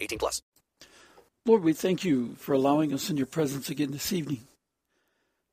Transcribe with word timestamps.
18 0.00 0.18
plus. 0.18 0.42
Lord, 1.46 1.62
we 1.62 1.72
thank 1.72 2.04
you 2.04 2.34
for 2.36 2.52
allowing 2.52 2.92
us 2.92 3.08
in 3.08 3.16
your 3.16 3.26
presence 3.26 3.70
again 3.70 3.90
this 3.90 4.12
evening. 4.12 4.40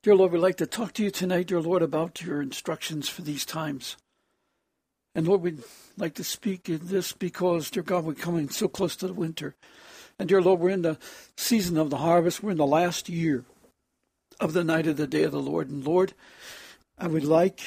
Dear 0.04 0.16
Lord, 0.16 0.32
we'd 0.32 0.40
like 0.40 0.58
to 0.58 0.68
talk 0.68 0.94
to 0.94 1.04
you 1.04 1.10
tonight, 1.10 1.48
dear 1.48 1.62
Lord, 1.62 1.82
about 1.82 2.22
your 2.22 2.42
instructions 2.42 3.10
for 3.10 3.22
these 3.22 3.46
times. 3.46 3.98
And 5.16 5.28
Lord, 5.28 5.42
we'd 5.42 5.64
like 5.98 6.14
to 6.16 6.24
speak 6.24 6.68
in 6.70 6.82
this 6.84 7.14
because, 7.14 7.72
dear 7.72 7.82
God, 7.82 8.04
we're 8.04 8.14
coming 8.14 8.50
so 8.50 8.68
close 8.68 8.96
to 8.98 9.08
the 9.08 9.14
winter. 9.14 9.56
And 10.20 10.30
dear 10.30 10.42
Lord, 10.42 10.60
we're 10.60 10.70
in 10.70 10.82
the 10.82 10.98
season 11.38 11.78
of 11.78 11.90
the 11.90 11.98
harvest. 11.98 12.44
We're 12.44 12.52
in 12.52 12.58
the 12.58 12.66
last 12.66 13.10
year 13.10 13.46
of 14.40 14.54
the 14.54 14.64
night 14.64 14.88
of 14.88 14.98
the 14.98 15.08
day 15.08 15.24
of 15.24 15.32
the 15.32 15.40
Lord. 15.40 15.70
And 15.70 15.86
Lord, 15.86 16.14
I 16.98 17.08
would 17.08 17.24
like, 17.24 17.62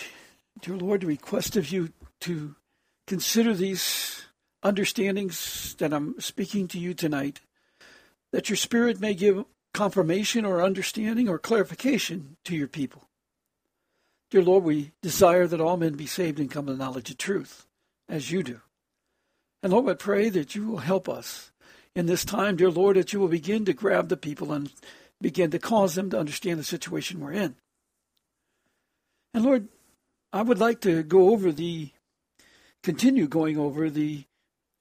dear 0.60 0.76
Lord, 0.76 1.00
to 1.00 1.06
request 1.06 1.56
of 1.56 1.72
you 1.72 1.92
to 2.20 2.54
consider 3.06 3.54
these 3.54 4.17
understandings 4.62 5.74
that 5.78 5.92
I'm 5.92 6.18
speaking 6.20 6.68
to 6.68 6.78
you 6.78 6.94
tonight, 6.94 7.40
that 8.32 8.48
your 8.48 8.56
Spirit 8.56 9.00
may 9.00 9.14
give 9.14 9.44
confirmation 9.72 10.44
or 10.44 10.62
understanding 10.62 11.28
or 11.28 11.38
clarification 11.38 12.36
to 12.44 12.56
your 12.56 12.68
people. 12.68 13.08
Dear 14.30 14.42
Lord, 14.42 14.64
we 14.64 14.92
desire 15.02 15.46
that 15.46 15.60
all 15.60 15.76
men 15.76 15.94
be 15.94 16.06
saved 16.06 16.38
and 16.38 16.50
come 16.50 16.66
to 16.66 16.72
the 16.72 16.78
knowledge 16.78 17.10
of 17.10 17.18
truth, 17.18 17.66
as 18.08 18.30
you 18.30 18.42
do. 18.42 18.60
And 19.62 19.72
Lord, 19.72 19.88
I 19.88 19.94
pray 19.94 20.28
that 20.28 20.54
you 20.54 20.68
will 20.68 20.78
help 20.78 21.08
us 21.08 21.50
in 21.94 22.06
this 22.06 22.24
time, 22.24 22.56
dear 22.56 22.70
Lord, 22.70 22.96
that 22.96 23.12
you 23.12 23.20
will 23.20 23.28
begin 23.28 23.64
to 23.64 23.72
grab 23.72 24.08
the 24.08 24.16
people 24.16 24.52
and 24.52 24.70
begin 25.20 25.50
to 25.50 25.58
cause 25.58 25.94
them 25.94 26.10
to 26.10 26.18
understand 26.18 26.58
the 26.58 26.64
situation 26.64 27.20
we're 27.20 27.32
in. 27.32 27.56
And 29.34 29.44
Lord, 29.44 29.68
I 30.32 30.42
would 30.42 30.58
like 30.58 30.80
to 30.82 31.02
go 31.02 31.30
over 31.30 31.50
the, 31.50 31.90
continue 32.82 33.26
going 33.26 33.58
over 33.58 33.90
the 33.90 34.24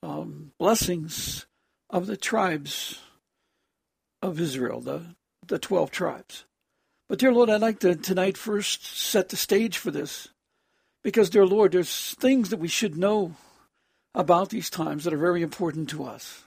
um, 0.03 0.51
blessings 0.59 1.45
of 1.89 2.07
the 2.07 2.17
tribes 2.17 3.01
of 4.21 4.39
Israel, 4.39 4.81
the, 4.81 5.15
the 5.45 5.59
12 5.59 5.91
tribes. 5.91 6.45
But, 7.09 7.19
dear 7.19 7.31
Lord, 7.31 7.49
I'd 7.49 7.61
like 7.61 7.79
to 7.79 7.95
tonight 7.95 8.37
first 8.37 8.85
set 8.85 9.29
the 9.29 9.37
stage 9.37 9.77
for 9.77 9.91
this. 9.91 10.29
Because, 11.03 11.29
dear 11.29 11.45
Lord, 11.45 11.71
there's 11.71 12.15
things 12.15 12.49
that 12.49 12.59
we 12.59 12.67
should 12.67 12.97
know 12.97 13.35
about 14.13 14.49
these 14.49 14.69
times 14.69 15.03
that 15.03 15.13
are 15.13 15.17
very 15.17 15.41
important 15.41 15.89
to 15.89 16.03
us. 16.03 16.43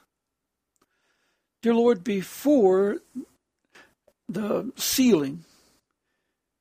Dear 1.62 1.74
Lord, 1.74 2.04
before 2.04 2.98
the 4.28 4.72
sealing, 4.76 5.44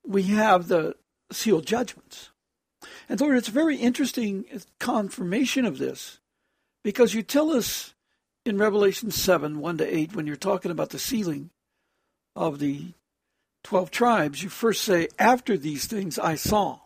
we 0.06 0.24
have 0.24 0.68
the 0.68 0.96
sealed 1.32 1.66
judgments. 1.66 2.30
And 3.08 3.20
Lord, 3.20 3.38
it's 3.38 3.48
very 3.48 3.78
interesting 3.78 4.46
confirmation 4.80 5.66
of 5.66 5.78
this 5.78 6.19
because 6.84 7.14
you 7.14 7.24
tell 7.24 7.52
us 7.52 7.94
in 8.46 8.58
Revelation 8.58 9.12
7 9.12 9.60
1 9.60 9.78
to 9.78 9.98
8, 9.98 10.16
when 10.16 10.28
you're 10.28 10.36
talking 10.36 10.72
about 10.72 10.90
the 10.90 11.00
sealing 11.00 11.50
of 12.36 12.60
the 12.60 12.94
12 13.64 13.92
tribes, 13.92 14.44
you 14.44 14.50
first 14.50 14.84
say, 14.84 15.08
After 15.18 15.58
these 15.58 15.86
things 15.86 16.18
I 16.18 16.36
saw 16.36 16.80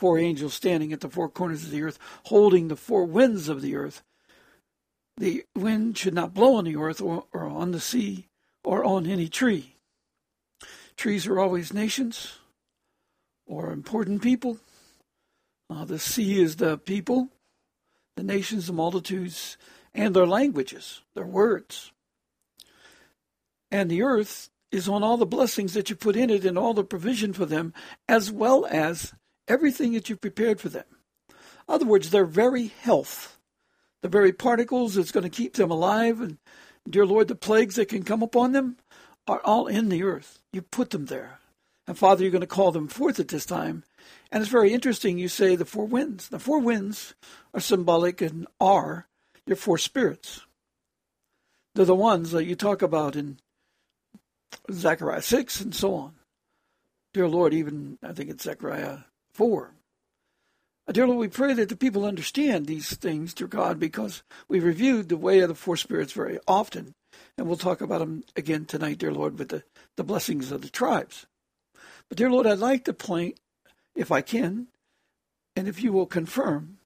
four 0.00 0.18
angels 0.18 0.54
standing 0.54 0.94
at 0.94 1.00
the 1.00 1.10
four 1.10 1.28
corners 1.28 1.64
of 1.64 1.70
the 1.70 1.82
earth, 1.82 1.98
holding 2.24 2.68
the 2.68 2.76
four 2.76 3.04
winds 3.04 3.50
of 3.50 3.60
the 3.60 3.76
earth. 3.76 4.02
The 5.18 5.44
wind 5.54 5.98
should 5.98 6.14
not 6.14 6.32
blow 6.32 6.54
on 6.54 6.64
the 6.64 6.76
earth 6.76 7.02
or, 7.02 7.24
or 7.34 7.44
on 7.44 7.72
the 7.72 7.80
sea 7.80 8.26
or 8.64 8.82
on 8.82 9.06
any 9.06 9.28
tree. 9.28 9.76
Trees 10.96 11.26
are 11.26 11.38
always 11.38 11.74
nations 11.74 12.38
or 13.46 13.72
important 13.72 14.22
people. 14.22 14.56
Uh, 15.68 15.84
the 15.84 15.98
sea 15.98 16.40
is 16.40 16.56
the 16.56 16.78
people, 16.78 17.28
the 18.16 18.22
nations, 18.22 18.66
the 18.66 18.72
multitudes, 18.72 19.56
and 19.94 20.14
their 20.14 20.26
languages, 20.26 21.02
their 21.14 21.26
words. 21.26 21.92
And 23.70 23.90
the 23.90 24.02
earth 24.02 24.50
is 24.72 24.88
on 24.88 25.02
all 25.02 25.16
the 25.16 25.26
blessings 25.26 25.74
that 25.74 25.90
you 25.90 25.96
put 25.96 26.16
in 26.16 26.30
it 26.30 26.44
and 26.44 26.56
all 26.56 26.74
the 26.74 26.84
provision 26.84 27.32
for 27.32 27.46
them, 27.46 27.72
as 28.08 28.30
well 28.30 28.66
as 28.70 29.14
everything 29.48 29.92
that 29.92 30.08
you've 30.08 30.20
prepared 30.20 30.60
for 30.60 30.68
them. 30.68 30.84
In 31.28 31.36
other 31.74 31.86
words, 31.86 32.10
their 32.10 32.24
very 32.24 32.66
health, 32.66 33.38
the 34.02 34.08
very 34.08 34.32
particles 34.32 34.94
that's 34.94 35.12
going 35.12 35.24
to 35.24 35.30
keep 35.30 35.54
them 35.54 35.70
alive, 35.70 36.20
and 36.20 36.38
dear 36.88 37.06
Lord, 37.06 37.28
the 37.28 37.34
plagues 37.34 37.76
that 37.76 37.88
can 37.88 38.02
come 38.02 38.22
upon 38.22 38.52
them 38.52 38.76
are 39.26 39.40
all 39.44 39.66
in 39.66 39.88
the 39.88 40.02
earth. 40.02 40.40
You 40.52 40.62
put 40.62 40.90
them 40.90 41.06
there. 41.06 41.38
And 41.86 41.98
Father, 41.98 42.22
you're 42.22 42.32
going 42.32 42.40
to 42.40 42.46
call 42.46 42.72
them 42.72 42.88
forth 42.88 43.18
at 43.18 43.28
this 43.28 43.46
time. 43.46 43.84
And 44.32 44.42
it's 44.42 44.50
very 44.50 44.72
interesting. 44.72 45.18
You 45.18 45.28
say 45.28 45.56
the 45.56 45.64
four 45.64 45.86
winds. 45.86 46.28
The 46.28 46.38
four 46.38 46.60
winds 46.60 47.14
are 47.52 47.60
symbolic 47.60 48.20
and 48.20 48.46
are 48.60 49.08
your 49.46 49.56
four 49.56 49.78
spirits. 49.78 50.42
They're 51.74 51.84
the 51.84 51.94
ones 51.94 52.30
that 52.32 52.44
you 52.44 52.54
talk 52.54 52.82
about 52.82 53.16
in 53.16 53.38
Zechariah 54.70 55.22
6 55.22 55.60
and 55.60 55.74
so 55.74 55.94
on. 55.94 56.14
Dear 57.12 57.28
Lord, 57.28 57.54
even 57.54 57.98
I 58.02 58.12
think 58.12 58.30
it's 58.30 58.44
Zechariah 58.44 58.98
4. 59.32 59.72
Dear 60.92 61.06
Lord, 61.06 61.20
we 61.20 61.28
pray 61.28 61.54
that 61.54 61.68
the 61.68 61.76
people 61.76 62.04
understand 62.04 62.66
these 62.66 62.96
things, 62.96 63.32
dear 63.32 63.46
God, 63.46 63.78
because 63.78 64.24
we 64.48 64.58
reviewed 64.58 65.08
the 65.08 65.16
way 65.16 65.38
of 65.40 65.48
the 65.48 65.54
four 65.54 65.76
spirits 65.76 66.12
very 66.12 66.38
often. 66.48 66.94
And 67.38 67.46
we'll 67.46 67.56
talk 67.56 67.80
about 67.80 68.00
them 68.00 68.24
again 68.34 68.64
tonight, 68.64 68.98
dear 68.98 69.12
Lord, 69.12 69.38
with 69.38 69.50
the, 69.50 69.62
the 69.96 70.02
blessings 70.02 70.50
of 70.50 70.62
the 70.62 70.68
tribes. 70.68 71.26
But, 72.08 72.18
dear 72.18 72.30
Lord, 72.30 72.46
I'd 72.46 72.58
like 72.58 72.84
to 72.86 72.92
point, 72.92 73.38
if 74.00 74.10
I 74.10 74.22
can, 74.22 74.68
and 75.54 75.68
if 75.68 75.82
you 75.82 75.92
will 75.92 76.06
confirm, 76.06 76.78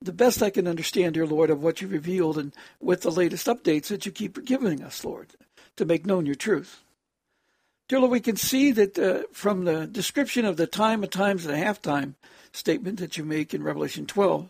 the 0.00 0.12
best 0.12 0.42
I 0.42 0.50
can 0.50 0.66
understand, 0.66 1.14
dear 1.14 1.26
Lord, 1.26 1.50
of 1.50 1.62
what 1.62 1.80
you 1.80 1.88
revealed 1.88 2.38
and 2.38 2.54
with 2.80 3.02
the 3.02 3.10
latest 3.10 3.46
updates 3.46 3.88
that 3.88 4.06
you 4.06 4.12
keep 4.12 4.42
giving 4.44 4.82
us, 4.82 5.04
Lord, 5.04 5.34
to 5.76 5.84
make 5.84 6.06
known 6.06 6.24
your 6.24 6.34
truth. 6.34 6.82
Dear 7.88 8.00
Lord, 8.00 8.12
we 8.12 8.20
can 8.20 8.36
see 8.36 8.70
that 8.72 8.98
uh, 8.98 9.24
from 9.32 9.66
the 9.66 9.86
description 9.86 10.46
of 10.46 10.56
the 10.56 10.66
time 10.66 11.04
of 11.04 11.10
times 11.10 11.44
and 11.44 11.54
a 11.54 11.58
half 11.58 11.82
time 11.82 12.16
statement 12.52 12.98
that 13.00 13.18
you 13.18 13.24
make 13.24 13.52
in 13.52 13.62
Revelation 13.62 14.06
12 14.06 14.48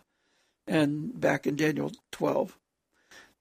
and 0.67 1.19
back 1.19 1.45
in 1.45 1.57
Daniel 1.57 1.91
12, 2.13 2.57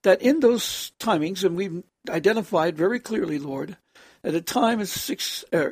that 0.02 0.20
in 0.20 0.40
those 0.40 0.90
timings, 0.98 1.44
and 1.44 1.56
we've 1.56 1.84
identified 2.10 2.76
very 2.76 2.98
clearly, 2.98 3.38
Lord, 3.38 3.76
that 4.22 4.34
a 4.34 4.40
time 4.40 4.80
is 4.80 4.90
six, 4.90 5.44
uh, 5.52 5.70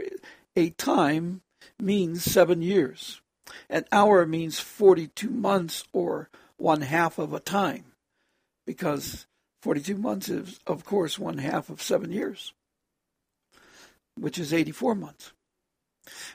a 0.54 0.70
time 0.70 1.42
means 1.82 2.24
seven 2.24 2.62
years. 2.62 3.20
An 3.68 3.84
hour 3.92 4.24
means 4.24 4.60
42 4.60 5.28
months 5.28 5.84
or 5.92 6.30
one 6.56 6.82
half 6.82 7.18
of 7.18 7.34
a 7.34 7.40
time, 7.40 7.92
because 8.66 9.26
42 9.62 9.96
months 9.96 10.28
is, 10.28 10.60
of 10.66 10.84
course, 10.84 11.18
one 11.18 11.38
half 11.38 11.68
of 11.68 11.82
seven 11.82 12.12
years, 12.12 12.52
which 14.16 14.38
is 14.38 14.52
84 14.52 14.94
months. 14.94 15.32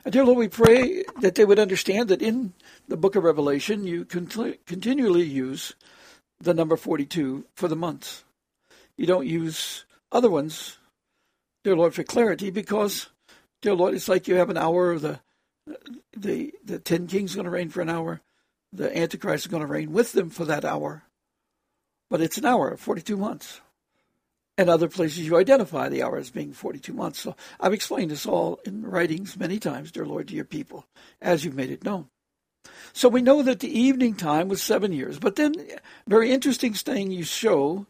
And 0.05 0.13
dear 0.13 0.25
Lord, 0.25 0.37
we 0.37 0.47
pray 0.47 1.03
that 1.21 1.35
they 1.35 1.45
would 1.45 1.59
understand 1.59 2.09
that 2.09 2.21
in 2.21 2.53
the 2.87 2.97
book 2.97 3.15
of 3.15 3.23
Revelation, 3.23 3.85
you 3.85 4.05
continually 4.05 5.23
use 5.23 5.73
the 6.39 6.53
number 6.53 6.77
42 6.77 7.45
for 7.55 7.67
the 7.67 7.75
months. 7.75 8.23
You 8.97 9.05
don't 9.05 9.27
use 9.27 9.85
other 10.11 10.29
ones, 10.29 10.77
dear 11.63 11.75
Lord, 11.75 11.93
for 11.93 12.03
clarity 12.03 12.49
because, 12.49 13.07
dear 13.61 13.75
Lord, 13.75 13.93
it's 13.93 14.07
like 14.07 14.27
you 14.27 14.35
have 14.35 14.49
an 14.49 14.57
hour 14.57 14.91
of 14.91 15.01
the 15.01 15.19
the 16.15 16.53
the 16.63 16.79
ten 16.79 17.07
kings 17.07 17.35
going 17.35 17.45
to 17.45 17.51
reign 17.51 17.69
for 17.69 17.81
an 17.81 17.89
hour, 17.89 18.21
the 18.71 18.95
Antichrist 18.95 19.45
is 19.45 19.51
going 19.51 19.61
to 19.61 19.67
reign 19.67 19.91
with 19.91 20.13
them 20.13 20.29
for 20.29 20.45
that 20.45 20.65
hour, 20.65 21.03
but 22.09 22.21
it's 22.21 22.37
an 22.37 22.45
hour, 22.45 22.75
42 22.77 23.17
months. 23.17 23.61
And 24.59 24.69
other 24.69 24.87
places 24.87 25.19
you 25.19 25.37
identify 25.37 25.87
the 25.87 26.01
hour 26.01 26.17
as 26.17 26.31
being 26.31 26.51
42 26.51 26.91
months. 26.91 27.19
So 27.19 27.35
I've 27.59 27.73
explained 27.73 28.09
this 28.09 28.25
all 28.25 28.59
in 28.65 28.83
writings 28.83 29.37
many 29.37 29.59
times, 29.59 29.91
dear 29.91 30.05
Lord, 30.05 30.27
to 30.29 30.35
your 30.35 30.45
people, 30.45 30.87
as 31.21 31.45
you've 31.45 31.53
made 31.53 31.69
it 31.69 31.83
known. 31.83 32.09
So 32.91 33.07
we 33.07 33.21
know 33.21 33.43
that 33.43 33.59
the 33.59 33.79
evening 33.79 34.15
time 34.15 34.47
was 34.47 34.61
seven 34.61 34.91
years. 34.91 35.19
But 35.19 35.35
then, 35.35 35.53
very 36.07 36.31
interesting 36.31 36.73
thing 36.73 37.11
you 37.11 37.23
show 37.23 37.85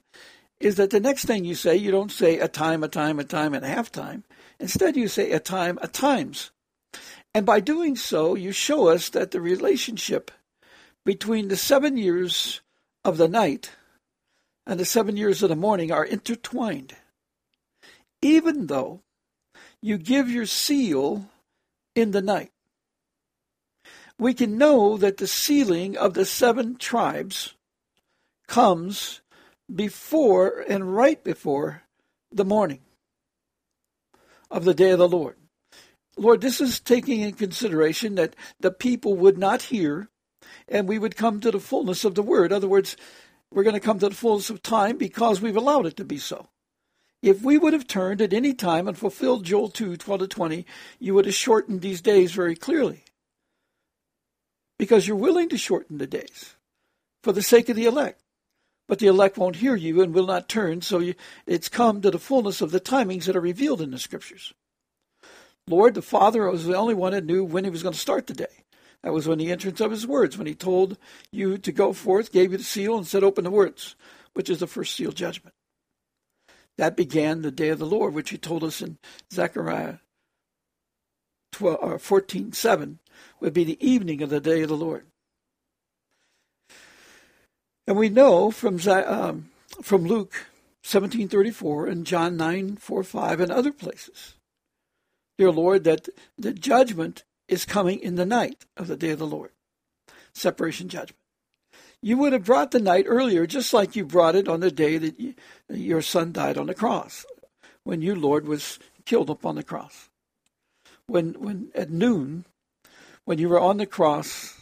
is 0.60 0.76
that 0.76 0.90
the 0.90 1.00
next 1.00 1.26
thing 1.26 1.46
you 1.46 1.56
say, 1.56 1.76
you 1.76 1.92
don't 1.92 2.12
say 2.12 2.40
a 2.40 2.48
time, 2.48 2.84
a 2.84 2.88
time, 2.88 3.20
a 3.20 3.24
time, 3.24 3.54
and 3.54 3.64
a 3.64 3.70
half 3.70 3.92
time. 3.92 4.24
Instead, 4.60 4.98
you 4.98 5.08
say 5.08 5.32
a 5.32 5.40
time, 5.40 5.80
a 5.82 5.88
times. 5.88 6.52
And 7.34 7.46
by 7.46 7.60
doing 7.60 7.96
so, 7.96 8.36
you 8.36 8.52
show 8.52 8.88
us 8.88 9.10
that 9.10 9.32
the 9.32 9.42
relationship 9.42 10.32
between 11.06 11.48
the 11.48 11.58
seven 11.58 11.98
years 11.98 12.62
of 13.06 13.18
the 13.18 13.28
night 13.28 13.72
and 14.66 14.80
the 14.80 14.86
seven 14.86 15.16
years 15.16 15.42
of 15.42 15.50
the 15.50 15.56
morning 15.56 15.92
are 15.92 16.04
intertwined. 16.04 16.96
Even 18.22 18.68
though 18.68 19.02
you 19.82 19.98
give 19.98 20.30
your 20.30 20.46
seal 20.46 21.30
in 21.96 22.12
the 22.12 22.22
night, 22.22 22.52
we 24.20 24.34
can 24.34 24.58
know 24.58 24.98
that 24.98 25.18
the 25.18 25.28
sealing 25.28 25.96
of 25.96 26.14
the 26.14 26.26
seven 26.26 26.76
tribes 26.76 27.54
comes 28.48 29.22
before 29.74 30.66
and 30.68 30.96
right 30.96 31.24
before 31.24 31.84
the 32.32 32.46
morning 32.46 32.82
of 34.52 34.66
the 34.66 34.74
day 34.74 34.92
of 34.92 35.00
the 35.00 35.08
Lord. 35.08 35.37
Lord, 36.18 36.42
this 36.42 36.60
is 36.60 36.80
taking 36.80 37.22
in 37.22 37.34
consideration 37.34 38.16
that 38.16 38.36
the 38.60 38.72
people 38.72 39.16
would 39.16 39.38
not 39.38 39.64
hear 39.64 40.10
and 40.68 40.88
we 40.88 41.00
would 41.00 41.16
come 41.16 41.40
to 41.42 41.52
the 41.52 41.60
fullness 41.60 42.04
of 42.04 42.16
the 42.16 42.24
word. 42.24 42.52
In 42.52 42.56
other 42.56 42.68
words, 42.68 42.98
we're 43.52 43.64
going 43.64 43.76
to 43.76 43.80
come 43.80 44.00
to 44.00 44.10
the 44.10 44.16
fullness 44.16 44.50
of 44.50 44.62
time 44.62 44.98
because 44.98 45.42
we've 45.42 45.56
allowed 45.56 45.86
it 45.86 45.98
to 45.98 46.06
be 46.06 46.18
so. 46.18 46.48
If 47.22 47.42
we 47.42 47.58
would 47.58 47.74
have 47.74 47.88
turned 47.88 48.22
at 48.22 48.34
any 48.34 48.54
time 48.54 48.88
and 48.88 48.98
fulfilled 48.98 49.46
Joel 49.46 49.70
2, 49.70 49.98
12 49.98 50.20
to 50.22 50.28
20, 50.28 50.66
you 51.00 51.14
would 51.14 51.26
have 51.26 51.34
shortened 51.34 51.82
these 51.82 52.02
days 52.02 52.32
very 52.32 52.56
clearly. 52.56 53.04
Because 54.78 55.08
you're 55.08 55.18
willing 55.18 55.50
to 55.50 55.58
shorten 55.58 55.98
the 55.98 56.06
days 56.06 56.56
for 57.24 57.32
the 57.32 57.42
sake 57.42 57.70
of 57.70 57.76
the 57.76 57.86
elect. 57.86 58.22
But 58.88 59.00
the 59.00 59.08
elect 59.08 59.38
won't 59.38 59.58
hear 59.58 59.76
you 59.76 60.02
and 60.02 60.14
will 60.14 60.28
not 60.28 60.48
turn, 60.48 60.82
so 60.82 61.00
you, 61.00 61.16
it's 61.46 61.68
come 61.68 62.02
to 62.02 62.12
the 62.12 62.20
fullness 62.20 62.62
of 62.62 62.72
the 62.72 62.80
timings 62.80 63.26
that 63.26 63.36
are 63.36 63.42
revealed 63.42 63.82
in 63.82 63.92
the 63.92 64.00
scriptures. 64.00 64.54
Lord, 65.68 65.94
the 65.94 66.02
Father 66.02 66.50
was 66.50 66.66
the 66.66 66.76
only 66.76 66.94
one 66.94 67.12
that 67.12 67.26
knew 67.26 67.44
when 67.44 67.64
he 67.64 67.70
was 67.70 67.84
going 67.84 67.94
to 67.94 68.00
start 68.00 68.28
the 68.28 68.34
day. 68.34 68.46
That 69.04 69.14
was 69.14 69.28
when 69.28 69.38
the 69.38 69.52
entrance 69.52 69.80
of 69.80 69.92
his 69.92 70.08
words, 70.08 70.38
when 70.38 70.48
he 70.48 70.56
told 70.56 70.98
you 71.32 71.58
to 71.58 71.72
go 71.72 71.94
forth, 71.94 72.32
gave 72.32 72.52
you 72.52 72.58
the 72.58 72.64
seal, 72.64 72.98
and 72.98 73.06
said, 73.06 73.24
Open 73.24 73.44
the 73.44 73.52
words, 73.52 73.96
which 74.34 74.50
is 74.50 74.60
the 74.60 74.68
first 74.68 74.96
seal 74.96 75.12
judgment. 75.12 75.54
That 76.78 76.96
began 76.96 77.42
the 77.42 77.52
day 77.52 77.70
of 77.70 77.80
the 77.80 77.86
Lord, 77.86 78.14
which 78.14 78.30
he 78.30 78.38
told 78.38 78.64
us 78.64 78.82
in 78.82 78.98
Zechariah 79.32 79.98
12, 81.52 81.80
or 81.82 82.00
14 82.00 82.54
7, 82.54 83.00
would 83.40 83.54
be 83.54 83.64
the 83.64 83.86
evening 83.86 84.22
of 84.22 84.30
the 84.30 84.40
day 84.40 84.62
of 84.62 84.70
the 84.70 84.78
Lord. 84.78 85.06
And 87.88 87.98
we 87.98 88.10
know 88.10 88.52
from, 88.52 88.80
um, 88.88 89.50
from 89.82 90.06
Luke 90.06 90.48
17:34 90.84 91.88
and 91.88 92.06
John 92.06 92.38
9:4-5 92.38 93.40
and 93.40 93.52
other 93.52 93.72
places, 93.72 94.37
dear 95.38 95.52
Lord, 95.52 95.84
that 95.84 96.10
the 96.38 96.54
judgment 96.54 97.24
is 97.48 97.66
coming 97.66 98.00
in 98.00 98.16
the 98.16 98.26
night 98.26 98.66
of 98.76 98.88
the 98.88 98.98
day 98.98 99.12
of 99.12 99.20
the 99.20 99.28
Lord. 99.28 99.52
Separation 100.34 100.90
judgment. 100.90 101.18
You 102.02 102.18
would 102.18 102.34
have 102.34 102.46
brought 102.46 102.72
the 102.72 102.80
night 102.80 103.06
earlier, 103.08 103.48
just 103.48 103.74
like 103.74 103.96
you 103.96 104.06
brought 104.06 104.36
it 104.36 104.48
on 104.48 104.60
the 104.60 104.72
day 104.72 104.98
that 104.98 105.20
you, 105.20 105.34
your 105.70 106.02
son 106.02 106.32
died 106.32 106.58
on 106.58 106.68
the 106.68 106.76
cross, 106.76 107.26
when 107.84 108.02
you, 108.02 108.14
Lord, 108.14 108.48
was 108.48 108.80
killed 109.06 109.30
upon 109.30 109.56
the 109.56 109.64
cross. 109.64 110.10
When, 111.08 111.34
when 111.34 111.70
at 111.74 111.90
noon, 111.90 112.46
when 113.26 113.40
you 113.40 113.50
were 113.50 113.60
on 113.60 113.78
the 113.78 113.86
cross, 113.86 114.60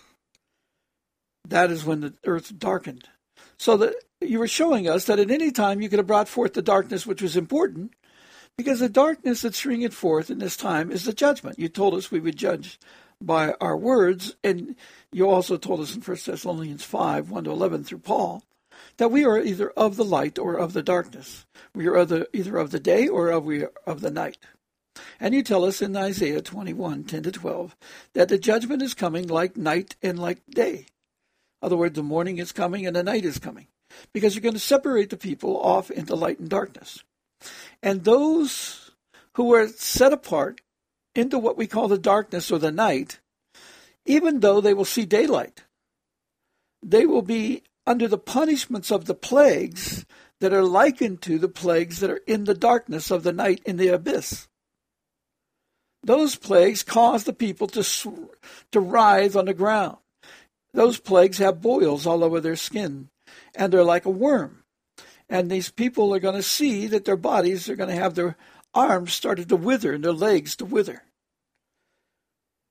that 1.48 1.71
is 1.71 1.83
when 1.83 2.01
the 2.01 2.13
earth 2.25 2.57
darkened. 2.57 3.10
So 3.57 3.78
that 3.78 3.95
you 4.21 4.39
were 4.39 4.48
showing 4.48 4.88
us 4.88 5.06
that 5.06 5.19
at 5.19 5.31
any 5.31 5.51
time 5.51 5.81
you 5.81 5.89
could 5.89 6.00
have 6.00 6.07
brought 6.07 6.30
forth 6.30 6.54
the 6.54 6.62
darkness, 6.62 7.06
which 7.06 7.21
was 7.21 7.36
important, 7.36 7.94
because 8.57 8.80
the 8.80 8.90
darkness 8.90 9.42
that's 9.42 9.62
bringing 9.63 9.90
forth 9.90 10.30
in 10.30 10.40
this 10.40 10.57
time 10.57 10.92
is 10.92 11.06
the 11.06 11.13
judgment. 11.13 11.60
You 11.60 11.69
told 11.69 11.94
us 11.94 12.12
we 12.12 12.19
would 12.19 12.38
judge 12.38 12.80
by 13.22 13.54
our 13.62 13.78
words, 13.78 14.36
and 14.44 14.75
you 15.12 15.30
also 15.30 15.57
told 15.57 15.80
us 15.80 15.96
in 15.96 16.02
1 16.02 16.18
Thessalonians 16.25 16.84
5 16.84 17.30
1 17.30 17.44
to 17.46 17.52
11 17.52 17.84
through 17.84 18.00
Paul 18.00 18.44
that 18.98 19.12
we 19.12 19.25
are 19.25 19.40
either 19.40 19.69
of 19.72 19.96
the 19.96 20.04
light 20.04 20.38
or 20.38 20.56
of 20.56 20.74
the 20.74 20.84
darkness. 20.84 21.46
We 21.74 21.88
are 21.88 21.98
either, 21.98 22.28
either 22.34 22.57
of 22.57 22.72
the 22.72 22.80
day 22.80 23.07
or 23.07 23.30
of, 23.30 23.46
we 23.46 23.66
of 23.86 24.02
the 24.02 24.12
night. 24.12 24.38
And 25.19 25.34
you 25.34 25.44
tell 25.44 25.66
us 25.66 25.81
in 25.81 25.96
Isaiah 25.96 26.42
21 26.42 27.04
10 27.04 27.24
to 27.24 27.31
12 27.31 27.75
that 28.13 28.30
the 28.30 28.38
judgment 28.38 28.81
is 28.81 28.94
coming 28.94 29.28
like 29.28 29.57
night 29.57 29.96
and 30.02 30.18
like 30.18 30.40
day. 30.50 30.86
In 31.62 31.68
other 31.68 31.78
words, 31.78 31.96
the 31.96 32.04
morning 32.04 32.38
is 32.38 32.52
coming 32.52 32.86
and 32.86 32.96
the 32.96 33.04
night 33.04 33.25
is 33.25 33.40
coming 33.40 33.68
because 34.13 34.36
you're 34.36 34.42
going 34.42 34.54
to 34.54 34.60
separate 34.60 35.10
the 35.10 35.18
people 35.18 35.57
off 35.60 35.92
into 35.92 36.16
light 36.16 36.40
and 36.40 36.50
darkness. 36.50 37.04
And 37.81 38.03
those 38.03 38.91
who 39.33 39.53
are 39.53 39.67
set 39.67 40.13
apart 40.13 40.61
into 41.13 41.39
what 41.39 41.57
we 41.57 41.67
call 41.67 41.87
the 41.87 41.97
darkness 41.97 42.51
or 42.51 42.59
the 42.59 42.71
night, 42.71 43.19
even 44.05 44.39
though 44.39 44.61
they 44.61 44.73
will 44.73 44.85
see 44.85 45.05
daylight, 45.05 45.63
they 46.83 47.05
will 47.05 47.21
be 47.21 47.63
under 47.87 48.07
the 48.07 48.17
punishments 48.17 48.91
of 48.91 49.05
the 49.05 49.15
plagues 49.15 50.05
that 50.41 50.53
are 50.53 50.63
likened 50.63 51.21
to 51.21 51.37
the 51.37 51.47
plagues 51.47 51.99
that 51.99 52.09
are 52.09 52.21
in 52.27 52.43
the 52.43 52.53
darkness 52.53 53.11
of 53.11 53.23
the 53.23 53.33
night 53.33 53.61
in 53.65 53.77
the 53.77 53.87
abyss. 53.87 54.47
Those 56.03 56.35
plagues 56.35 56.83
cause 56.83 57.23
the 57.23 57.33
people 57.33 57.67
to, 57.67 58.29
to 58.71 58.79
writhe 58.79 59.35
on 59.35 59.45
the 59.45 59.53
ground. 59.53 59.97
Those 60.73 60.99
plagues 60.99 61.37
have 61.39 61.61
boils 61.61 62.05
all 62.05 62.23
over 62.23 62.39
their 62.39 62.55
skin, 62.55 63.09
and 63.55 63.71
they're 63.71 63.83
like 63.83 64.05
a 64.05 64.11
worm. 64.11 64.64
And 65.30 65.50
these 65.50 65.69
people 65.69 66.13
are 66.13 66.19
going 66.19 66.36
to 66.36 66.44
see 66.44 66.88
that 66.88 67.06
their 67.06 67.18
bodies 67.18 67.69
are 67.69 67.75
going 67.75 67.89
to 67.89 67.95
have 67.95 68.16
their 68.16 68.38
arms 68.74 69.13
started 69.13 69.50
to 69.50 69.56
wither 69.56 69.94
and 69.94 70.04
their 70.04 70.13
legs 70.13 70.56
to 70.57 70.66
wither. 70.66 71.04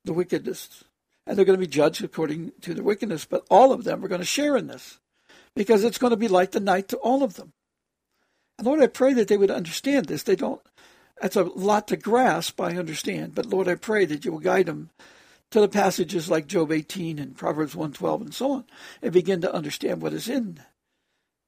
The 0.04 0.12
wickedness. 0.12 0.84
And 1.26 1.36
they're 1.36 1.44
going 1.44 1.58
to 1.58 1.66
be 1.66 1.70
judged 1.70 2.04
according 2.04 2.52
to 2.60 2.74
their 2.74 2.84
wickedness. 2.84 3.24
But 3.24 3.46
all 3.50 3.72
of 3.72 3.84
them 3.84 4.04
are 4.04 4.08
going 4.08 4.20
to 4.20 4.26
share 4.26 4.56
in 4.56 4.66
this 4.66 5.00
because 5.56 5.82
it's 5.82 5.98
going 5.98 6.12
to 6.12 6.16
be 6.16 6.28
like 6.28 6.52
the 6.52 6.60
night 6.60 6.88
to 6.88 6.96
all 6.98 7.22
of 7.22 7.34
them. 7.34 7.52
And 8.58 8.66
Lord, 8.66 8.80
I 8.80 8.86
pray 8.86 9.14
that 9.14 9.28
they 9.28 9.36
would 9.36 9.50
understand 9.50 10.06
this. 10.06 10.22
They 10.22 10.36
don't, 10.36 10.60
that's 11.20 11.36
a 11.36 11.42
lot 11.42 11.88
to 11.88 11.96
grasp, 11.96 12.60
I 12.60 12.76
understand. 12.76 13.34
But 13.34 13.46
Lord, 13.46 13.66
I 13.66 13.74
pray 13.74 14.04
that 14.04 14.24
you 14.24 14.32
will 14.32 14.38
guide 14.38 14.66
them 14.66 14.90
to 15.50 15.60
the 15.60 15.68
passages 15.68 16.30
like 16.30 16.46
Job 16.46 16.70
18 16.70 17.18
and 17.18 17.36
Proverbs 17.36 17.74
112 17.74 18.20
and 18.22 18.34
so 18.34 18.52
on 18.52 18.64
and 19.02 19.12
begin 19.12 19.40
to 19.40 19.54
understand 19.54 20.02
what 20.02 20.12
is 20.12 20.28
in 20.28 20.60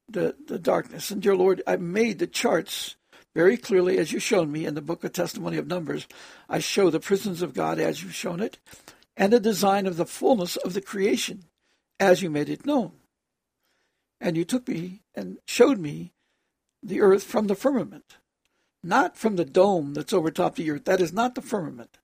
the, 0.09 0.35
the 0.47 0.59
darkness. 0.59 1.11
And 1.11 1.21
dear 1.21 1.37
Lord, 1.37 1.63
I 1.67 1.77
made 1.77 2.19
the 2.19 2.27
charts 2.27 2.97
very 3.35 3.57
clearly 3.57 3.99
as 3.99 4.13
you've 4.13 4.23
shown 4.23 4.51
me 4.51 4.65
in 4.65 4.75
the 4.75 4.81
book 4.81 5.05
of 5.05 5.13
testimony 5.13 5.59
of 5.59 5.67
numbers. 5.67 6.07
I 6.49 6.59
show 6.59 6.91
the 6.91 7.01
prisons 7.01 7.43
of 7.43 7.55
God 7.55 7.79
as 7.79 8.03
you've 8.03 8.15
shown 8.15 8.41
it, 8.41 8.59
and 9.17 9.33
the 9.33 9.41
design 9.41 9.87
of 9.87 9.97
the 9.97 10.07
fullness 10.07 10.57
of 10.57 10.75
the 10.75 10.81
creation 10.81 11.45
as 12.01 12.23
you 12.23 12.31
made 12.31 12.49
it 12.49 12.67
known. 12.67 12.93
And 14.21 14.37
you 14.37 14.45
took 14.45 14.69
me 14.69 15.03
and 15.15 15.39
showed 15.47 15.79
me 15.79 16.13
the 16.83 17.01
earth 17.01 17.25
from 17.25 17.47
the 17.47 17.55
firmament, 17.55 18.17
not 18.83 19.17
from 19.17 19.37
the 19.37 19.45
dome 19.45 19.93
that's 19.93 20.13
over 20.13 20.31
top 20.31 20.55
the 20.55 20.71
earth. 20.71 20.85
That 20.85 21.01
is 21.01 21.13
not 21.13 21.35
the 21.35 21.43
firmament. 21.43 21.99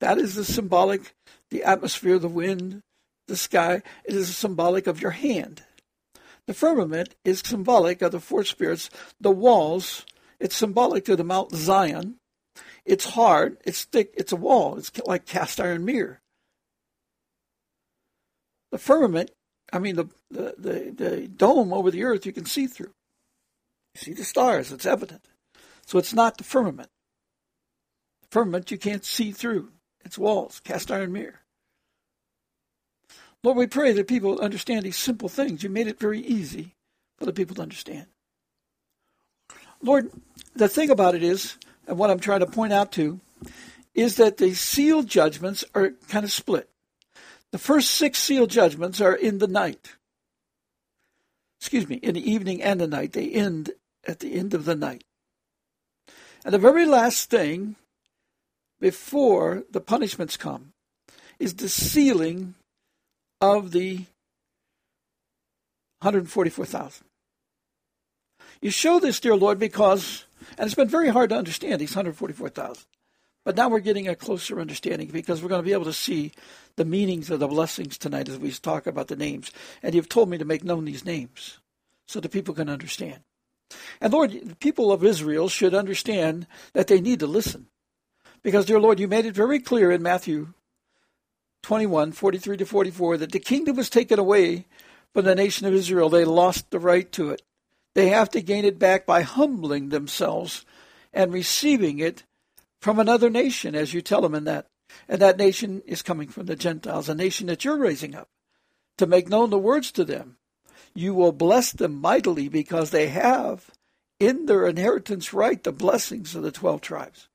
That 0.00 0.18
is 0.18 0.34
the 0.34 0.44
symbolic, 0.44 1.14
the 1.50 1.64
atmosphere, 1.64 2.18
the 2.18 2.28
wind, 2.28 2.80
the 3.28 3.36
sky. 3.36 3.82
It 4.04 4.14
is 4.14 4.34
symbolic 4.36 4.86
of 4.86 5.00
your 5.00 5.10
hand. 5.12 5.62
The 6.46 6.54
firmament 6.54 7.14
is 7.24 7.40
symbolic 7.44 8.02
of 8.02 8.12
the 8.12 8.20
four 8.20 8.44
spirits. 8.44 8.90
The 9.20 9.30
walls, 9.30 10.04
it's 10.40 10.56
symbolic 10.56 11.04
to 11.04 11.16
the 11.16 11.24
Mount 11.24 11.54
Zion. 11.54 12.16
It's 12.84 13.10
hard, 13.10 13.58
it's 13.64 13.84
thick, 13.84 14.12
it's 14.16 14.32
a 14.32 14.36
wall. 14.36 14.76
It's 14.76 14.90
like 15.06 15.24
cast 15.24 15.60
iron 15.60 15.84
mirror. 15.84 16.20
The 18.72 18.78
firmament, 18.78 19.30
I 19.72 19.78
mean, 19.78 19.96
the, 19.96 20.06
the, 20.30 20.54
the, 20.58 20.94
the 20.96 21.28
dome 21.28 21.72
over 21.72 21.90
the 21.90 22.04
earth, 22.04 22.26
you 22.26 22.32
can 22.32 22.46
see 22.46 22.66
through. 22.66 22.92
You 23.94 24.00
see 24.00 24.12
the 24.14 24.24
stars, 24.24 24.72
it's 24.72 24.86
evident. 24.86 25.28
So 25.86 25.98
it's 25.98 26.14
not 26.14 26.38
the 26.38 26.44
firmament. 26.44 26.88
The 28.22 28.28
firmament 28.30 28.70
you 28.70 28.78
can't 28.78 29.04
see 29.04 29.30
through. 29.30 29.70
It's 30.04 30.18
walls, 30.18 30.60
cast 30.64 30.90
iron 30.90 31.12
mirror. 31.12 31.41
Lord, 33.44 33.56
we 33.56 33.66
pray 33.66 33.92
that 33.92 34.06
people 34.06 34.40
understand 34.40 34.84
these 34.84 34.96
simple 34.96 35.28
things. 35.28 35.62
You 35.62 35.70
made 35.70 35.88
it 35.88 35.98
very 35.98 36.20
easy 36.20 36.76
for 37.18 37.26
the 37.26 37.32
people 37.32 37.56
to 37.56 37.62
understand. 37.62 38.06
Lord, 39.82 40.10
the 40.54 40.68
thing 40.68 40.90
about 40.90 41.16
it 41.16 41.24
is, 41.24 41.56
and 41.88 41.98
what 41.98 42.10
I'm 42.10 42.20
trying 42.20 42.40
to 42.40 42.46
point 42.46 42.72
out 42.72 42.92
to, 42.92 43.20
is 43.94 44.16
that 44.16 44.36
the 44.36 44.54
seal 44.54 45.02
judgments 45.02 45.64
are 45.74 45.90
kind 46.08 46.24
of 46.24 46.30
split. 46.30 46.68
The 47.50 47.58
first 47.58 47.90
six 47.90 48.18
seal 48.18 48.46
judgments 48.46 49.00
are 49.00 49.14
in 49.14 49.38
the 49.38 49.48
night. 49.48 49.96
Excuse 51.60 51.88
me, 51.88 51.96
in 51.96 52.14
the 52.14 52.30
evening 52.30 52.62
and 52.62 52.80
the 52.80 52.86
night. 52.86 53.12
They 53.12 53.28
end 53.30 53.72
at 54.06 54.20
the 54.20 54.34
end 54.34 54.54
of 54.54 54.64
the 54.64 54.74
night. 54.76 55.04
And 56.44 56.54
the 56.54 56.58
very 56.58 56.86
last 56.86 57.28
thing 57.28 57.76
before 58.80 59.64
the 59.70 59.80
punishments 59.80 60.36
come 60.36 60.72
is 61.38 61.54
the 61.54 61.68
sealing 61.68 62.54
of 63.42 63.72
the 63.72 63.96
144,000. 66.00 67.04
You 68.60 68.70
show 68.70 69.00
this, 69.00 69.18
dear 69.18 69.34
Lord, 69.34 69.58
because, 69.58 70.24
and 70.56 70.66
it's 70.66 70.76
been 70.76 70.88
very 70.88 71.08
hard 71.08 71.30
to 71.30 71.36
understand 71.36 71.80
these 71.80 71.94
144,000. 71.94 72.84
But 73.44 73.56
now 73.56 73.68
we're 73.68 73.80
getting 73.80 74.06
a 74.06 74.14
closer 74.14 74.60
understanding 74.60 75.08
because 75.08 75.42
we're 75.42 75.48
going 75.48 75.62
to 75.62 75.66
be 75.66 75.72
able 75.72 75.84
to 75.86 75.92
see 75.92 76.30
the 76.76 76.84
meanings 76.84 77.28
of 77.28 77.40
the 77.40 77.48
blessings 77.48 77.98
tonight 77.98 78.28
as 78.28 78.38
we 78.38 78.52
talk 78.52 78.86
about 78.86 79.08
the 79.08 79.16
names. 79.16 79.50
And 79.82 79.94
you've 79.94 80.08
told 80.08 80.30
me 80.30 80.38
to 80.38 80.44
make 80.44 80.62
known 80.62 80.84
these 80.84 81.04
names 81.04 81.58
so 82.06 82.20
the 82.20 82.28
people 82.28 82.54
can 82.54 82.68
understand. 82.68 83.18
And 84.00 84.12
Lord, 84.12 84.30
the 84.30 84.56
people 84.56 84.92
of 84.92 85.04
Israel 85.04 85.48
should 85.48 85.74
understand 85.74 86.46
that 86.74 86.86
they 86.86 87.00
need 87.00 87.18
to 87.18 87.26
listen. 87.26 87.66
Because, 88.44 88.66
dear 88.66 88.78
Lord, 88.78 89.00
you 89.00 89.08
made 89.08 89.26
it 89.26 89.34
very 89.34 89.58
clear 89.58 89.90
in 89.90 90.02
Matthew 90.02 90.52
21, 91.62 92.12
43 92.12 92.56
to 92.58 92.66
44, 92.66 93.16
that 93.18 93.32
the 93.32 93.38
kingdom 93.38 93.76
was 93.76 93.88
taken 93.88 94.18
away 94.18 94.66
from 95.12 95.24
the 95.24 95.34
nation 95.34 95.66
of 95.66 95.74
Israel. 95.74 96.08
They 96.08 96.24
lost 96.24 96.70
the 96.70 96.78
right 96.78 97.10
to 97.12 97.30
it. 97.30 97.42
They 97.94 98.08
have 98.08 98.30
to 98.30 98.40
gain 98.40 98.64
it 98.64 98.78
back 98.78 99.06
by 99.06 99.22
humbling 99.22 99.90
themselves 99.90 100.64
and 101.12 101.32
receiving 101.32 101.98
it 101.98 102.24
from 102.80 102.98
another 102.98 103.30
nation, 103.30 103.74
as 103.74 103.94
you 103.94 104.00
tell 104.02 104.22
them 104.22 104.34
in 104.34 104.44
that. 104.44 104.66
And 105.08 105.20
that 105.20 105.38
nation 105.38 105.82
is 105.86 106.02
coming 106.02 106.28
from 106.28 106.46
the 106.46 106.56
Gentiles, 106.56 107.08
a 107.08 107.14
nation 107.14 107.46
that 107.46 107.64
you're 107.64 107.78
raising 107.78 108.14
up 108.14 108.28
to 108.98 109.06
make 109.06 109.28
known 109.28 109.50
the 109.50 109.58
words 109.58 109.90
to 109.92 110.04
them. 110.04 110.36
You 110.94 111.14
will 111.14 111.32
bless 111.32 111.72
them 111.72 111.94
mightily 111.94 112.48
because 112.48 112.90
they 112.90 113.08
have 113.08 113.70
in 114.20 114.46
their 114.46 114.66
inheritance 114.66 115.32
right 115.32 115.62
the 115.62 115.72
blessings 115.72 116.34
of 116.34 116.42
the 116.42 116.52
12 116.52 116.80
tribes. 116.80 117.28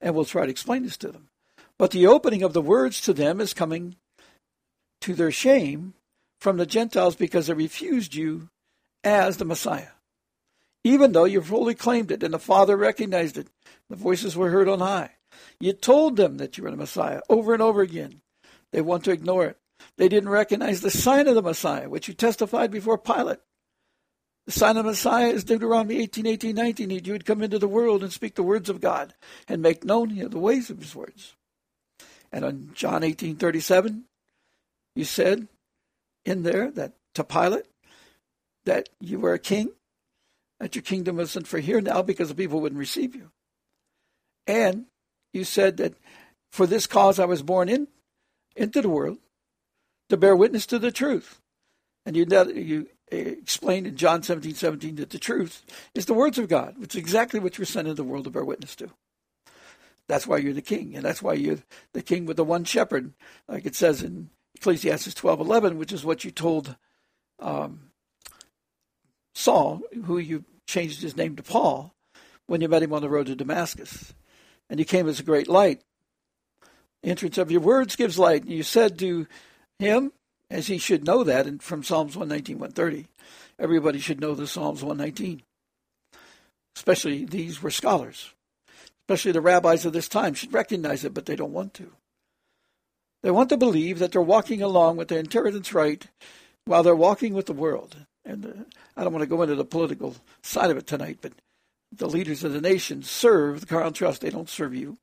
And 0.00 0.14
we'll 0.14 0.24
try 0.24 0.44
to 0.44 0.50
explain 0.50 0.82
this 0.82 0.96
to 0.98 1.08
them. 1.08 1.28
But 1.84 1.90
the 1.90 2.06
opening 2.06 2.42
of 2.42 2.54
the 2.54 2.62
words 2.62 2.98
to 3.02 3.12
them 3.12 3.42
is 3.42 3.52
coming 3.52 3.96
to 5.02 5.12
their 5.12 5.30
shame 5.30 5.92
from 6.40 6.56
the 6.56 6.64
Gentiles 6.64 7.14
because 7.14 7.46
they 7.46 7.52
refused 7.52 8.14
you 8.14 8.48
as 9.04 9.36
the 9.36 9.44
Messiah. 9.44 9.90
Even 10.82 11.12
though 11.12 11.26
you 11.26 11.42
fully 11.42 11.74
claimed 11.74 12.10
it 12.10 12.22
and 12.22 12.32
the 12.32 12.38
Father 12.38 12.78
recognized 12.78 13.36
it, 13.36 13.48
the 13.90 13.96
voices 13.96 14.34
were 14.34 14.48
heard 14.48 14.66
on 14.66 14.78
high. 14.78 15.10
You 15.60 15.74
told 15.74 16.16
them 16.16 16.38
that 16.38 16.56
you 16.56 16.64
were 16.64 16.70
the 16.70 16.78
Messiah 16.78 17.20
over 17.28 17.52
and 17.52 17.62
over 17.62 17.82
again. 17.82 18.22
They 18.72 18.80
want 18.80 19.04
to 19.04 19.12
ignore 19.12 19.44
it. 19.44 19.58
They 19.98 20.08
didn't 20.08 20.30
recognize 20.30 20.80
the 20.80 20.90
sign 20.90 21.28
of 21.28 21.34
the 21.34 21.42
Messiah, 21.42 21.90
which 21.90 22.08
you 22.08 22.14
testified 22.14 22.70
before 22.70 22.96
Pilate. 22.96 23.40
The 24.46 24.52
sign 24.52 24.78
of 24.78 24.86
the 24.86 24.92
Messiah 24.92 25.28
is 25.28 25.44
Deuteronomy 25.44 25.98
18, 25.98 26.24
18, 26.24 26.56
19. 26.56 26.90
You 27.04 27.12
would 27.12 27.26
come 27.26 27.42
into 27.42 27.58
the 27.58 27.68
world 27.68 28.02
and 28.02 28.10
speak 28.10 28.36
the 28.36 28.42
words 28.42 28.70
of 28.70 28.80
God 28.80 29.12
and 29.46 29.60
make 29.60 29.84
known 29.84 30.16
the 30.16 30.38
ways 30.38 30.70
of 30.70 30.78
his 30.78 30.96
words. 30.96 31.34
And 32.34 32.44
on 32.44 32.70
John 32.74 33.04
18, 33.04 33.36
37, 33.36 34.06
you 34.96 35.04
said 35.04 35.46
in 36.24 36.42
there 36.42 36.68
that 36.72 36.94
to 37.14 37.22
Pilate 37.22 37.66
that 38.64 38.88
you 39.00 39.20
were 39.20 39.34
a 39.34 39.38
king, 39.38 39.70
that 40.58 40.74
your 40.74 40.82
kingdom 40.82 41.16
wasn't 41.16 41.46
for 41.46 41.60
here 41.60 41.80
now 41.80 42.02
because 42.02 42.28
the 42.28 42.34
people 42.34 42.60
wouldn't 42.60 42.78
receive 42.80 43.14
you. 43.14 43.30
And 44.48 44.86
you 45.32 45.44
said 45.44 45.76
that 45.76 45.94
for 46.50 46.66
this 46.66 46.88
cause 46.88 47.20
I 47.20 47.24
was 47.24 47.42
born 47.42 47.68
in 47.68 47.86
into 48.56 48.82
the 48.82 48.88
world 48.88 49.18
to 50.08 50.16
bear 50.16 50.34
witness 50.34 50.66
to 50.66 50.80
the 50.80 50.90
truth. 50.90 51.40
And 52.04 52.16
you 52.16 52.26
you 52.52 52.88
uh, 53.12 53.16
explained 53.16 53.86
in 53.86 53.96
John 53.96 54.24
17, 54.24 54.54
17 54.54 54.96
that 54.96 55.10
the 55.10 55.20
truth 55.20 55.64
is 55.94 56.06
the 56.06 56.14
words 56.14 56.38
of 56.38 56.48
God, 56.48 56.78
which 56.78 56.96
is 56.96 56.98
exactly 56.98 57.38
what 57.38 57.58
you're 57.58 57.64
sent 57.64 57.86
into 57.86 58.02
the 58.02 58.08
world 58.08 58.24
to 58.24 58.30
bear 58.30 58.44
witness 58.44 58.74
to. 58.76 58.90
That's 60.08 60.26
why 60.26 60.38
you're 60.38 60.52
the 60.52 60.62
king, 60.62 60.94
and 60.96 61.04
that's 61.04 61.22
why 61.22 61.34
you're 61.34 61.60
the 61.92 62.02
king 62.02 62.26
with 62.26 62.36
the 62.36 62.44
one 62.44 62.64
shepherd, 62.64 63.12
like 63.48 63.64
it 63.64 63.74
says 63.74 64.02
in 64.02 64.30
Ecclesiastes 64.54 65.14
12:11, 65.14 65.76
which 65.76 65.92
is 65.92 66.04
what 66.04 66.24
you 66.24 66.30
told 66.30 66.76
um, 67.38 67.90
Saul, 69.34 69.82
who 70.04 70.18
you 70.18 70.44
changed 70.66 71.02
his 71.02 71.16
name 71.16 71.36
to 71.36 71.42
Paul, 71.42 71.94
when 72.46 72.60
you 72.60 72.68
met 72.68 72.82
him 72.82 72.92
on 72.92 73.02
the 73.02 73.08
road 73.08 73.26
to 73.26 73.34
Damascus 73.34 74.14
and 74.68 74.78
you 74.78 74.84
came 74.84 75.08
as 75.08 75.20
a 75.20 75.24
great 75.24 75.48
light. 75.48 75.82
The 77.02 77.10
entrance 77.10 77.38
of 77.38 77.50
your 77.50 77.60
words 77.60 77.96
gives 77.96 78.18
light. 78.18 78.42
And 78.42 78.52
you 78.52 78.62
said 78.62 78.98
to 78.98 79.26
him, 79.78 80.12
as 80.50 80.66
he 80.66 80.78
should 80.78 81.04
know 81.04 81.24
that 81.24 81.46
and 81.46 81.62
from 81.62 81.82
Psalms 81.82 82.16
119, 82.16 82.58
130, 82.58 83.06
everybody 83.58 83.98
should 83.98 84.20
know 84.20 84.34
the 84.34 84.46
Psalms 84.46 84.82
119. 84.82 85.42
Especially 86.76 87.24
these 87.24 87.62
were 87.62 87.70
scholars. 87.70 88.33
Especially 89.04 89.32
the 89.32 89.40
rabbis 89.40 89.84
of 89.84 89.92
this 89.92 90.08
time 90.08 90.32
should 90.34 90.52
recognize 90.52 91.04
it, 91.04 91.12
but 91.12 91.26
they 91.26 91.36
don't 91.36 91.52
want 91.52 91.74
to. 91.74 91.92
They 93.22 93.30
want 93.30 93.50
to 93.50 93.56
believe 93.56 93.98
that 93.98 94.12
they're 94.12 94.22
walking 94.22 94.62
along 94.62 94.96
with 94.96 95.08
their 95.08 95.18
inheritance 95.18 95.72
right 95.74 96.06
while 96.64 96.82
they're 96.82 96.96
walking 96.96 97.34
with 97.34 97.46
the 97.46 97.52
world. 97.52 97.96
And 98.24 98.46
uh, 98.46 98.50
I 98.96 99.04
don't 99.04 99.12
want 99.12 99.22
to 99.22 99.28
go 99.28 99.42
into 99.42 99.54
the 99.54 99.64
political 99.64 100.16
side 100.42 100.70
of 100.70 100.78
it 100.78 100.86
tonight, 100.86 101.18
but 101.20 101.32
the 101.92 102.08
leaders 102.08 102.44
of 102.44 102.52
the 102.52 102.60
nation 102.60 103.02
serve 103.02 103.60
the 103.60 103.66
Crown 103.66 103.92
Trust. 103.92 104.22
They 104.22 104.30
don't 104.30 104.48
serve 104.48 104.74
you. 104.74 104.96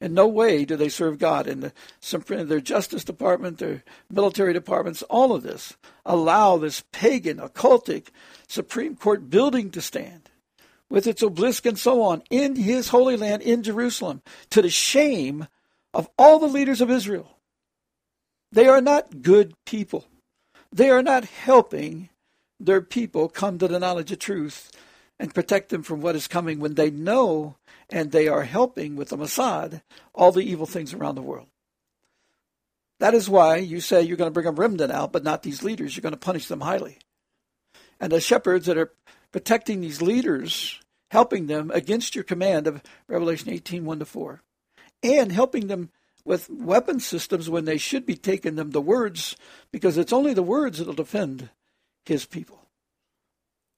In 0.00 0.14
no 0.14 0.26
way 0.26 0.64
do 0.64 0.74
they 0.74 0.88
serve 0.88 1.18
God. 1.18 1.46
And 1.46 1.62
the, 1.62 2.44
their 2.44 2.60
Justice 2.60 3.04
Department, 3.04 3.58
their 3.58 3.84
military 4.10 4.52
departments, 4.52 5.02
all 5.02 5.32
of 5.32 5.42
this 5.42 5.76
allow 6.04 6.56
this 6.56 6.82
pagan, 6.92 7.38
occultic 7.38 8.08
Supreme 8.48 8.96
Court 8.96 9.30
building 9.30 9.70
to 9.70 9.80
stand 9.80 10.28
with 10.92 11.06
its 11.06 11.22
obelisk 11.22 11.64
and 11.64 11.78
so 11.78 12.02
on 12.02 12.22
in 12.28 12.54
his 12.54 12.90
holy 12.90 13.16
land 13.16 13.40
in 13.40 13.62
Jerusalem 13.62 14.20
to 14.50 14.60
the 14.60 14.68
shame 14.68 15.48
of 15.94 16.06
all 16.18 16.38
the 16.38 16.46
leaders 16.46 16.82
of 16.82 16.90
Israel. 16.90 17.38
They 18.52 18.68
are 18.68 18.82
not 18.82 19.22
good 19.22 19.54
people. 19.64 20.04
They 20.70 20.90
are 20.90 21.02
not 21.02 21.24
helping 21.24 22.10
their 22.60 22.82
people 22.82 23.30
come 23.30 23.58
to 23.58 23.68
the 23.68 23.80
knowledge 23.80 24.12
of 24.12 24.18
truth 24.18 24.70
and 25.18 25.34
protect 25.34 25.70
them 25.70 25.82
from 25.82 26.02
what 26.02 26.14
is 26.14 26.28
coming 26.28 26.60
when 26.60 26.74
they 26.74 26.90
know 26.90 27.56
and 27.88 28.12
they 28.12 28.28
are 28.28 28.44
helping 28.44 28.94
with 28.94 29.08
the 29.08 29.16
Mossad 29.16 29.80
all 30.14 30.30
the 30.30 30.40
evil 30.40 30.66
things 30.66 30.92
around 30.92 31.14
the 31.14 31.22
world. 31.22 31.48
That 33.00 33.14
is 33.14 33.30
why 33.30 33.56
you 33.56 33.80
say 33.80 34.02
you're 34.02 34.18
going 34.18 34.28
to 34.28 34.34
bring 34.34 34.46
a 34.46 34.52
remnant 34.52 34.92
out, 34.92 35.10
but 35.10 35.24
not 35.24 35.42
these 35.42 35.62
leaders. 35.62 35.96
You're 35.96 36.02
going 36.02 36.12
to 36.12 36.18
punish 36.18 36.48
them 36.48 36.60
highly. 36.60 36.98
And 37.98 38.12
the 38.12 38.20
shepherds 38.20 38.66
that 38.66 38.76
are 38.76 38.92
protecting 39.32 39.80
these 39.80 40.02
leaders, 40.02 40.78
helping 41.12 41.46
them 41.46 41.70
against 41.74 42.14
your 42.14 42.24
command 42.24 42.66
of 42.66 42.82
Revelation 43.06 43.50
18 43.50 43.84
1 43.84 43.98
to 43.98 44.04
4, 44.06 44.40
and 45.02 45.30
helping 45.30 45.66
them 45.66 45.90
with 46.24 46.48
weapon 46.48 47.00
systems 47.00 47.50
when 47.50 47.66
they 47.66 47.76
should 47.76 48.06
be 48.06 48.16
taking 48.16 48.56
them 48.56 48.70
the 48.70 48.80
words, 48.80 49.36
because 49.70 49.98
it's 49.98 50.12
only 50.12 50.32
the 50.32 50.42
words 50.42 50.78
that'll 50.78 50.94
defend 50.94 51.50
his 52.06 52.24
people 52.24 52.66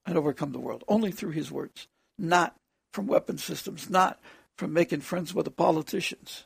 and 0.06 0.16
overcome 0.16 0.52
the 0.52 0.60
world. 0.60 0.84
Only 0.86 1.10
through 1.10 1.32
his 1.32 1.50
words, 1.50 1.88
not 2.16 2.54
from 2.92 3.08
weapon 3.08 3.38
systems, 3.38 3.90
not 3.90 4.20
from 4.56 4.72
making 4.72 5.00
friends 5.00 5.34
with 5.34 5.46
the 5.46 5.50
politicians, 5.50 6.44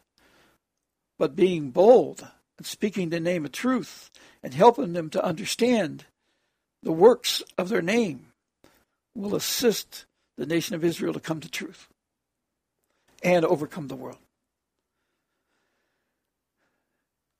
but 1.18 1.36
being 1.36 1.70
bold 1.70 2.26
and 2.56 2.66
speaking 2.66 3.10
the 3.10 3.20
name 3.20 3.44
of 3.44 3.52
truth 3.52 4.10
and 4.42 4.54
helping 4.54 4.94
them 4.94 5.10
to 5.10 5.22
understand 5.22 6.06
the 6.82 6.92
works 6.92 7.42
of 7.58 7.68
their 7.68 7.82
name 7.82 8.28
will 9.14 9.34
assist 9.34 10.06
the 10.38 10.46
nation 10.46 10.76
of 10.76 10.84
Israel 10.84 11.12
to 11.12 11.20
come 11.20 11.40
to 11.40 11.50
truth 11.50 11.88
and 13.22 13.44
overcome 13.44 13.88
the 13.88 13.96
world. 13.96 14.18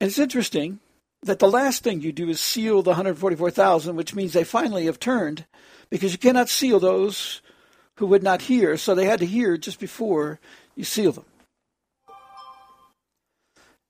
And 0.01 0.09
it's 0.09 0.19
interesting 0.19 0.81
that 1.23 1.39
the 1.39 1.51
last 1.51 1.83
thing 1.83 2.01
you 2.01 2.13
do 2.13 2.29
is 2.29 2.41
seal 2.41 2.83
the 2.83 2.91
144,000, 2.91 3.97
which 3.97 4.15
means 4.15 4.33
they 4.33 4.45
finally 4.45 4.87
have 4.87 5.01
turned 5.01 5.47
because 5.91 6.13
you 6.13 6.19
cannot 6.19 6.49
seal 6.49 6.79
those 6.79 7.41
who 7.97 8.07
would 8.07 8.23
not 8.23 8.43
hear, 8.43 8.77
so 8.77 8.95
they 8.95 9.07
had 9.07 9.19
to 9.21 9.27
hear 9.27 9.57
just 9.57 9.81
before 9.81 10.39
you 10.77 10.85
seal 10.85 11.13
them. 11.13 11.25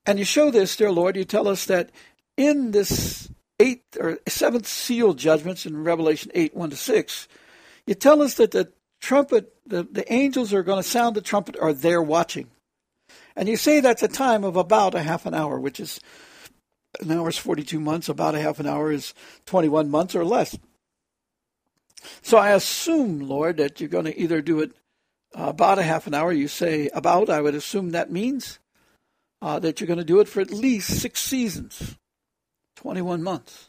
And 0.06 0.18
you 0.18 0.24
show 0.24 0.50
this, 0.50 0.76
dear 0.76 0.90
Lord, 0.90 1.16
you 1.16 1.24
tell 1.24 1.48
us 1.48 1.66
that 1.66 1.90
in 2.38 2.70
this 2.70 3.30
eighth 3.60 3.98
or 4.00 4.18
seventh 4.26 4.66
seal 4.66 5.12
judgments 5.12 5.66
in 5.66 5.84
Revelation 5.84 6.30
8 6.34 6.54
1 6.54 6.70
to 6.70 6.76
6, 6.76 7.28
you 7.86 7.94
tell 7.94 8.22
us 8.22 8.34
that 8.34 8.52
the 8.52 8.72
trumpet, 9.00 9.54
the, 9.66 9.82
the 9.84 10.10
angels 10.12 10.52
are 10.52 10.62
going 10.62 10.82
to 10.82 10.88
sound 10.88 11.16
the 11.16 11.20
trumpet, 11.20 11.56
are 11.60 11.72
there 11.72 12.02
watching. 12.02 12.48
And 13.36 13.48
you 13.48 13.56
say 13.56 13.80
that's 13.80 14.02
a 14.02 14.08
time 14.08 14.44
of 14.44 14.56
about 14.56 14.94
a 14.94 15.02
half 15.02 15.26
an 15.26 15.34
hour, 15.34 15.60
which 15.60 15.78
is 15.78 16.00
an 17.00 17.10
hour 17.10 17.28
is 17.28 17.38
42 17.38 17.78
months, 17.78 18.08
about 18.08 18.34
a 18.34 18.40
half 18.40 18.60
an 18.60 18.66
hour 18.66 18.90
is 18.90 19.14
21 19.46 19.90
months 19.90 20.14
or 20.14 20.24
less. 20.24 20.58
So 22.22 22.38
I 22.38 22.50
assume, 22.50 23.20
Lord, 23.20 23.58
that 23.58 23.80
you're 23.80 23.88
going 23.88 24.06
to 24.06 24.18
either 24.18 24.40
do 24.40 24.60
it 24.60 24.72
uh, 25.38 25.44
about 25.48 25.78
a 25.78 25.82
half 25.82 26.06
an 26.06 26.14
hour. 26.14 26.32
You 26.32 26.48
say 26.48 26.88
about, 26.94 27.30
I 27.30 27.40
would 27.40 27.54
assume 27.54 27.90
that 27.90 28.10
means 28.10 28.58
uh, 29.42 29.58
that 29.60 29.80
you're 29.80 29.86
going 29.86 29.98
to 29.98 30.04
do 30.04 30.20
it 30.20 30.28
for 30.28 30.40
at 30.40 30.50
least 30.50 31.00
six 31.00 31.20
seasons, 31.20 31.96
21 32.76 33.22
months, 33.22 33.68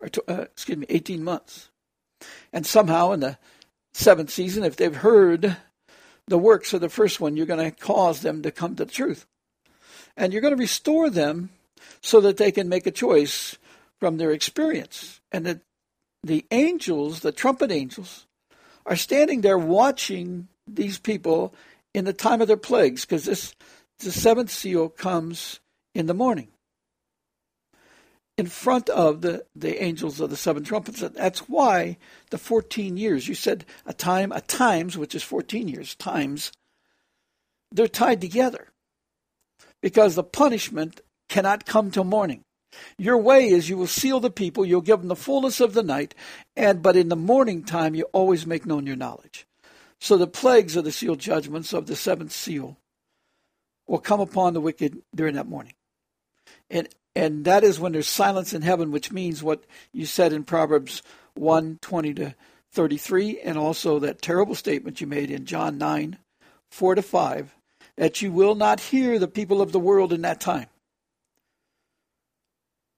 or 0.00 0.08
uh, 0.28 0.42
excuse 0.42 0.78
me, 0.78 0.86
18 0.88 1.22
months. 1.22 1.70
And 2.52 2.66
somehow 2.66 3.12
in 3.12 3.20
the 3.20 3.38
seventh 3.94 4.30
season, 4.30 4.64
if 4.64 4.76
they've 4.76 4.94
heard 4.94 5.56
the 6.26 6.38
works 6.38 6.72
of 6.72 6.80
the 6.80 6.88
first 6.88 7.20
one, 7.20 7.36
you're 7.36 7.46
going 7.46 7.70
to 7.70 7.76
cause 7.76 8.20
them 8.20 8.42
to 8.42 8.50
come 8.50 8.76
to 8.76 8.84
the 8.84 8.90
truth. 8.90 9.26
And 10.16 10.32
you're 10.32 10.42
going 10.42 10.54
to 10.54 10.60
restore 10.60 11.10
them 11.10 11.50
so 12.00 12.20
that 12.20 12.36
they 12.36 12.52
can 12.52 12.68
make 12.68 12.86
a 12.86 12.90
choice 12.90 13.56
from 14.00 14.16
their 14.16 14.32
experience 14.32 15.20
and 15.32 15.46
that 15.46 15.60
the 16.22 16.44
angels, 16.50 17.20
the 17.20 17.32
trumpet 17.32 17.70
angels, 17.70 18.26
are 18.86 18.96
standing 18.96 19.40
there 19.40 19.58
watching 19.58 20.48
these 20.66 20.98
people 20.98 21.54
in 21.92 22.04
the 22.04 22.12
time 22.12 22.40
of 22.40 22.48
their 22.48 22.56
plagues, 22.56 23.02
because 23.04 23.24
this 23.24 23.54
the 24.00 24.10
seventh 24.10 24.50
seal 24.50 24.88
comes 24.88 25.60
in 25.94 26.06
the 26.06 26.14
morning. 26.14 26.48
In 28.36 28.46
front 28.46 28.88
of 28.88 29.20
the, 29.20 29.44
the 29.54 29.82
angels 29.82 30.20
of 30.20 30.30
the 30.30 30.36
seven 30.36 30.64
trumpets. 30.64 31.00
That's 31.00 31.40
why 31.40 31.98
the 32.30 32.38
14 32.38 32.96
years, 32.96 33.28
you 33.28 33.34
said 33.34 33.64
a 33.86 33.92
time, 33.92 34.32
a 34.32 34.40
times, 34.40 34.98
which 34.98 35.14
is 35.14 35.22
14 35.22 35.68
years, 35.68 35.94
times, 35.94 36.52
they're 37.70 37.88
tied 37.88 38.20
together 38.20 38.68
because 39.82 40.14
the 40.14 40.24
punishment 40.24 41.00
cannot 41.28 41.66
come 41.66 41.90
till 41.90 42.04
morning. 42.04 42.42
Your 42.98 43.18
way 43.18 43.48
is 43.48 43.68
you 43.68 43.76
will 43.76 43.86
seal 43.86 44.18
the 44.18 44.30
people, 44.30 44.64
you'll 44.64 44.80
give 44.80 45.00
them 45.00 45.08
the 45.08 45.16
fullness 45.16 45.60
of 45.60 45.74
the 45.74 45.82
night, 45.82 46.14
and 46.56 46.82
but 46.82 46.96
in 46.96 47.08
the 47.08 47.16
morning 47.16 47.62
time 47.62 47.94
you 47.94 48.04
always 48.12 48.46
make 48.46 48.66
known 48.66 48.86
your 48.86 48.96
knowledge. 48.96 49.46
So 50.00 50.16
the 50.16 50.26
plagues 50.26 50.74
of 50.74 50.84
the 50.84 50.90
sealed 50.90 51.20
judgments 51.20 51.72
of 51.72 51.86
the 51.86 51.94
seventh 51.94 52.32
seal 52.32 52.78
will 53.86 53.98
come 53.98 54.20
upon 54.20 54.54
the 54.54 54.60
wicked 54.60 55.02
during 55.14 55.34
that 55.36 55.48
morning. 55.48 55.74
And 56.70 56.88
and 57.16 57.44
that 57.44 57.62
is 57.62 57.78
when 57.78 57.92
there's 57.92 58.08
silence 58.08 58.52
in 58.52 58.62
heaven, 58.62 58.90
which 58.90 59.12
means 59.12 59.42
what 59.42 59.64
you 59.92 60.04
said 60.04 60.32
in 60.32 60.44
Proverbs 60.44 61.02
1 61.34 61.78
20 61.80 62.14
to 62.14 62.34
33, 62.72 63.40
and 63.40 63.56
also 63.56 63.98
that 64.00 64.20
terrible 64.20 64.54
statement 64.54 65.00
you 65.00 65.06
made 65.06 65.30
in 65.30 65.46
John 65.46 65.78
9 65.78 66.18
4 66.70 66.94
to 66.96 67.02
5, 67.02 67.54
that 67.96 68.20
you 68.20 68.32
will 68.32 68.56
not 68.56 68.80
hear 68.80 69.18
the 69.18 69.28
people 69.28 69.62
of 69.62 69.70
the 69.70 69.78
world 69.78 70.12
in 70.12 70.22
that 70.22 70.40
time. 70.40 70.66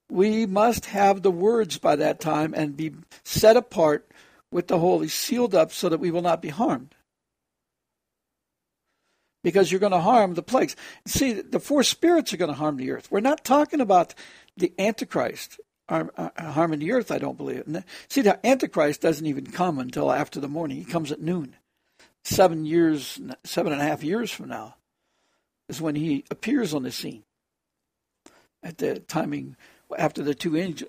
We 0.09 0.47
must 0.47 0.87
have 0.87 1.21
the 1.21 1.31
words 1.31 1.77
by 1.79 1.97
that 1.97 2.21
time 2.21 2.55
and 2.55 2.77
be 2.77 2.95
set 3.23 3.57
apart 3.57 4.11
with 4.51 4.69
the 4.69 4.79
holy, 4.79 5.09
sealed 5.09 5.55
up 5.55 5.73
so 5.73 5.91
that 5.91 6.01
we 6.01 6.11
will 6.11 6.23
not 6.23 6.41
be 6.41 6.49
harmed. 6.49 6.96
Because 9.47 9.71
you're 9.71 9.79
going 9.79 9.93
to 9.93 10.01
harm 10.01 10.35
the 10.35 10.43
plagues. 10.43 10.75
See, 11.07 11.35
the 11.35 11.61
four 11.61 11.85
spirits 11.85 12.35
are 12.35 12.37
going 12.37 12.51
to 12.51 12.57
harm 12.57 12.79
the 12.79 12.91
earth. 12.91 13.13
We're 13.13 13.21
not 13.21 13.45
talking 13.45 13.81
about 13.81 14.13
the 14.57 14.73
Antichrist 14.77 15.61
uh, 15.89 16.31
harming 16.37 16.81
the 16.81 16.91
earth, 16.91 17.13
I 17.13 17.19
don't 17.19 17.37
believe. 17.37 17.63
It. 17.65 17.85
See, 18.09 18.23
the 18.23 18.45
Antichrist 18.45 19.03
doesn't 19.03 19.25
even 19.25 19.47
come 19.47 19.79
until 19.79 20.11
after 20.11 20.41
the 20.41 20.49
morning. 20.49 20.79
He 20.79 20.85
comes 20.85 21.13
at 21.13 21.21
noon. 21.21 21.55
Seven 22.25 22.67
years, 22.67 23.21
seven 23.45 23.73
and 23.73 23.81
a 23.81 23.85
half 23.85 24.03
years 24.03 24.33
from 24.33 24.49
now 24.49 24.75
is 25.69 25.81
when 25.81 25.95
he 25.95 26.25
appears 26.29 26.75
on 26.75 26.83
the 26.83 26.91
scene 26.91 27.23
at 28.65 28.79
the 28.79 28.99
timing 28.99 29.55
after 29.97 30.25
the 30.25 30.35
two 30.35 30.57
angel, 30.57 30.89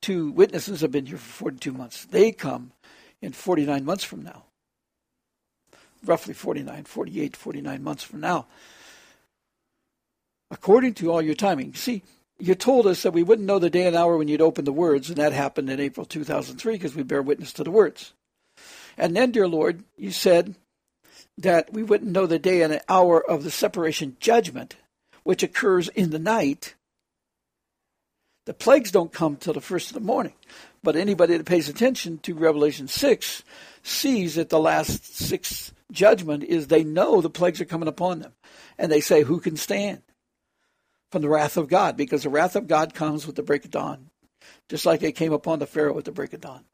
two 0.00 0.32
witnesses 0.32 0.80
have 0.80 0.90
been 0.90 1.06
here 1.06 1.18
for 1.18 1.44
42 1.44 1.70
months. 1.70 2.04
They 2.06 2.32
come 2.32 2.72
in 3.20 3.30
49 3.30 3.84
months 3.84 4.02
from 4.02 4.24
now. 4.24 4.46
Roughly 6.04 6.34
49, 6.34 6.84
48, 6.84 7.36
49 7.36 7.82
months 7.82 8.02
from 8.02 8.20
now. 8.20 8.46
According 10.50 10.94
to 10.94 11.10
all 11.10 11.22
your 11.22 11.34
timing. 11.34 11.74
See, 11.74 12.02
you 12.38 12.54
told 12.54 12.86
us 12.86 13.02
that 13.02 13.12
we 13.12 13.22
wouldn't 13.22 13.46
know 13.46 13.58
the 13.58 13.70
day 13.70 13.86
and 13.86 13.94
hour 13.94 14.16
when 14.16 14.28
you'd 14.28 14.40
open 14.40 14.64
the 14.64 14.72
words, 14.72 15.08
and 15.08 15.18
that 15.18 15.32
happened 15.32 15.70
in 15.70 15.80
April 15.80 16.04
2003 16.04 16.74
because 16.74 16.94
we 16.94 17.04
bear 17.04 17.22
witness 17.22 17.52
to 17.54 17.64
the 17.64 17.70
words. 17.70 18.12
And 18.98 19.16
then, 19.16 19.30
dear 19.30 19.48
Lord, 19.48 19.84
you 19.96 20.10
said 20.10 20.56
that 21.38 21.72
we 21.72 21.82
wouldn't 21.82 22.10
know 22.10 22.26
the 22.26 22.38
day 22.38 22.62
and 22.62 22.72
the 22.72 22.82
hour 22.88 23.24
of 23.24 23.44
the 23.44 23.50
separation 23.50 24.16
judgment, 24.20 24.76
which 25.22 25.42
occurs 25.42 25.88
in 25.88 26.10
the 26.10 26.18
night, 26.18 26.74
the 28.44 28.54
plagues 28.54 28.90
don't 28.90 29.12
come 29.12 29.36
till 29.36 29.54
the 29.54 29.60
first 29.60 29.90
of 29.90 29.94
the 29.94 30.00
morning. 30.00 30.34
But 30.82 30.96
anybody 30.96 31.36
that 31.36 31.46
pays 31.46 31.68
attention 31.68 32.18
to 32.18 32.34
Revelation 32.34 32.88
6 32.88 33.44
sees 33.84 34.34
that 34.34 34.48
the 34.48 34.58
last 34.58 35.16
six 35.16 35.72
judgment 35.92 36.44
is 36.44 36.66
they 36.66 36.84
know 36.84 37.20
the 37.20 37.30
plagues 37.30 37.60
are 37.60 37.66
coming 37.66 37.88
upon 37.88 38.20
them. 38.20 38.32
And 38.78 38.90
they 38.90 39.00
say, 39.00 39.22
Who 39.22 39.40
can 39.40 39.56
stand 39.56 40.02
from 41.10 41.22
the 41.22 41.28
wrath 41.28 41.56
of 41.56 41.68
God? 41.68 41.96
Because 41.96 42.22
the 42.22 42.30
wrath 42.30 42.56
of 42.56 42.66
God 42.66 42.94
comes 42.94 43.26
with 43.26 43.36
the 43.36 43.42
break 43.42 43.64
of 43.64 43.70
dawn, 43.70 44.10
just 44.68 44.86
like 44.86 45.02
it 45.02 45.12
came 45.12 45.32
upon 45.32 45.58
the 45.58 45.66
Pharaoh 45.66 45.94
with 45.94 46.06
the 46.06 46.12
break 46.12 46.32
of 46.32 46.40
dawn. 46.40 46.64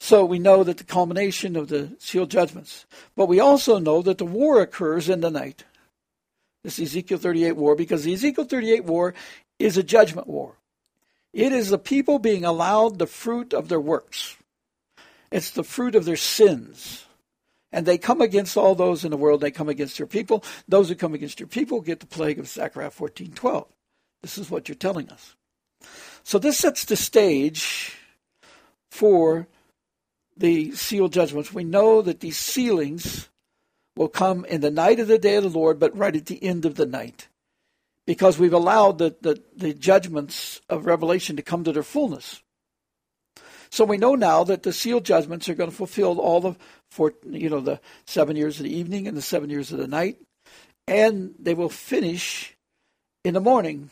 So 0.00 0.24
we 0.24 0.38
know 0.38 0.62
that 0.62 0.76
the 0.78 0.84
culmination 0.84 1.56
of 1.56 1.68
the 1.68 1.96
sealed 1.98 2.30
judgments. 2.30 2.86
But 3.16 3.26
we 3.26 3.40
also 3.40 3.78
know 3.78 4.02
that 4.02 4.18
the 4.18 4.26
war 4.26 4.60
occurs 4.60 5.08
in 5.08 5.20
the 5.20 5.30
night. 5.30 5.64
This 6.62 6.78
Ezekiel 6.78 7.18
38 7.18 7.52
war, 7.52 7.74
because 7.74 8.04
the 8.04 8.12
Ezekiel 8.12 8.44
38 8.44 8.84
war 8.84 9.14
is 9.58 9.76
a 9.76 9.82
judgment 9.82 10.26
war. 10.26 10.58
It 11.32 11.52
is 11.52 11.70
the 11.70 11.78
people 11.78 12.18
being 12.18 12.44
allowed 12.44 12.98
the 12.98 13.06
fruit 13.06 13.54
of 13.54 13.68
their 13.68 13.80
works. 13.80 14.36
It's 15.30 15.50
the 15.50 15.64
fruit 15.64 15.94
of 15.94 16.04
their 16.04 16.16
sins. 16.16 17.05
And 17.72 17.84
they 17.84 17.98
come 17.98 18.20
against 18.20 18.56
all 18.56 18.74
those 18.74 19.04
in 19.04 19.10
the 19.10 19.16
world. 19.16 19.40
They 19.40 19.50
come 19.50 19.68
against 19.68 19.98
your 19.98 20.08
people. 20.08 20.44
Those 20.68 20.88
who 20.88 20.94
come 20.94 21.14
against 21.14 21.40
your 21.40 21.48
people 21.48 21.80
get 21.80 22.00
the 22.00 22.06
plague 22.06 22.38
of 22.38 22.48
Zechariah 22.48 22.90
14:12. 22.90 23.66
This 24.22 24.38
is 24.38 24.50
what 24.50 24.68
you're 24.68 24.76
telling 24.76 25.08
us. 25.10 25.34
So 26.22 26.38
this 26.38 26.58
sets 26.58 26.84
the 26.84 26.96
stage 26.96 27.96
for 28.90 29.46
the 30.36 30.72
seal 30.72 31.08
judgments. 31.08 31.52
We 31.52 31.64
know 31.64 32.02
that 32.02 32.20
these 32.20 32.38
sealings 32.38 33.28
will 33.96 34.08
come 34.08 34.44
in 34.44 34.60
the 34.60 34.70
night 34.70 35.00
of 35.00 35.08
the 35.08 35.18
day 35.18 35.36
of 35.36 35.44
the 35.44 35.50
Lord, 35.50 35.78
but 35.78 35.96
right 35.96 36.14
at 36.14 36.26
the 36.26 36.42
end 36.42 36.64
of 36.64 36.74
the 36.74 36.86
night 36.86 37.28
because 38.06 38.38
we've 38.38 38.52
allowed 38.52 38.98
the, 38.98 39.16
the, 39.20 39.42
the 39.54 39.74
judgments 39.74 40.60
of 40.70 40.86
Revelation 40.86 41.36
to 41.36 41.42
come 41.42 41.64
to 41.64 41.72
their 41.72 41.82
fullness. 41.82 42.42
So 43.76 43.84
we 43.84 43.98
know 43.98 44.14
now 44.14 44.42
that 44.44 44.62
the 44.62 44.72
sealed 44.72 45.04
judgments 45.04 45.50
are 45.50 45.54
going 45.54 45.68
to 45.68 45.76
fulfill 45.76 46.18
all 46.18 46.40
the 46.40 46.54
four, 46.90 47.12
you 47.28 47.50
know, 47.50 47.60
the 47.60 47.78
seven 48.06 48.34
years 48.34 48.58
of 48.58 48.64
the 48.64 48.74
evening 48.74 49.06
and 49.06 49.14
the 49.14 49.20
seven 49.20 49.50
years 49.50 49.70
of 49.70 49.76
the 49.76 49.86
night, 49.86 50.16
and 50.88 51.34
they 51.38 51.52
will 51.52 51.68
finish 51.68 52.56
in 53.22 53.34
the 53.34 53.40
morning. 53.40 53.90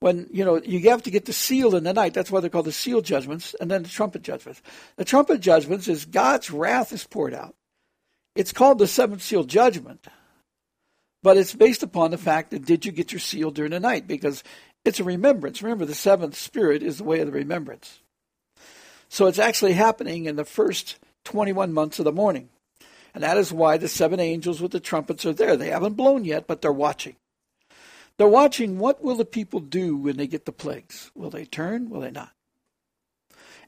When 0.00 0.28
you 0.30 0.44
know 0.44 0.60
you 0.62 0.90
have 0.90 1.04
to 1.04 1.10
get 1.10 1.24
the 1.24 1.32
seal 1.32 1.74
in 1.74 1.84
the 1.84 1.94
night, 1.94 2.12
that's 2.12 2.30
why 2.30 2.40
they're 2.40 2.50
called 2.50 2.66
the 2.66 2.70
seal 2.70 3.00
judgments, 3.00 3.54
and 3.58 3.70
then 3.70 3.82
the 3.82 3.88
trumpet 3.88 4.20
judgments. 4.20 4.60
The 4.96 5.06
trumpet 5.06 5.40
judgments 5.40 5.88
is 5.88 6.04
God's 6.04 6.50
wrath 6.50 6.92
is 6.92 7.06
poured 7.06 7.32
out. 7.32 7.54
It's 8.34 8.52
called 8.52 8.76
the 8.76 8.86
seventh 8.86 9.22
seal 9.22 9.44
judgment 9.44 10.06
but 11.22 11.38
it's 11.38 11.54
based 11.54 11.82
upon 11.82 12.12
the 12.12 12.18
fact 12.18 12.50
that 12.50 12.64
did 12.64 12.84
you 12.84 12.92
get 12.92 13.10
your 13.10 13.18
seal 13.18 13.50
during 13.50 13.72
the 13.72 13.80
night? 13.80 14.06
Because 14.06 14.44
it's 14.84 15.00
a 15.00 15.04
remembrance. 15.04 15.60
Remember, 15.60 15.84
the 15.84 15.94
seventh 15.94 16.36
spirit 16.36 16.84
is 16.84 16.98
the 16.98 17.04
way 17.04 17.18
of 17.18 17.26
the 17.26 17.32
remembrance. 17.32 17.98
So 19.08 19.26
it's 19.26 19.38
actually 19.38 19.74
happening 19.74 20.26
in 20.26 20.36
the 20.36 20.44
first 20.44 20.98
21 21.24 21.72
months 21.72 21.98
of 21.98 22.04
the 22.04 22.12
morning. 22.12 22.48
And 23.14 23.22
that 23.22 23.38
is 23.38 23.52
why 23.52 23.78
the 23.78 23.88
seven 23.88 24.20
angels 24.20 24.60
with 24.60 24.72
the 24.72 24.80
trumpets 24.80 25.24
are 25.24 25.32
there. 25.32 25.56
They 25.56 25.70
haven't 25.70 25.94
blown 25.94 26.24
yet, 26.24 26.46
but 26.46 26.60
they're 26.60 26.72
watching. 26.72 27.16
They're 28.18 28.28
watching 28.28 28.78
what 28.78 29.02
will 29.02 29.16
the 29.16 29.24
people 29.24 29.60
do 29.60 29.96
when 29.96 30.16
they 30.16 30.26
get 30.26 30.44
the 30.44 30.52
plagues? 30.52 31.10
Will 31.14 31.30
they 31.30 31.44
turn? 31.44 31.90
Will 31.90 32.00
they 32.00 32.10
not? 32.10 32.32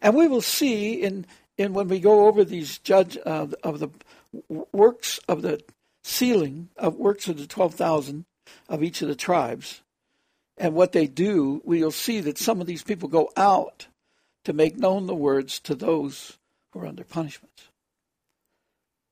And 0.01 0.15
we 0.15 0.29
will 0.29 0.41
see 0.41 0.95
in, 0.95 1.27
in 1.57 1.73
when 1.73 1.89
we 1.89 2.01
go 2.01 2.27
over 2.27 2.45
these 2.45 2.79
judge 2.79 3.19
uh, 3.27 3.49
of 3.63 3.79
the 3.79 3.89
works 4.73 5.19
of 5.29 5.43
the 5.43 5.63
sealing 6.05 6.69
of 6.77 6.97
works 6.97 7.29
of 7.29 7.39
the 7.39 7.47
12,000 7.47 8.25
of 8.69 8.83
each 8.83 9.03
of 9.03 9.09
the 9.09 9.15
tribes. 9.15 9.83
And 10.57 10.75
what 10.75 10.93
they 10.93 11.07
do, 11.07 11.63
we'll 11.65 11.91
see 11.91 12.21
that 12.21 12.39
some 12.39 12.61
of 12.61 12.67
these 12.67 12.83
people 12.83 13.09
go 13.09 13.31
out 13.37 13.87
to 14.45 14.53
make 14.53 14.77
known 14.77 15.07
the 15.07 15.15
words 15.15 15.61
to 15.61 15.75
those 15.75 16.39
who 16.73 16.81
are 16.81 16.87
under 16.87 17.05
punishment. 17.05 17.69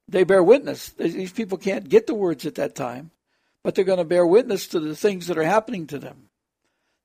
They 0.09 0.25
bear 0.25 0.43
witness. 0.43 0.91
These 0.91 1.33
people 1.33 1.59
can't 1.59 1.89
get 1.89 2.07
the 2.07 2.15
words 2.15 2.47
at 2.47 2.55
that 2.57 2.75
time, 2.75 3.11
but 3.65 3.75
they're 3.75 3.85
going 3.85 3.99
to 3.99 4.05
bear 4.05 4.27
witness 4.27 4.67
to 4.69 4.81
the 4.81 4.95
things 4.95 5.27
that 5.27 5.39
are 5.39 5.45
happening 5.45 5.87
to 5.89 5.99
them, 5.99 6.29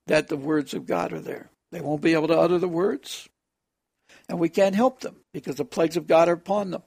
that 0.08 0.28
the 0.28 0.38
words 0.38 0.74
of 0.74 0.86
God 0.86 1.12
are 1.12 1.20
there. 1.20 1.50
They 1.72 1.82
won't 1.82 2.02
be 2.02 2.14
able 2.14 2.28
to 2.28 2.40
utter 2.40 2.60
the 2.60 2.68
words, 2.68 3.28
and 4.30 4.40
we 4.40 4.50
can't 4.50 4.76
help 4.76 5.00
them 5.00 5.18
because 5.34 5.56
the 5.56 5.66
plagues 5.66 5.98
of 5.98 6.08
God 6.08 6.30
are 6.30 6.34
upon 6.34 6.72
them 6.72 6.84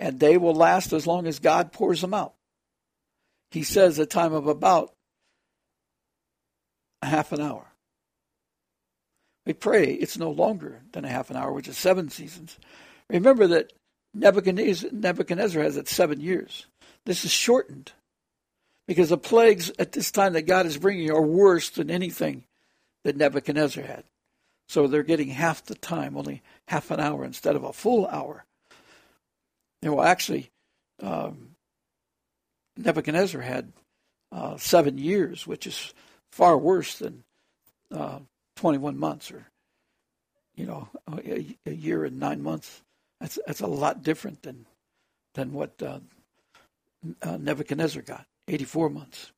and 0.00 0.18
they 0.18 0.38
will 0.38 0.54
last 0.54 0.94
as 0.94 1.06
long 1.06 1.26
as 1.26 1.38
God 1.38 1.72
pours 1.72 2.00
them 2.00 2.14
out. 2.14 2.32
He 3.50 3.62
says 3.62 3.98
a 3.98 4.06
time 4.06 4.32
of 4.32 4.46
about 4.46 4.94
a 7.02 7.06
half 7.06 7.32
an 7.32 7.40
hour. 7.40 7.69
We 9.50 9.54
pray 9.54 9.94
it's 9.94 10.16
no 10.16 10.30
longer 10.30 10.80
than 10.92 11.04
a 11.04 11.08
half 11.08 11.28
an 11.28 11.36
hour, 11.36 11.52
which 11.52 11.66
is 11.66 11.76
seven 11.76 12.08
seasons. 12.08 12.56
Remember 13.08 13.48
that 13.48 13.72
Nebuchadnezzar, 14.14 15.62
has 15.64 15.76
it 15.76 15.88
seven 15.88 16.20
years. 16.20 16.66
This 17.04 17.24
is 17.24 17.32
shortened 17.32 17.90
because 18.86 19.08
the 19.08 19.18
plagues 19.18 19.72
at 19.76 19.90
this 19.90 20.12
time 20.12 20.34
that 20.34 20.46
God 20.46 20.66
is 20.66 20.78
bringing 20.78 21.10
are 21.10 21.20
worse 21.20 21.68
than 21.68 21.90
anything 21.90 22.44
that 23.02 23.16
Nebuchadnezzar 23.16 23.82
had. 23.82 24.04
So 24.68 24.86
they're 24.86 25.02
getting 25.02 25.30
half 25.30 25.64
the 25.64 25.74
time, 25.74 26.16
only 26.16 26.42
half 26.68 26.92
an 26.92 27.00
hour 27.00 27.24
instead 27.24 27.56
of 27.56 27.64
a 27.64 27.72
full 27.72 28.06
hour. 28.06 28.44
Well, 29.82 30.00
actually, 30.00 30.52
um, 31.02 31.56
Nebuchadnezzar 32.76 33.40
had 33.40 33.72
uh, 34.30 34.58
seven 34.58 34.96
years, 34.96 35.44
which 35.44 35.66
is 35.66 35.92
far 36.30 36.56
worse 36.56 36.98
than 36.98 37.24
uh, 37.92 38.20
21 38.60 38.98
months 38.98 39.32
or, 39.32 39.46
you 40.54 40.66
know, 40.66 40.86
a, 41.10 41.56
a, 41.64 41.72
year 41.72 42.04
and 42.04 42.20
nine 42.20 42.42
months. 42.42 42.82
That's, 43.18 43.38
that's 43.46 43.62
a 43.62 43.66
lot 43.66 44.02
different 44.02 44.42
than, 44.42 44.66
than 45.32 45.54
what 45.54 45.82
uh, 45.82 46.00
uh 47.22 47.38
Nebuchadnezzar 47.38 48.02
got 48.02 48.26
84 48.48 48.90
months. 48.90 49.32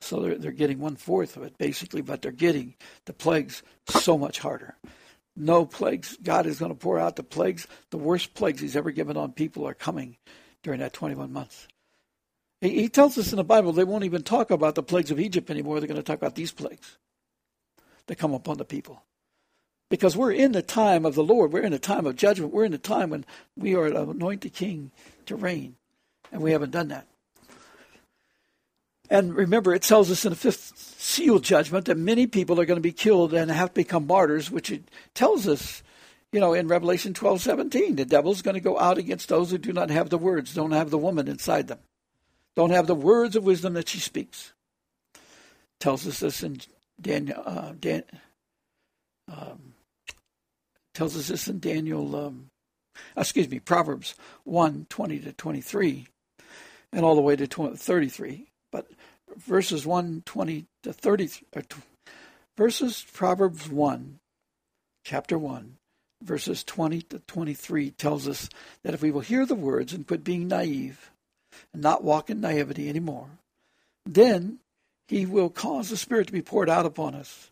So 0.00 0.20
they're, 0.20 0.36
they're 0.36 0.52
getting 0.52 0.78
one 0.78 0.96
fourth 0.96 1.36
of 1.36 1.42
it, 1.42 1.58
basically, 1.58 2.00
but 2.00 2.22
they're 2.22 2.32
getting 2.32 2.74
the 3.04 3.12
plagues 3.12 3.62
so 3.86 4.16
much 4.16 4.38
harder. 4.38 4.78
No 5.36 5.66
plagues. 5.66 6.16
God 6.22 6.46
is 6.46 6.58
going 6.58 6.72
to 6.72 6.78
pour 6.78 6.98
out 6.98 7.16
the 7.16 7.22
plagues. 7.22 7.66
The 7.90 7.98
worst 7.98 8.32
plagues 8.32 8.62
He's 8.62 8.76
ever 8.76 8.92
given 8.92 9.18
on 9.18 9.32
people 9.32 9.68
are 9.68 9.74
coming 9.74 10.16
during 10.62 10.80
that 10.80 10.94
21 10.94 11.34
months. 11.34 11.68
He, 12.62 12.70
he 12.70 12.88
tells 12.88 13.18
us 13.18 13.30
in 13.30 13.36
the 13.36 13.44
Bible 13.44 13.72
they 13.72 13.84
won't 13.84 14.04
even 14.04 14.22
talk 14.22 14.50
about 14.50 14.74
the 14.74 14.82
plagues 14.82 15.10
of 15.10 15.20
Egypt 15.20 15.50
anymore. 15.50 15.80
They're 15.80 15.86
going 15.86 16.00
to 16.00 16.02
talk 16.02 16.16
about 16.16 16.34
these 16.34 16.52
plagues 16.52 16.96
that 18.08 18.16
come 18.16 18.34
upon 18.34 18.58
the 18.58 18.64
people. 18.64 19.02
Because 19.88 20.16
we're 20.16 20.32
in 20.32 20.52
the 20.52 20.62
time 20.62 21.06
of 21.06 21.14
the 21.14 21.24
Lord. 21.24 21.52
We're 21.52 21.62
in 21.62 21.72
the 21.72 21.78
time 21.78 22.04
of 22.04 22.16
judgment. 22.16 22.52
We're 22.52 22.64
in 22.64 22.72
the 22.72 22.78
time 22.78 23.10
when 23.10 23.24
we 23.56 23.74
are 23.74 23.88
to 23.88 24.10
anoint 24.10 24.42
the 24.42 24.50
king 24.50 24.90
to 25.26 25.36
reign. 25.36 25.76
And 26.30 26.42
we 26.42 26.52
haven't 26.52 26.72
done 26.72 26.88
that. 26.88 27.06
And 29.10 29.34
remember, 29.34 29.74
it 29.74 29.82
tells 29.82 30.10
us 30.10 30.24
in 30.26 30.30
the 30.30 30.36
fifth 30.36 30.76
seal 30.76 31.38
judgment 31.38 31.86
that 31.86 31.96
many 31.96 32.26
people 32.26 32.60
are 32.60 32.66
going 32.66 32.76
to 32.76 32.82
be 32.82 32.92
killed 32.92 33.32
and 33.32 33.50
have 33.50 33.70
to 33.70 33.74
become 33.74 34.06
martyrs, 34.06 34.50
which 34.50 34.70
it 34.70 34.90
tells 35.14 35.48
us, 35.48 35.82
you 36.32 36.40
know, 36.40 36.52
in 36.52 36.68
Revelation 36.68 37.14
12 37.14 37.40
17. 37.40 37.96
The 37.96 38.04
devil's 38.04 38.42
going 38.42 38.54
to 38.54 38.60
go 38.60 38.78
out 38.78 38.98
against 38.98 39.30
those 39.30 39.50
who 39.50 39.56
do 39.56 39.72
not 39.72 39.88
have 39.88 40.10
the 40.10 40.18
words, 40.18 40.54
don't 40.54 40.72
have 40.72 40.90
the 40.90 40.98
woman 40.98 41.26
inside 41.26 41.68
them, 41.68 41.78
don't 42.54 42.70
have 42.70 42.86
the 42.86 42.94
words 42.94 43.34
of 43.34 43.44
wisdom 43.44 43.72
that 43.74 43.88
she 43.88 43.98
speaks. 43.98 44.52
Tells 45.80 46.06
us 46.06 46.20
this 46.20 46.42
in 46.42 46.58
Daniel, 47.00 47.42
uh, 47.44 47.72
Dan, 47.78 48.04
um, 49.30 49.74
tells 50.94 51.16
us 51.16 51.28
this 51.28 51.48
in 51.48 51.60
Daniel, 51.60 52.16
um, 52.16 52.50
excuse 53.16 53.48
me, 53.48 53.60
Proverbs 53.60 54.14
1 54.44 54.86
20 54.88 55.18
to 55.20 55.32
23, 55.32 56.06
and 56.92 57.04
all 57.04 57.14
the 57.14 57.20
way 57.20 57.36
to 57.36 57.46
20, 57.46 57.76
33. 57.76 58.46
But 58.72 58.86
verses 59.36 59.86
1 59.86 60.22
20 60.24 60.66
to 60.82 60.92
30, 60.92 61.30
verses 62.56 63.06
Proverbs 63.12 63.68
1, 63.68 64.18
chapter 65.04 65.38
1, 65.38 65.76
verses 66.22 66.64
20 66.64 67.02
to 67.02 67.18
23 67.20 67.90
tells 67.92 68.26
us 68.26 68.48
that 68.82 68.94
if 68.94 69.02
we 69.02 69.10
will 69.10 69.20
hear 69.20 69.46
the 69.46 69.54
words 69.54 69.92
and 69.92 70.06
quit 70.06 70.24
being 70.24 70.48
naive 70.48 71.10
and 71.72 71.82
not 71.82 72.02
walk 72.02 72.28
in 72.30 72.40
naivety 72.40 72.88
anymore, 72.88 73.28
then 74.04 74.58
he 75.08 75.26
will 75.26 75.50
cause 75.50 75.88
the 75.88 75.96
Spirit 75.96 76.26
to 76.28 76.32
be 76.32 76.42
poured 76.42 76.70
out 76.70 76.86
upon 76.86 77.14
us 77.14 77.50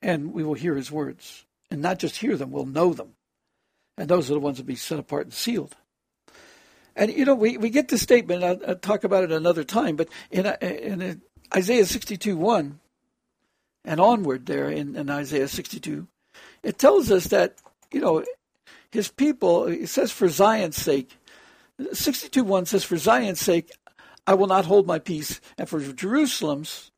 and 0.00 0.32
we 0.32 0.44
will 0.44 0.54
hear 0.54 0.76
his 0.76 0.90
words 0.90 1.44
and 1.70 1.82
not 1.82 1.98
just 1.98 2.16
hear 2.16 2.36
them, 2.36 2.50
we'll 2.50 2.66
know 2.66 2.94
them. 2.94 3.14
And 3.96 4.08
those 4.08 4.30
are 4.30 4.34
the 4.34 4.40
ones 4.40 4.58
that 4.58 4.66
be 4.66 4.76
set 4.76 4.98
apart 4.98 5.26
and 5.26 5.34
sealed. 5.34 5.74
And 6.94 7.12
you 7.12 7.24
know, 7.24 7.34
we, 7.34 7.56
we 7.56 7.70
get 7.70 7.88
this 7.88 8.02
statement. 8.02 8.44
I'll, 8.44 8.60
I'll 8.66 8.74
talk 8.76 9.04
about 9.04 9.24
it 9.24 9.32
another 9.32 9.64
time. 9.64 9.96
But 9.96 10.08
uh, 10.34 10.54
in, 10.60 11.02
in 11.02 11.22
Isaiah 11.54 11.86
62 11.86 12.36
1 12.36 12.78
and 13.84 14.00
onward, 14.00 14.46
there 14.46 14.70
in, 14.70 14.96
in 14.96 15.10
Isaiah 15.10 15.48
62, 15.48 16.06
it 16.62 16.78
tells 16.78 17.10
us 17.10 17.28
that 17.28 17.54
you 17.92 18.00
know 18.00 18.24
his 18.90 19.08
people. 19.08 19.66
It 19.66 19.88
says 19.88 20.10
for 20.10 20.28
Zion's 20.28 20.76
sake. 20.76 21.16
62 21.92 22.42
1 22.42 22.66
says 22.66 22.84
for 22.84 22.96
Zion's 22.96 23.40
sake, 23.40 23.70
I 24.28 24.34
will 24.34 24.46
not 24.46 24.66
hold 24.66 24.86
my 24.86 24.98
peace, 24.98 25.40
and 25.56 25.66
for 25.66 25.80
Jerusalem's 25.80 26.90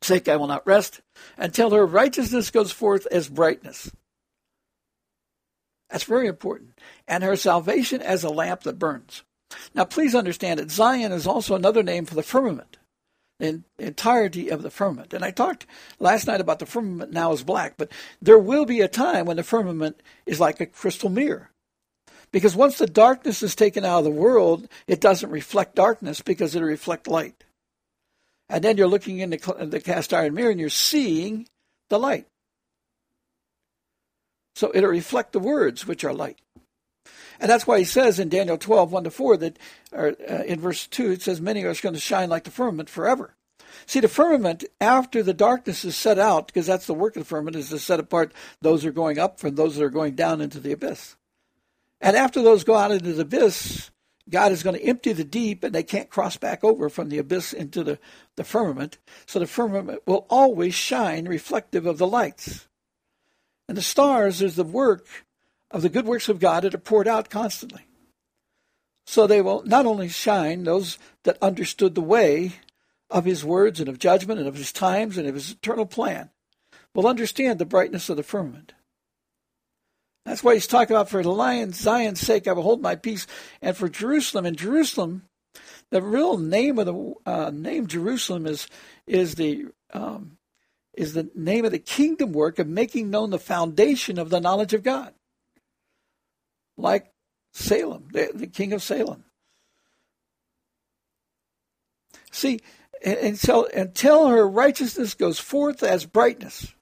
sake 0.00 0.26
I 0.26 0.36
will 0.36 0.46
not 0.46 0.66
rest 0.66 1.02
until 1.36 1.68
her 1.72 1.84
righteousness 1.84 2.50
goes 2.50 2.72
forth 2.72 3.06
as 3.12 3.28
brightness. 3.28 3.92
That's 5.90 6.04
very 6.04 6.28
important. 6.28 6.78
And 7.06 7.22
her 7.22 7.36
salvation 7.36 8.00
as 8.00 8.24
a 8.24 8.30
lamp 8.30 8.62
that 8.62 8.78
burns. 8.78 9.22
Now, 9.74 9.84
please 9.84 10.14
understand 10.14 10.60
that 10.60 10.70
Zion 10.70 11.12
is 11.12 11.26
also 11.26 11.54
another 11.54 11.82
name 11.82 12.06
for 12.06 12.14
the 12.14 12.22
firmament, 12.22 12.78
the 13.38 13.62
entirety 13.78 14.48
of 14.48 14.62
the 14.62 14.70
firmament. 14.70 15.12
And 15.12 15.22
I 15.22 15.32
talked 15.32 15.66
last 15.98 16.26
night 16.26 16.40
about 16.40 16.58
the 16.58 16.64
firmament 16.64 17.12
now 17.12 17.32
is 17.32 17.42
black, 17.42 17.74
but 17.76 17.92
there 18.22 18.38
will 18.38 18.64
be 18.64 18.80
a 18.80 18.88
time 18.88 19.26
when 19.26 19.36
the 19.36 19.42
firmament 19.42 20.00
is 20.24 20.40
like 20.40 20.58
a 20.58 20.64
crystal 20.64 21.10
mirror. 21.10 21.50
Because 22.32 22.54
once 22.54 22.78
the 22.78 22.86
darkness 22.86 23.42
is 23.42 23.54
taken 23.54 23.84
out 23.84 23.98
of 23.98 24.04
the 24.04 24.10
world, 24.10 24.68
it 24.86 25.00
doesn't 25.00 25.30
reflect 25.30 25.74
darkness 25.74 26.20
because 26.20 26.54
it'll 26.54 26.68
reflect 26.68 27.08
light. 27.08 27.44
And 28.48 28.62
then 28.62 28.76
you're 28.76 28.88
looking 28.88 29.18
in 29.18 29.30
the, 29.30 29.66
the 29.66 29.80
cast 29.80 30.12
iron 30.12 30.34
mirror 30.34 30.50
and 30.50 30.60
you're 30.60 30.68
seeing 30.68 31.48
the 31.88 31.98
light. 31.98 32.26
So 34.54 34.70
it'll 34.74 34.90
reflect 34.90 35.32
the 35.32 35.38
words 35.38 35.86
which 35.86 36.04
are 36.04 36.12
light. 36.12 36.38
And 37.40 37.48
that's 37.48 37.66
why 37.66 37.78
he 37.78 37.84
says 37.84 38.18
in 38.18 38.28
Daniel 38.28 38.58
12, 38.58 38.92
1 38.92 39.04
to 39.04 39.10
4, 39.10 39.36
that 39.38 39.58
or, 39.92 40.14
uh, 40.28 40.42
in 40.42 40.60
verse 40.60 40.86
2, 40.86 41.12
it 41.12 41.22
says, 41.22 41.40
Many 41.40 41.64
are 41.64 41.74
going 41.74 41.94
to 41.94 42.00
shine 42.00 42.28
like 42.28 42.44
the 42.44 42.50
firmament 42.50 42.90
forever. 42.90 43.34
See, 43.86 44.00
the 44.00 44.08
firmament, 44.08 44.64
after 44.80 45.22
the 45.22 45.32
darkness 45.32 45.84
is 45.84 45.96
set 45.96 46.18
out, 46.18 46.48
because 46.48 46.66
that's 46.66 46.86
the 46.86 46.94
work 46.94 47.16
of 47.16 47.22
the 47.22 47.28
firmament, 47.28 47.56
is 47.56 47.70
to 47.70 47.78
set 47.78 48.00
apart 48.00 48.32
those 48.60 48.82
who 48.82 48.90
are 48.90 48.92
going 48.92 49.18
up 49.18 49.40
from 49.40 49.54
those 49.54 49.76
that 49.76 49.84
are 49.84 49.90
going 49.90 50.14
down 50.14 50.40
into 50.40 50.60
the 50.60 50.72
abyss. 50.72 51.16
And 52.00 52.16
after 52.16 52.42
those 52.42 52.64
go 52.64 52.76
out 52.76 52.92
into 52.92 53.12
the 53.12 53.22
abyss, 53.22 53.90
God 54.28 54.52
is 54.52 54.62
going 54.62 54.76
to 54.76 54.84
empty 54.84 55.12
the 55.12 55.24
deep 55.24 55.64
and 55.64 55.74
they 55.74 55.82
can't 55.82 56.08
cross 56.08 56.36
back 56.36 56.62
over 56.62 56.88
from 56.88 57.08
the 57.08 57.18
abyss 57.18 57.52
into 57.52 57.82
the, 57.82 57.98
the 58.36 58.44
firmament. 58.44 58.98
So 59.26 59.38
the 59.38 59.46
firmament 59.46 60.02
will 60.06 60.26
always 60.30 60.74
shine 60.74 61.26
reflective 61.26 61.84
of 61.84 61.98
the 61.98 62.06
lights. 62.06 62.68
And 63.68 63.76
the 63.76 63.82
stars 63.82 64.40
is 64.40 64.56
the 64.56 64.64
work 64.64 65.06
of 65.70 65.82
the 65.82 65.88
good 65.88 66.06
works 66.06 66.28
of 66.28 66.40
God 66.40 66.64
that 66.64 66.74
are 66.74 66.78
poured 66.78 67.08
out 67.08 67.30
constantly. 67.30 67.86
So 69.06 69.26
they 69.26 69.42
will 69.42 69.62
not 69.64 69.86
only 69.86 70.08
shine 70.08 70.64
those 70.64 70.98
that 71.24 71.38
understood 71.42 71.94
the 71.94 72.00
way 72.00 72.54
of 73.10 73.24
his 73.24 73.44
words 73.44 73.80
and 73.80 73.88
of 73.88 73.98
judgment 73.98 74.38
and 74.38 74.48
of 74.48 74.56
his 74.56 74.72
times 74.72 75.18
and 75.18 75.26
of 75.26 75.34
his 75.34 75.50
eternal 75.50 75.86
plan, 75.86 76.30
will 76.94 77.06
understand 77.06 77.58
the 77.58 77.66
brightness 77.66 78.08
of 78.08 78.16
the 78.16 78.22
firmament. 78.22 78.72
That's 80.30 80.44
why 80.44 80.54
he's 80.54 80.68
talking 80.68 80.94
about 80.94 81.08
for 81.08 81.24
the 81.24 81.32
lion 81.32 81.72
Zion's 81.72 82.20
sake, 82.20 82.46
I 82.46 82.52
will 82.52 82.62
hold 82.62 82.80
my 82.80 82.94
peace, 82.94 83.26
and 83.60 83.76
for 83.76 83.88
Jerusalem. 83.88 84.46
And 84.46 84.56
Jerusalem, 84.56 85.24
the 85.90 86.00
real 86.00 86.38
name 86.38 86.78
of 86.78 86.86
the 86.86 87.14
uh, 87.26 87.50
name 87.52 87.88
Jerusalem 87.88 88.46
is 88.46 88.68
is 89.08 89.34
the 89.34 89.66
um, 89.92 90.38
is 90.94 91.14
the 91.14 91.28
name 91.34 91.64
of 91.64 91.72
the 91.72 91.80
kingdom 91.80 92.30
work 92.30 92.60
of 92.60 92.68
making 92.68 93.10
known 93.10 93.30
the 93.30 93.40
foundation 93.40 94.20
of 94.20 94.30
the 94.30 94.40
knowledge 94.40 94.72
of 94.72 94.84
God, 94.84 95.12
like 96.78 97.10
Salem, 97.52 98.06
the, 98.12 98.30
the 98.32 98.46
king 98.46 98.72
of 98.72 98.84
Salem. 98.84 99.24
See, 102.30 102.60
and 103.04 103.36
so 103.36 103.66
until 103.74 104.28
her 104.28 104.48
righteousness 104.48 105.14
goes 105.14 105.40
forth 105.40 105.82
as 105.82 106.06
brightness. 106.06 106.72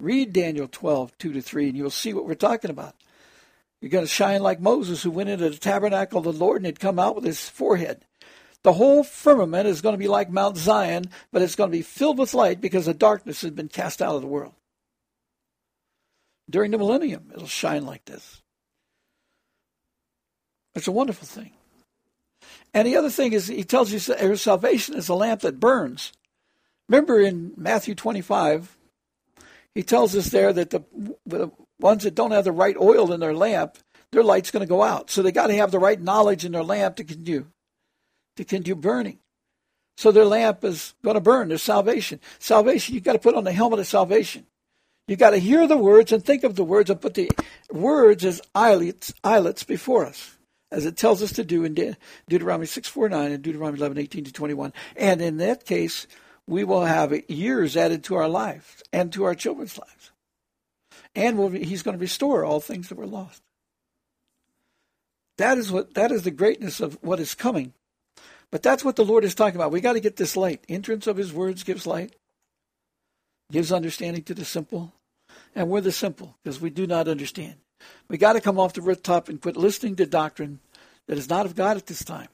Read 0.00 0.32
Daniel 0.32 0.68
12, 0.68 1.16
2 1.18 1.32
to 1.34 1.40
3, 1.40 1.68
and 1.68 1.76
you'll 1.76 1.90
see 1.90 2.12
what 2.12 2.26
we're 2.26 2.34
talking 2.34 2.70
about. 2.70 2.94
You're 3.80 3.90
going 3.90 4.04
to 4.04 4.08
shine 4.08 4.42
like 4.42 4.60
Moses, 4.60 5.02
who 5.02 5.10
went 5.10 5.28
into 5.28 5.48
the 5.48 5.56
tabernacle 5.56 6.18
of 6.18 6.24
the 6.24 6.32
Lord 6.32 6.58
and 6.58 6.66
had 6.66 6.80
come 6.80 6.98
out 6.98 7.14
with 7.14 7.24
his 7.24 7.48
forehead. 7.48 8.04
The 8.62 8.72
whole 8.72 9.04
firmament 9.04 9.68
is 9.68 9.82
going 9.82 9.92
to 9.92 9.98
be 9.98 10.08
like 10.08 10.30
Mount 10.30 10.56
Zion, 10.56 11.10
but 11.30 11.42
it's 11.42 11.54
going 11.54 11.70
to 11.70 11.76
be 11.76 11.82
filled 11.82 12.18
with 12.18 12.32
light 12.32 12.60
because 12.60 12.86
the 12.86 12.94
darkness 12.94 13.42
has 13.42 13.50
been 13.50 13.68
cast 13.68 14.00
out 14.00 14.14
of 14.14 14.22
the 14.22 14.26
world. 14.26 14.54
During 16.48 16.70
the 16.70 16.78
millennium, 16.78 17.30
it'll 17.34 17.46
shine 17.46 17.84
like 17.84 18.06
this. 18.06 18.42
It's 20.74 20.88
a 20.88 20.92
wonderful 20.92 21.26
thing. 21.26 21.52
And 22.72 22.88
the 22.88 22.96
other 22.96 23.10
thing 23.10 23.32
is, 23.32 23.46
he 23.46 23.64
tells 23.64 23.92
you 23.92 23.98
salvation 23.98 24.94
is 24.96 25.08
a 25.08 25.14
lamp 25.14 25.42
that 25.42 25.60
burns. 25.60 26.12
Remember 26.88 27.20
in 27.20 27.52
Matthew 27.56 27.94
25, 27.94 28.76
he 29.74 29.82
tells 29.82 30.14
us 30.14 30.28
there 30.28 30.52
that 30.52 30.70
the, 30.70 30.84
the 31.26 31.50
ones 31.80 32.04
that 32.04 32.14
don't 32.14 32.30
have 32.30 32.44
the 32.44 32.52
right 32.52 32.76
oil 32.76 33.12
in 33.12 33.20
their 33.20 33.34
lamp, 33.34 33.78
their 34.12 34.22
light's 34.22 34.50
going 34.50 34.64
to 34.64 34.68
go 34.68 34.82
out. 34.82 35.10
So 35.10 35.22
they 35.22 35.32
got 35.32 35.48
to 35.48 35.56
have 35.56 35.70
the 35.70 35.78
right 35.78 36.00
knowledge 36.00 36.44
in 36.44 36.52
their 36.52 36.62
lamp 36.62 36.96
to 36.96 37.04
continue, 37.04 37.46
to 38.36 38.44
continue 38.44 38.76
burning. 38.76 39.18
So 39.96 40.10
their 40.12 40.24
lamp 40.24 40.64
is 40.64 40.94
going 41.02 41.14
to 41.14 41.20
burn. 41.20 41.48
Their 41.48 41.58
salvation. 41.58 42.20
Salvation, 42.38 42.94
you've 42.94 43.04
got 43.04 43.12
to 43.14 43.18
put 43.18 43.34
on 43.34 43.44
the 43.44 43.52
helmet 43.52 43.80
of 43.80 43.86
salvation. 43.86 44.46
You've 45.06 45.18
got 45.18 45.30
to 45.30 45.38
hear 45.38 45.66
the 45.66 45.76
words 45.76 46.12
and 46.12 46.24
think 46.24 46.44
of 46.44 46.56
the 46.56 46.64
words 46.64 46.88
and 46.88 47.00
put 47.00 47.14
the 47.14 47.30
words 47.70 48.24
as 48.24 48.40
eyelets, 48.54 49.12
eyelets 49.22 49.62
before 49.62 50.06
us, 50.06 50.38
as 50.72 50.86
it 50.86 50.96
tells 50.96 51.22
us 51.22 51.32
to 51.34 51.44
do 51.44 51.64
in 51.64 51.74
De- 51.74 51.96
Deuteronomy 52.28 52.66
6, 52.66 52.88
4, 52.88 53.08
9 53.10 53.32
and 53.32 53.42
Deuteronomy 53.42 53.78
11, 53.78 53.98
18 53.98 54.24
to 54.24 54.32
21. 54.32 54.72
And 54.96 55.20
in 55.20 55.36
that 55.38 55.66
case, 55.66 56.06
we 56.46 56.64
will 56.64 56.84
have 56.84 57.28
years 57.30 57.76
added 57.76 58.04
to 58.04 58.16
our 58.16 58.28
lives 58.28 58.82
and 58.92 59.12
to 59.12 59.24
our 59.24 59.34
children's 59.34 59.78
lives. 59.78 60.10
And 61.14 61.38
we'll, 61.38 61.48
he's 61.50 61.82
going 61.82 61.96
to 61.96 62.00
restore 62.00 62.44
all 62.44 62.60
things 62.60 62.88
that 62.88 62.98
were 62.98 63.06
lost. 63.06 63.42
That 65.38 65.58
is 65.58 65.72
what 65.72 65.94
that 65.94 66.12
is 66.12 66.22
the 66.22 66.30
greatness 66.30 66.80
of 66.80 66.98
what 67.02 67.20
is 67.20 67.34
coming. 67.34 67.72
But 68.50 68.62
that's 68.62 68.84
what 68.84 68.96
the 68.96 69.04
Lord 69.04 69.24
is 69.24 69.34
talking 69.34 69.56
about. 69.56 69.72
We 69.72 69.80
got 69.80 69.94
to 69.94 70.00
get 70.00 70.16
this 70.16 70.36
light. 70.36 70.64
Entrance 70.68 71.06
of 71.06 71.16
his 71.16 71.32
words 71.32 71.64
gives 71.64 71.86
light, 71.86 72.14
gives 73.50 73.72
understanding 73.72 74.22
to 74.24 74.34
the 74.34 74.44
simple. 74.44 74.92
And 75.56 75.68
we're 75.68 75.80
the 75.80 75.92
simple 75.92 76.36
because 76.42 76.60
we 76.60 76.70
do 76.70 76.86
not 76.86 77.08
understand. 77.08 77.56
We 78.08 78.16
got 78.16 78.34
to 78.34 78.40
come 78.40 78.58
off 78.58 78.74
the 78.74 78.82
rooftop 78.82 79.28
and 79.28 79.40
quit 79.40 79.56
listening 79.56 79.96
to 79.96 80.06
doctrine 80.06 80.60
that 81.08 81.18
is 81.18 81.28
not 81.28 81.46
of 81.46 81.54
God 81.54 81.76
at 81.76 81.86
this 81.86 82.04
time. 82.04 82.28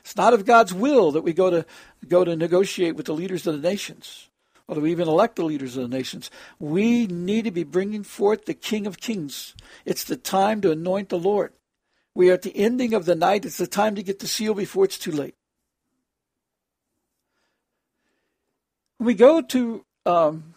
It's 0.00 0.16
not 0.16 0.34
of 0.34 0.44
God's 0.44 0.72
will 0.72 1.12
that 1.12 1.22
we 1.22 1.32
go 1.32 1.50
to 1.50 1.66
go 2.08 2.24
to 2.24 2.36
negotiate 2.36 2.96
with 2.96 3.06
the 3.06 3.14
leaders 3.14 3.46
of 3.46 3.60
the 3.60 3.68
nations, 3.68 4.28
or 4.66 4.74
that 4.74 4.80
we 4.80 4.90
even 4.90 5.08
elect 5.08 5.36
the 5.36 5.44
leaders 5.44 5.76
of 5.76 5.88
the 5.88 5.96
nations. 5.96 6.30
We 6.58 7.06
need 7.06 7.44
to 7.44 7.50
be 7.50 7.64
bringing 7.64 8.02
forth 8.02 8.44
the 8.44 8.54
King 8.54 8.86
of 8.86 9.00
Kings. 9.00 9.54
It's 9.84 10.04
the 10.04 10.16
time 10.16 10.60
to 10.62 10.70
anoint 10.70 11.08
the 11.08 11.18
Lord. 11.18 11.52
We 12.14 12.30
are 12.30 12.34
at 12.34 12.42
the 12.42 12.56
ending 12.56 12.94
of 12.94 13.04
the 13.04 13.14
night. 13.14 13.44
It's 13.44 13.58
the 13.58 13.66
time 13.66 13.94
to 13.94 14.02
get 14.02 14.18
the 14.18 14.26
seal 14.26 14.54
before 14.54 14.84
it's 14.84 14.98
too 14.98 15.12
late. 15.12 15.34
When 18.98 19.06
we 19.06 19.14
go 19.14 19.40
to 19.40 19.84
um, 20.04 20.54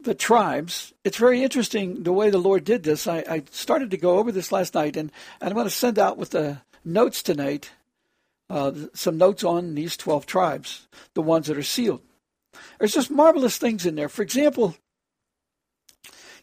the 0.00 0.14
tribes, 0.14 0.92
it's 1.04 1.16
very 1.16 1.42
interesting 1.42 2.02
the 2.02 2.12
way 2.12 2.30
the 2.30 2.38
Lord 2.38 2.64
did 2.64 2.82
this. 2.82 3.06
I, 3.06 3.18
I 3.28 3.42
started 3.50 3.90
to 3.90 3.96
go 3.96 4.18
over 4.18 4.32
this 4.32 4.50
last 4.50 4.74
night, 4.74 4.96
and, 4.96 5.12
and 5.40 5.50
I'm 5.50 5.54
going 5.54 5.66
to 5.66 5.70
send 5.70 5.98
out 5.98 6.16
with 6.16 6.30
the 6.30 6.62
notes 6.84 7.22
tonight 7.22 7.70
uh, 8.50 8.72
some 8.94 9.18
notes 9.18 9.44
on 9.44 9.74
these 9.74 9.96
12 9.96 10.26
tribes, 10.26 10.88
the 11.14 11.22
ones 11.22 11.46
that 11.46 11.58
are 11.58 11.62
sealed. 11.62 12.02
There's 12.78 12.94
just 12.94 13.10
marvelous 13.10 13.58
things 13.58 13.86
in 13.86 13.94
there. 13.94 14.08
For 14.08 14.22
example, 14.22 14.76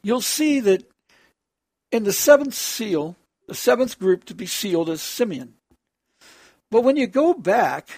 you'll 0.04 0.22
see 0.22 0.60
that 0.60 0.90
in 1.92 2.04
the 2.04 2.14
seventh 2.14 2.54
seal, 2.54 3.16
the 3.48 3.56
seventh 3.56 4.00
group 4.00 4.26
to 4.26 4.36
be 4.36 4.46
sealed 4.46 4.90
is 4.90 5.02
Simeon. 5.02 5.56
But 6.72 6.82
when 6.82 6.98
you 6.98 7.08
go 7.08 7.34
back 7.34 7.90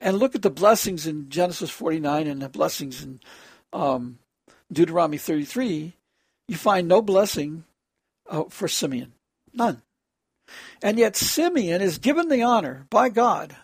and 0.00 0.18
look 0.18 0.34
at 0.34 0.42
the 0.42 0.50
blessings 0.50 1.06
in 1.06 1.28
Genesis 1.28 1.70
49 1.70 2.26
and 2.26 2.42
the 2.42 2.48
blessings 2.48 3.02
in 3.02 3.20
um, 3.72 4.18
Deuteronomy 4.72 5.18
33, 5.18 5.94
you 6.48 6.56
find 6.56 6.88
no 6.88 7.02
blessing 7.02 7.64
uh, 8.28 8.44
for 8.48 8.68
Simeon. 8.68 9.12
None. 9.52 9.82
And 10.82 10.98
yet 10.98 11.16
Simeon 11.16 11.80
is 11.80 11.98
given 11.98 12.28
the 12.28 12.42
honor 12.42 12.86
by 12.90 13.08
God 13.08 13.56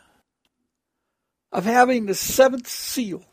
of 1.52 1.64
having 1.64 2.06
the 2.06 2.14
seventh 2.14 2.66
seal, 2.66 3.24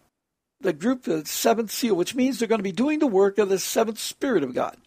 the 0.60 0.74
group, 0.74 1.04
the 1.04 1.26
seventh 1.26 1.72
seal, 1.72 1.96
which 1.96 2.16
means 2.16 2.38
they're 2.38 2.48
going 2.48 2.60
to 2.60 2.64
be 2.64 2.72
doing 2.72 3.00
the 3.00 3.08
work 3.08 3.38
of 3.38 3.50
the 3.50 3.60
seventh 3.60 4.00
Spirit 4.00 4.44
of 4.44 4.54
God, 4.54 4.78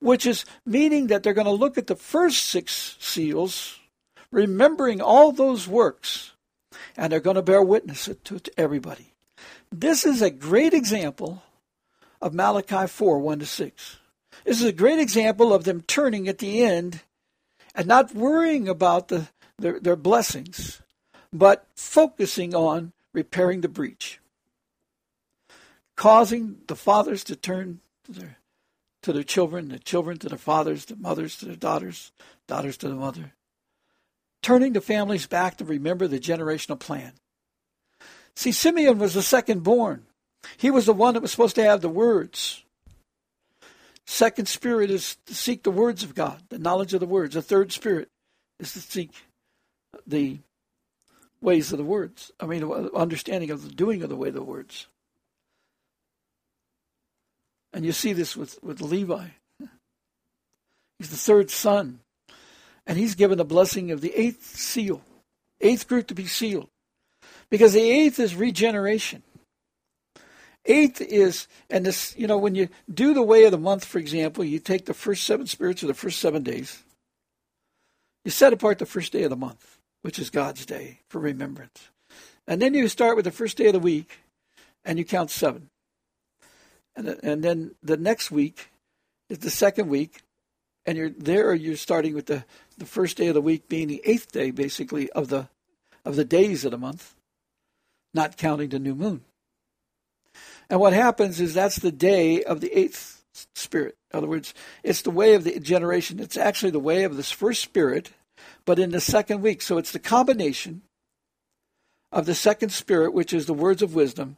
which 0.00 0.26
is 0.26 0.44
meaning 0.66 1.06
that 1.06 1.22
they're 1.22 1.32
going 1.32 1.46
to 1.46 1.50
look 1.50 1.78
at 1.78 1.86
the 1.86 1.96
first 1.96 2.44
six 2.44 2.96
seals, 3.00 3.80
remembering 4.30 5.00
all 5.00 5.32
those 5.32 5.66
works, 5.66 6.32
and 6.96 7.12
they're 7.12 7.20
going 7.20 7.36
to 7.36 7.42
bear 7.42 7.62
witness 7.62 8.08
to, 8.24 8.38
to 8.38 8.52
everybody. 8.58 9.14
This 9.70 10.04
is 10.04 10.20
a 10.20 10.30
great 10.30 10.74
example 10.74 11.42
of 12.20 12.34
Malachi 12.34 12.86
4 12.86 13.18
1 13.18 13.38
to 13.38 13.46
6. 13.46 13.98
This 14.44 14.60
is 14.60 14.66
a 14.66 14.72
great 14.72 14.98
example 14.98 15.54
of 15.54 15.64
them 15.64 15.82
turning 15.82 16.28
at 16.28 16.38
the 16.38 16.62
end 16.62 17.00
and 17.74 17.86
not 17.86 18.14
worrying 18.14 18.68
about 18.68 19.08
the, 19.08 19.28
their, 19.58 19.80
their 19.80 19.96
blessings, 19.96 20.82
but 21.32 21.66
focusing 21.74 22.54
on 22.54 22.92
repairing 23.12 23.60
the 23.60 23.68
breach, 23.68 24.20
causing 25.96 26.58
the 26.66 26.76
fathers 26.76 27.24
to 27.24 27.36
turn 27.36 27.80
to 28.04 28.12
their, 28.12 28.36
to 29.02 29.12
their 29.12 29.22
children, 29.22 29.68
the 29.68 29.78
children 29.78 30.18
to 30.18 30.28
their 30.28 30.38
fathers, 30.38 30.86
the 30.86 30.96
mothers 30.96 31.36
to 31.36 31.46
their 31.46 31.56
daughters, 31.56 32.12
daughters 32.46 32.76
to 32.78 32.88
the 32.88 32.94
mother, 32.94 33.32
turning 34.42 34.72
the 34.72 34.80
families 34.80 35.26
back 35.26 35.56
to 35.56 35.64
remember 35.64 36.06
the 36.06 36.20
generational 36.20 36.78
plan. 36.78 37.12
See, 38.34 38.52
Simeon 38.52 38.98
was 38.98 39.14
the 39.14 39.22
second 39.22 39.62
born. 39.62 40.06
He 40.56 40.70
was 40.70 40.86
the 40.86 40.92
one 40.92 41.14
that 41.14 41.20
was 41.20 41.30
supposed 41.30 41.54
to 41.56 41.64
have 41.64 41.80
the 41.80 41.88
words. 41.88 42.64
Second 44.06 44.46
spirit 44.48 44.90
is 44.90 45.16
to 45.26 45.34
seek 45.34 45.62
the 45.62 45.70
words 45.70 46.02
of 46.02 46.14
God, 46.14 46.42
the 46.48 46.58
knowledge 46.58 46.94
of 46.94 47.00
the 47.00 47.06
words. 47.06 47.34
The 47.34 47.42
third 47.42 47.72
spirit 47.72 48.08
is 48.58 48.72
to 48.72 48.80
seek 48.80 49.10
the 50.06 50.38
ways 51.40 51.72
of 51.72 51.78
the 51.78 51.84
words. 51.84 52.30
I 52.40 52.46
mean, 52.46 52.64
understanding 52.94 53.50
of 53.50 53.62
the 53.62 53.74
doing 53.74 54.02
of 54.02 54.08
the 54.08 54.16
way 54.16 54.28
of 54.28 54.34
the 54.34 54.42
words. 54.42 54.86
And 57.72 57.84
you 57.84 57.92
see 57.92 58.12
this 58.12 58.36
with, 58.36 58.62
with 58.62 58.80
Levi. 58.80 59.28
He's 60.98 61.10
the 61.10 61.16
third 61.16 61.50
son. 61.50 62.00
And 62.86 62.98
he's 62.98 63.14
given 63.14 63.38
the 63.38 63.44
blessing 63.44 63.90
of 63.90 64.00
the 64.00 64.12
eighth 64.14 64.56
seal, 64.56 65.02
eighth 65.60 65.88
group 65.88 66.08
to 66.08 66.14
be 66.14 66.26
sealed. 66.26 66.68
Because 67.50 67.72
the 67.72 67.80
eighth 67.80 68.18
is 68.18 68.34
regeneration. 68.34 69.22
Eighth 70.64 71.00
is, 71.00 71.48
and 71.68 71.84
this, 71.84 72.16
you 72.16 72.26
know, 72.26 72.38
when 72.38 72.54
you 72.54 72.68
do 72.92 73.14
the 73.14 73.22
way 73.22 73.44
of 73.44 73.50
the 73.50 73.58
month, 73.58 73.84
for 73.84 73.98
example, 73.98 74.44
you 74.44 74.58
take 74.58 74.86
the 74.86 74.94
first 74.94 75.24
seven 75.24 75.46
spirits 75.46 75.82
of 75.82 75.88
the 75.88 75.94
first 75.94 76.20
seven 76.20 76.42
days. 76.42 76.82
You 78.24 78.30
set 78.30 78.52
apart 78.52 78.78
the 78.78 78.86
first 78.86 79.12
day 79.12 79.24
of 79.24 79.30
the 79.30 79.36
month, 79.36 79.78
which 80.02 80.18
is 80.18 80.30
God's 80.30 80.64
day 80.64 81.00
for 81.08 81.18
remembrance. 81.18 81.90
And 82.46 82.62
then 82.62 82.74
you 82.74 82.86
start 82.88 83.16
with 83.16 83.24
the 83.24 83.32
first 83.32 83.56
day 83.56 83.66
of 83.66 83.72
the 83.72 83.80
week 83.80 84.20
and 84.84 84.98
you 84.98 85.04
count 85.04 85.30
seven. 85.30 85.70
And, 86.94 87.08
and 87.22 87.42
then 87.42 87.74
the 87.82 87.96
next 87.96 88.30
week 88.30 88.70
is 89.28 89.38
the 89.38 89.50
second 89.50 89.88
week. 89.88 90.20
And 90.84 90.98
you're 90.98 91.10
there, 91.10 91.54
you're 91.54 91.76
starting 91.76 92.14
with 92.14 92.26
the, 92.26 92.44
the 92.76 92.86
first 92.86 93.16
day 93.16 93.28
of 93.28 93.34
the 93.34 93.40
week 93.40 93.68
being 93.68 93.86
the 93.86 94.02
eighth 94.04 94.32
day, 94.32 94.50
basically, 94.50 95.10
of 95.12 95.28
the, 95.28 95.48
of 96.04 96.16
the 96.16 96.24
days 96.24 96.64
of 96.64 96.72
the 96.72 96.78
month, 96.78 97.14
not 98.12 98.36
counting 98.36 98.68
the 98.68 98.80
new 98.80 98.96
moon. 98.96 99.22
And 100.70 100.80
what 100.80 100.92
happens 100.92 101.40
is 101.40 101.54
that's 101.54 101.76
the 101.76 101.92
day 101.92 102.42
of 102.42 102.60
the 102.60 102.76
eighth 102.78 103.22
spirit. 103.54 103.96
In 104.12 104.18
other 104.18 104.26
words, 104.26 104.54
it's 104.82 105.02
the 105.02 105.10
way 105.10 105.34
of 105.34 105.44
the 105.44 105.58
generation. 105.60 106.20
It's 106.20 106.36
actually 106.36 106.70
the 106.70 106.78
way 106.78 107.04
of 107.04 107.16
this 107.16 107.30
first 107.30 107.62
spirit, 107.62 108.12
but 108.64 108.78
in 108.78 108.90
the 108.90 109.00
second 109.00 109.42
week. 109.42 109.62
So 109.62 109.78
it's 109.78 109.92
the 109.92 109.98
combination 109.98 110.82
of 112.10 112.26
the 112.26 112.34
second 112.34 112.70
spirit, 112.70 113.14
which 113.14 113.32
is 113.32 113.46
the 113.46 113.54
words 113.54 113.82
of 113.82 113.94
wisdom, 113.94 114.36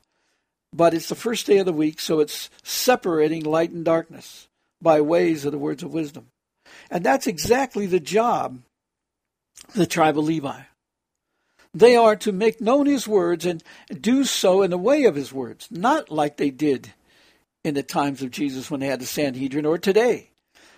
but 0.72 0.94
it's 0.94 1.08
the 1.08 1.14
first 1.14 1.46
day 1.46 1.58
of 1.58 1.66
the 1.66 1.72
week, 1.72 2.00
so 2.00 2.20
it's 2.20 2.50
separating 2.62 3.42
light 3.44 3.70
and 3.70 3.84
darkness 3.84 4.48
by 4.80 5.00
ways 5.00 5.44
of 5.44 5.52
the 5.52 5.58
words 5.58 5.82
of 5.82 5.92
wisdom. 5.92 6.26
And 6.90 7.04
that's 7.04 7.26
exactly 7.26 7.86
the 7.86 8.00
job 8.00 8.60
the 9.74 9.86
tribe 9.86 10.18
of 10.18 10.24
Levi. 10.24 10.60
They 11.74 11.96
are 11.96 12.14
to 12.16 12.30
make 12.30 12.60
known 12.60 12.86
his 12.86 13.08
words 13.08 13.44
and 13.44 13.62
do 14.00 14.24
so 14.24 14.62
in 14.62 14.70
the 14.70 14.78
way 14.78 15.04
of 15.04 15.16
his 15.16 15.32
words, 15.32 15.68
not 15.70 16.10
like 16.10 16.36
they 16.36 16.50
did 16.50 16.92
in 17.64 17.74
the 17.74 17.82
times 17.82 18.22
of 18.22 18.30
Jesus 18.30 18.70
when 18.70 18.80
they 18.80 18.86
had 18.86 19.00
the 19.00 19.06
Sanhedrin 19.06 19.66
or 19.66 19.78
today. 19.78 20.30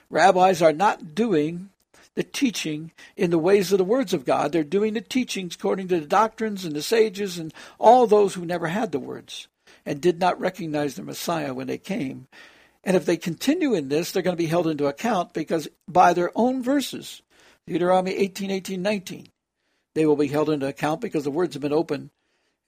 Rabbis 0.08 0.62
are 0.62 0.72
not 0.72 1.14
doing 1.14 1.70
the 2.14 2.22
teaching 2.22 2.92
in 3.16 3.30
the 3.30 3.38
ways 3.38 3.72
of 3.72 3.78
the 3.78 3.84
words 3.84 4.14
of 4.14 4.24
God. 4.24 4.52
They're 4.52 4.64
doing 4.64 4.94
the 4.94 5.02
teachings 5.02 5.54
according 5.54 5.88
to 5.88 6.00
the 6.00 6.06
doctrines 6.06 6.64
and 6.64 6.74
the 6.74 6.82
sages 6.82 7.38
and 7.38 7.52
all 7.78 8.06
those 8.06 8.34
who 8.34 8.46
never 8.46 8.68
had 8.68 8.92
the 8.92 8.98
words 8.98 9.48
and 9.84 10.00
did 10.00 10.18
not 10.18 10.40
recognize 10.40 10.94
the 10.94 11.02
Messiah 11.02 11.52
when 11.52 11.66
they 11.66 11.78
came. 11.78 12.26
And 12.82 12.96
if 12.96 13.04
they 13.04 13.16
continue 13.18 13.74
in 13.74 13.88
this, 13.88 14.12
they're 14.12 14.22
going 14.22 14.36
to 14.36 14.42
be 14.42 14.46
held 14.46 14.66
into 14.66 14.86
account 14.86 15.34
because 15.34 15.68
by 15.86 16.14
their 16.14 16.30
own 16.34 16.62
verses, 16.62 17.20
Deuteronomy 17.66 18.12
18, 18.12 18.50
18, 18.50 18.80
19, 18.80 19.26
they 19.96 20.04
will 20.04 20.14
be 20.14 20.28
held 20.28 20.50
into 20.50 20.68
account 20.68 21.00
because 21.00 21.24
the 21.24 21.30
words 21.30 21.54
have 21.54 21.62
been 21.62 21.72
open. 21.72 22.10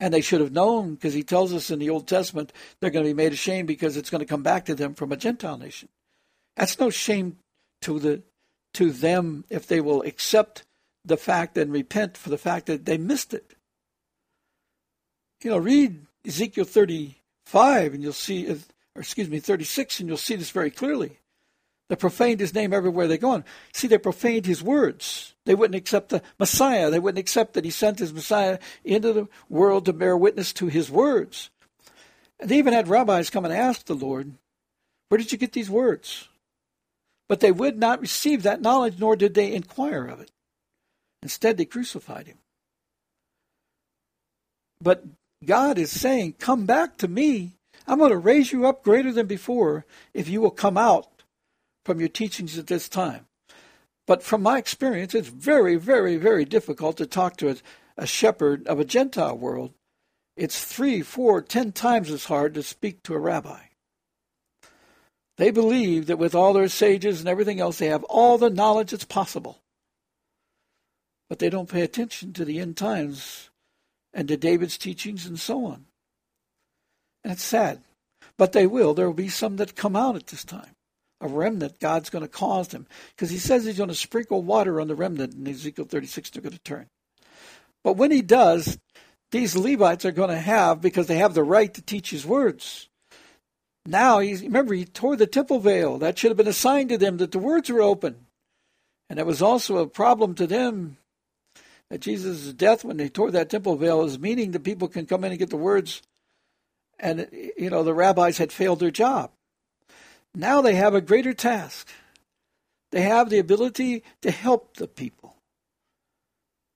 And 0.00 0.14
they 0.14 0.22
should 0.22 0.40
have 0.40 0.50
known 0.50 0.94
because 0.94 1.12
he 1.12 1.22
tells 1.22 1.52
us 1.52 1.70
in 1.70 1.78
the 1.78 1.90
Old 1.90 2.08
Testament 2.08 2.54
they're 2.80 2.88
going 2.88 3.04
to 3.04 3.10
be 3.10 3.14
made 3.14 3.34
ashamed 3.34 3.68
because 3.68 3.98
it's 3.98 4.08
going 4.08 4.20
to 4.20 4.26
come 4.26 4.42
back 4.42 4.64
to 4.64 4.74
them 4.74 4.94
from 4.94 5.12
a 5.12 5.16
Gentile 5.16 5.58
nation. 5.58 5.90
That's 6.56 6.80
no 6.80 6.88
shame 6.88 7.36
to 7.82 7.98
the 7.98 8.22
to 8.74 8.92
them 8.92 9.44
if 9.50 9.66
they 9.66 9.80
will 9.80 10.00
accept 10.02 10.64
the 11.04 11.18
fact 11.18 11.58
and 11.58 11.70
repent 11.70 12.16
for 12.16 12.30
the 12.30 12.38
fact 12.38 12.64
that 12.66 12.86
they 12.86 12.96
missed 12.96 13.34
it. 13.34 13.54
You 15.42 15.50
know, 15.50 15.58
read 15.58 16.06
Ezekiel 16.26 16.64
35 16.64 17.92
and 17.92 18.02
you'll 18.02 18.12
see, 18.14 18.50
or 18.50 18.56
excuse 19.02 19.28
me, 19.28 19.38
36, 19.38 20.00
and 20.00 20.08
you'll 20.08 20.16
see 20.16 20.36
this 20.36 20.50
very 20.50 20.70
clearly. 20.70 21.18
They 21.88 21.96
profaned 21.96 22.40
his 22.40 22.55
name 22.55 22.74
everywhere 22.74 23.09
they 23.09 23.16
go. 23.16 23.42
See, 23.72 23.88
they 23.88 23.98
profaned 23.98 24.44
his 24.44 24.62
words. 24.62 25.35
They 25.46 25.55
wouldn't 25.55 25.77
accept 25.77 26.11
the 26.11 26.22
Messiah. 26.38 26.90
They 26.90 26.98
wouldn't 26.98 27.18
accept 27.18 27.55
that 27.55 27.64
he 27.64 27.70
sent 27.70 27.98
his 27.98 28.12
Messiah 28.12 28.59
into 28.85 29.12
the 29.14 29.29
world 29.48 29.87
to 29.87 29.94
bear 29.94 30.16
witness 30.16 30.53
to 30.55 30.66
his 30.66 30.90
words. 30.90 31.48
And 32.38 32.51
they 32.51 32.59
even 32.59 32.74
had 32.74 32.88
rabbis 32.88 33.31
come 33.31 33.46
and 33.46 33.55
ask 33.55 33.87
the 33.87 33.94
Lord, 33.94 34.35
Where 35.09 35.18
did 35.18 35.33
you 35.33 35.38
get 35.38 35.53
these 35.53 35.70
words? 35.70 36.29
But 37.27 37.40
they 37.40 37.53
would 37.53 37.79
not 37.79 38.01
receive 38.01 38.42
that 38.42 38.61
knowledge, 38.62 38.98
nor 38.98 39.16
did 39.16 39.35
they 39.35 39.53
inquire 39.53 40.07
of 40.07 40.20
it. 40.20 40.31
Instead, 41.22 41.57
they 41.57 41.64
crucified 41.64 42.27
him. 42.27 42.38
But 44.81 45.05
God 45.44 45.79
is 45.79 45.90
saying, 45.90 46.35
Come 46.38 46.66
back 46.66 46.98
to 46.98 47.09
me. 47.09 47.55
I'm 47.87 47.98
going 47.98 48.11
to 48.11 48.18
raise 48.18 48.53
you 48.53 48.66
up 48.66 48.85
greater 48.85 49.11
than 49.11 49.27
before 49.27 49.87
if 50.12 50.29
you 50.29 50.42
will 50.42 50.51
come 50.51 50.77
out 50.77 51.17
from 51.88 52.01
your 52.01 52.09
teachings 52.11 52.59
at 52.59 52.66
this 52.66 52.87
time. 52.87 53.27
But 54.07 54.22
from 54.22 54.42
my 54.42 54.59
experience, 54.59 55.14
it's 55.14 55.29
very, 55.29 55.77
very, 55.77 56.18
very 56.18 56.44
difficult 56.44 56.98
to 56.98 57.07
talk 57.07 57.38
to 57.38 57.48
a, 57.48 57.57
a 57.96 58.07
shepherd 58.07 58.66
of 58.68 58.79
a 58.79 58.85
Gentile 58.85 59.37
world. 59.37 59.72
It's 60.37 60.62
three, 60.62 61.01
four, 61.01 61.40
ten 61.40 61.72
times 61.72 62.11
as 62.11 62.27
hard 62.27 62.53
to 62.55 62.62
speak 62.62 63.03
to 63.05 63.14
a 63.14 63.18
rabbi. 63.18 63.61
They 65.38 65.51
believe 65.51 66.09
that 66.09 66.18
with 66.18 66.35
all 66.35 66.53
their 66.53 66.68
sages 66.68 67.20
and 67.20 67.29
everything 67.29 67.59
else, 67.59 67.79
they 67.79 67.87
have 67.87 68.05
all 68.05 68.37
the 68.37 68.51
knowledge 68.51 68.90
that's 68.90 69.05
possible. 69.05 69.62
but 71.29 71.38
they 71.38 71.51
don't 71.51 71.70
pay 71.70 71.83
attention 71.83 72.33
to 72.33 72.44
the 72.44 72.59
end 72.59 72.77
times 72.77 73.51
and 74.12 74.29
to 74.29 74.37
David's 74.37 74.79
teachings 74.79 75.27
and 75.27 75.38
so 75.38 75.66
on. 75.66 75.87
And 77.22 77.33
it's 77.33 77.42
sad. 77.42 77.83
But 78.37 78.53
they 78.53 78.66
will. 78.66 78.94
There 78.94 79.07
will 79.07 79.14
be 79.14 79.29
some 79.29 79.57
that 79.57 79.77
come 79.77 79.96
out 79.96 80.16
at 80.16 80.29
this 80.29 80.44
time. 80.44 80.74
A 81.20 81.28
remnant, 81.28 81.81
God's 81.81 82.11
going 82.11 82.22
to 82.22 82.28
cause 82.28 82.68
them. 82.68 82.87
Because 83.11 83.31
he 83.31 83.38
says 83.38 83.64
he's 83.64 83.78
going 83.78 83.88
to 83.88 83.94
sprinkle 83.94 84.42
water 84.42 84.81
on 84.81 84.88
the 84.88 84.94
remnant 84.94 85.35
in 85.35 85.46
Ezekiel 85.48 85.87
36, 85.87 86.31
they're 86.31 86.42
going 86.42 86.52
to 86.52 86.59
turn. 86.61 86.87
But 87.83 87.96
when 87.96 88.11
he 88.11 88.22
does, 88.22 88.78
these 89.31 89.57
Levites 89.57 90.04
are 90.04 90.12
going 90.12 90.31
to 90.31 90.38
have, 90.38 90.81
because 90.81 91.07
they 91.07 91.16
have 91.16 91.35
the 91.35 91.42
right 91.42 91.72
to 91.74 91.83
teach 91.83 92.11
his 92.11 92.24
words. 92.24 92.88
Now, 93.85 94.20
he's, 94.20 94.42
remember, 94.42 94.74
he 94.74 94.85
tore 94.85 95.16
the 95.16 95.26
temple 95.26 95.61
veil. 95.61 95.98
That 95.98 96.18
should 96.18 96.31
have 96.31 96.37
been 96.37 96.46
a 96.46 96.52
sign 96.52 96.88
to 96.88 96.98
them 96.98 97.16
that 97.16 97.33
the 97.33 97.38
words 97.38 97.70
were 97.70 97.83
open. 97.83 98.26
And 99.11 99.18
it 99.18 99.26
was 99.26 99.42
also 99.42 99.78
a 99.78 99.87
problem 99.87 100.35
to 100.35 100.46
them 100.46 100.98
that 101.90 102.00
Jesus' 102.00 102.52
death, 102.52 102.85
when 102.85 102.98
they 102.98 103.09
tore 103.09 103.31
that 103.31 103.48
temple 103.48 103.76
veil, 103.76 104.02
is 104.02 104.18
meaning 104.18 104.50
that 104.52 104.64
people 104.64 104.88
can 104.88 105.07
come 105.07 105.24
in 105.24 105.33
and 105.33 105.38
get 105.38 105.50
the 105.50 105.57
words 105.57 106.02
and 106.98 107.28
you 107.57 107.70
know 107.70 107.83
the 107.83 107.94
rabbis 107.94 108.38
had 108.38 108.52
failed 108.52 108.81
their 108.81 108.90
job. 108.90 109.31
Now 110.34 110.60
they 110.60 110.74
have 110.74 110.94
a 110.94 111.00
greater 111.00 111.34
task. 111.34 111.88
They 112.90 113.02
have 113.02 113.28
the 113.28 113.38
ability 113.38 114.02
to 114.22 114.30
help 114.30 114.76
the 114.76 114.88
people 114.88 115.36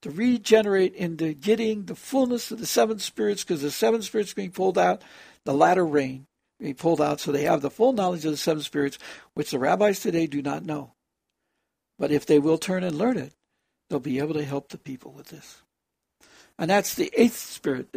to 0.02 0.10
regenerate 0.10 0.94
into 0.94 1.32
getting 1.32 1.84
the 1.84 1.94
fullness 1.94 2.50
of 2.50 2.58
the 2.58 2.66
seven 2.66 2.98
spirits, 2.98 3.44
because 3.44 3.62
the 3.62 3.70
seven 3.70 4.02
spirits 4.02 4.34
being 4.34 4.50
pulled 4.50 4.76
out, 4.76 5.02
the 5.44 5.54
latter 5.54 5.86
rain 5.86 6.26
being 6.58 6.74
pulled 6.74 7.00
out, 7.00 7.20
so 7.20 7.32
they 7.32 7.44
have 7.44 7.62
the 7.62 7.70
full 7.70 7.92
knowledge 7.92 8.24
of 8.24 8.32
the 8.32 8.36
seven 8.36 8.62
spirits, 8.62 8.98
which 9.34 9.52
the 9.52 9.58
rabbis 9.58 10.00
today 10.00 10.26
do 10.26 10.42
not 10.42 10.64
know. 10.64 10.92
But 11.98 12.10
if 12.10 12.26
they 12.26 12.40
will 12.40 12.58
turn 12.58 12.82
and 12.82 12.98
learn 12.98 13.16
it, 13.16 13.32
they'll 13.88 14.00
be 14.00 14.18
able 14.18 14.34
to 14.34 14.44
help 14.44 14.68
the 14.68 14.78
people 14.78 15.12
with 15.12 15.28
this. 15.28 15.62
And 16.58 16.68
that's 16.68 16.94
the 16.94 17.10
eighth 17.16 17.36
spirit, 17.36 17.94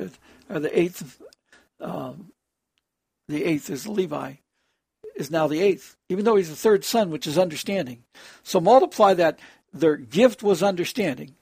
or 0.49 0.59
the 0.59 0.79
eighth 0.79 1.21
um, 1.79 2.31
the 3.27 3.43
eighth 3.43 3.69
is 3.71 3.87
Levi, 3.87 4.35
is 5.15 5.31
now 5.31 5.47
the 5.47 5.61
eighth, 5.61 5.95
even 6.09 6.25
though 6.25 6.35
he's 6.35 6.49
the 6.49 6.55
third 6.55 6.83
son, 6.83 7.09
which 7.09 7.27
is 7.27 7.37
understanding. 7.37 8.03
So 8.43 8.59
multiply 8.59 9.13
that. 9.15 9.39
Their 9.73 9.97
gift 9.97 10.41
was 10.41 10.63
understanding, 10.63 11.35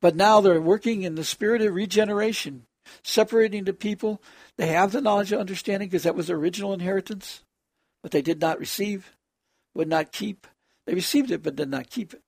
but 0.00 0.14
now 0.14 0.40
they're 0.40 0.60
working 0.60 1.02
in 1.02 1.16
the 1.16 1.24
spirit 1.24 1.60
of 1.60 1.74
regeneration, 1.74 2.66
separating 3.02 3.64
the 3.64 3.72
people. 3.72 4.22
They 4.56 4.68
have 4.68 4.92
the 4.92 5.00
knowledge 5.00 5.32
of 5.32 5.40
understanding 5.40 5.88
because 5.88 6.04
that 6.04 6.14
was 6.14 6.28
their 6.28 6.36
original 6.36 6.72
inheritance, 6.72 7.42
but 8.00 8.12
they 8.12 8.22
did 8.22 8.40
not 8.40 8.60
receive, 8.60 9.16
would 9.74 9.88
not 9.88 10.12
keep. 10.12 10.46
They 10.86 10.94
received 10.94 11.32
it, 11.32 11.42
but 11.42 11.56
did 11.56 11.68
not 11.68 11.90
keep 11.90 12.14
it. 12.14 12.22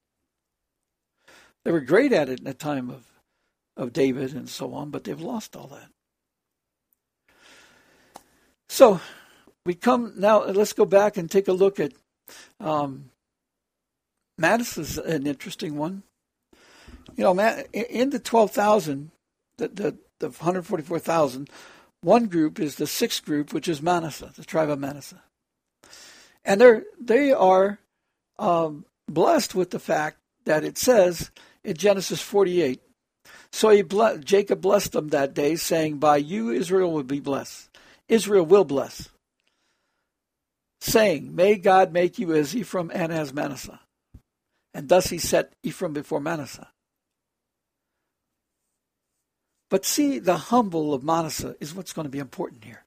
They 1.64 1.70
were 1.70 1.80
great 1.80 2.12
at 2.12 2.28
it 2.28 2.40
in 2.40 2.44
the 2.44 2.54
time 2.54 2.90
of, 2.90 3.06
of 3.76 3.92
David 3.92 4.34
and 4.34 4.48
so 4.48 4.74
on, 4.74 4.90
but 4.90 5.04
they've 5.04 5.20
lost 5.20 5.54
all 5.54 5.68
that. 5.68 5.90
So 8.68 9.00
we 9.64 9.74
come 9.74 10.14
now. 10.16 10.44
Let's 10.44 10.72
go 10.72 10.84
back 10.84 11.16
and 11.16 11.30
take 11.30 11.48
a 11.48 11.52
look 11.52 11.78
at 11.78 11.92
um, 12.60 13.10
is 14.42 14.98
an 14.98 15.26
interesting 15.26 15.76
one. 15.76 16.02
You 17.16 17.24
know, 17.24 17.38
in 17.72 18.10
the 18.10 18.18
twelve 18.18 18.50
thousand, 18.50 19.10
the, 19.58 19.68
the 19.68 19.96
the 20.18 20.28
one 20.28 20.34
hundred 20.40 20.66
forty 20.66 20.82
four 20.82 20.98
thousand, 20.98 21.50
one 22.00 22.26
group 22.26 22.58
is 22.58 22.76
the 22.76 22.86
sixth 22.86 23.24
group, 23.24 23.52
which 23.52 23.68
is 23.68 23.82
Manasseh, 23.82 24.32
the 24.34 24.44
tribe 24.44 24.70
of 24.70 24.78
Manasseh, 24.78 25.22
and 26.44 26.60
they're 26.60 26.84
they 27.00 27.32
are 27.32 27.78
um, 28.38 28.86
blessed 29.08 29.54
with 29.54 29.70
the 29.70 29.78
fact 29.78 30.18
that 30.44 30.64
it 30.64 30.78
says 30.78 31.30
in 31.62 31.76
Genesis 31.76 32.20
forty 32.20 32.62
eight. 32.62 32.80
So 33.52 33.68
he 33.68 33.84
Jacob 34.24 34.62
blessed 34.62 34.92
them 34.92 35.08
that 35.10 35.34
day, 35.34 35.56
saying, 35.56 35.98
"By 35.98 36.16
you 36.16 36.50
Israel 36.50 36.92
will 36.92 37.02
be 37.02 37.20
blessed." 37.20 37.68
Israel 38.08 38.44
will 38.44 38.64
bless, 38.64 39.08
saying, 40.82 41.34
May 41.34 41.56
God 41.56 41.92
make 41.92 42.18
you 42.18 42.34
as 42.34 42.56
Ephraim 42.56 42.90
and 42.92 43.12
as 43.12 43.32
Manasseh. 43.32 43.80
And 44.74 44.88
thus 44.88 45.08
he 45.08 45.18
set 45.18 45.54
Ephraim 45.62 45.92
before 45.92 46.20
Manasseh. 46.20 46.68
But 49.70 49.84
see, 49.84 50.18
the 50.18 50.36
humble 50.36 50.92
of 50.92 51.04
Manasseh 51.04 51.56
is 51.60 51.74
what's 51.74 51.92
going 51.92 52.04
to 52.06 52.10
be 52.10 52.18
important 52.18 52.64
here. 52.64 52.84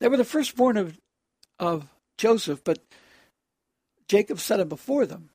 They 0.00 0.08
were 0.08 0.16
the 0.16 0.24
firstborn 0.24 0.76
of, 0.76 0.98
of 1.58 1.88
Joseph, 2.18 2.62
but 2.64 2.80
Jacob 4.08 4.40
set 4.40 4.60
him 4.60 4.68
before 4.68 5.06
them. 5.06 5.30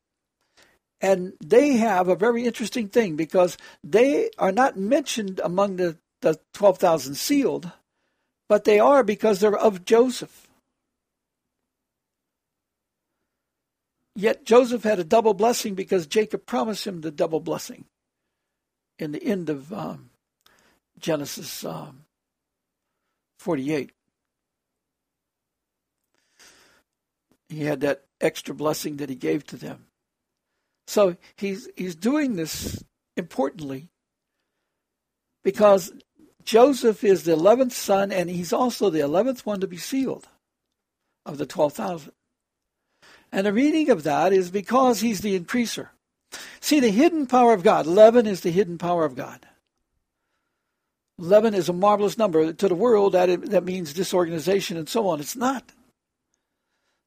And 0.99 1.33
they 1.43 1.73
have 1.73 2.07
a 2.07 2.15
very 2.15 2.45
interesting 2.45 2.87
thing 2.87 3.15
because 3.15 3.57
they 3.83 4.29
are 4.37 4.51
not 4.51 4.77
mentioned 4.77 5.39
among 5.43 5.77
the, 5.77 5.97
the 6.21 6.39
12,000 6.53 7.15
sealed, 7.15 7.71
but 8.47 8.63
they 8.63 8.79
are 8.79 9.03
because 9.03 9.39
they're 9.39 9.57
of 9.57 9.85
Joseph. 9.85 10.42
Yet 14.15 14.45
Joseph 14.45 14.83
had 14.83 14.99
a 14.99 15.03
double 15.03 15.33
blessing 15.33 15.73
because 15.73 16.05
Jacob 16.05 16.45
promised 16.45 16.85
him 16.85 17.01
the 17.01 17.11
double 17.11 17.39
blessing 17.39 17.85
in 18.99 19.11
the 19.11 19.23
end 19.23 19.49
of 19.49 19.73
um, 19.73 20.11
Genesis 20.99 21.65
um, 21.65 22.05
48. 23.39 23.91
He 27.49 27.63
had 27.63 27.81
that 27.81 28.03
extra 28.21 28.53
blessing 28.53 28.97
that 28.97 29.09
he 29.09 29.15
gave 29.15 29.45
to 29.47 29.57
them. 29.57 29.85
So 30.87 31.17
he's 31.35 31.69
he's 31.75 31.95
doing 31.95 32.35
this 32.35 32.83
importantly 33.15 33.89
because 35.43 35.91
Joseph 36.43 37.03
is 37.03 37.23
the 37.23 37.35
11th 37.35 37.71
son, 37.71 38.11
and 38.11 38.29
he's 38.29 38.51
also 38.53 38.89
the 38.89 38.99
11th 38.99 39.45
one 39.45 39.59
to 39.61 39.67
be 39.67 39.77
sealed 39.77 40.27
of 41.25 41.37
the 41.37 41.45
12,000. 41.45 42.11
And 43.33 43.47
the 43.47 43.51
meaning 43.51 43.89
of 43.89 44.03
that 44.03 44.31
is 44.31 44.51
because 44.51 45.01
he's 45.01 45.21
the 45.21 45.37
increaser. 45.37 45.89
See, 46.61 46.79
the 46.79 46.91
hidden 46.91 47.25
power 47.25 47.51
of 47.53 47.63
God, 47.63 47.87
11 47.87 48.27
is 48.27 48.41
the 48.41 48.51
hidden 48.51 48.77
power 48.77 49.05
of 49.05 49.15
God. 49.15 49.47
11 51.17 51.55
is 51.55 51.67
a 51.67 51.73
marvelous 51.73 52.15
number. 52.15 52.53
To 52.53 52.67
the 52.67 52.75
world, 52.75 53.13
that, 53.13 53.49
that 53.49 53.63
means 53.63 53.91
disorganization 53.91 54.77
and 54.77 54.87
so 54.87 55.07
on. 55.07 55.19
It's 55.19 55.35
not. 55.35 55.71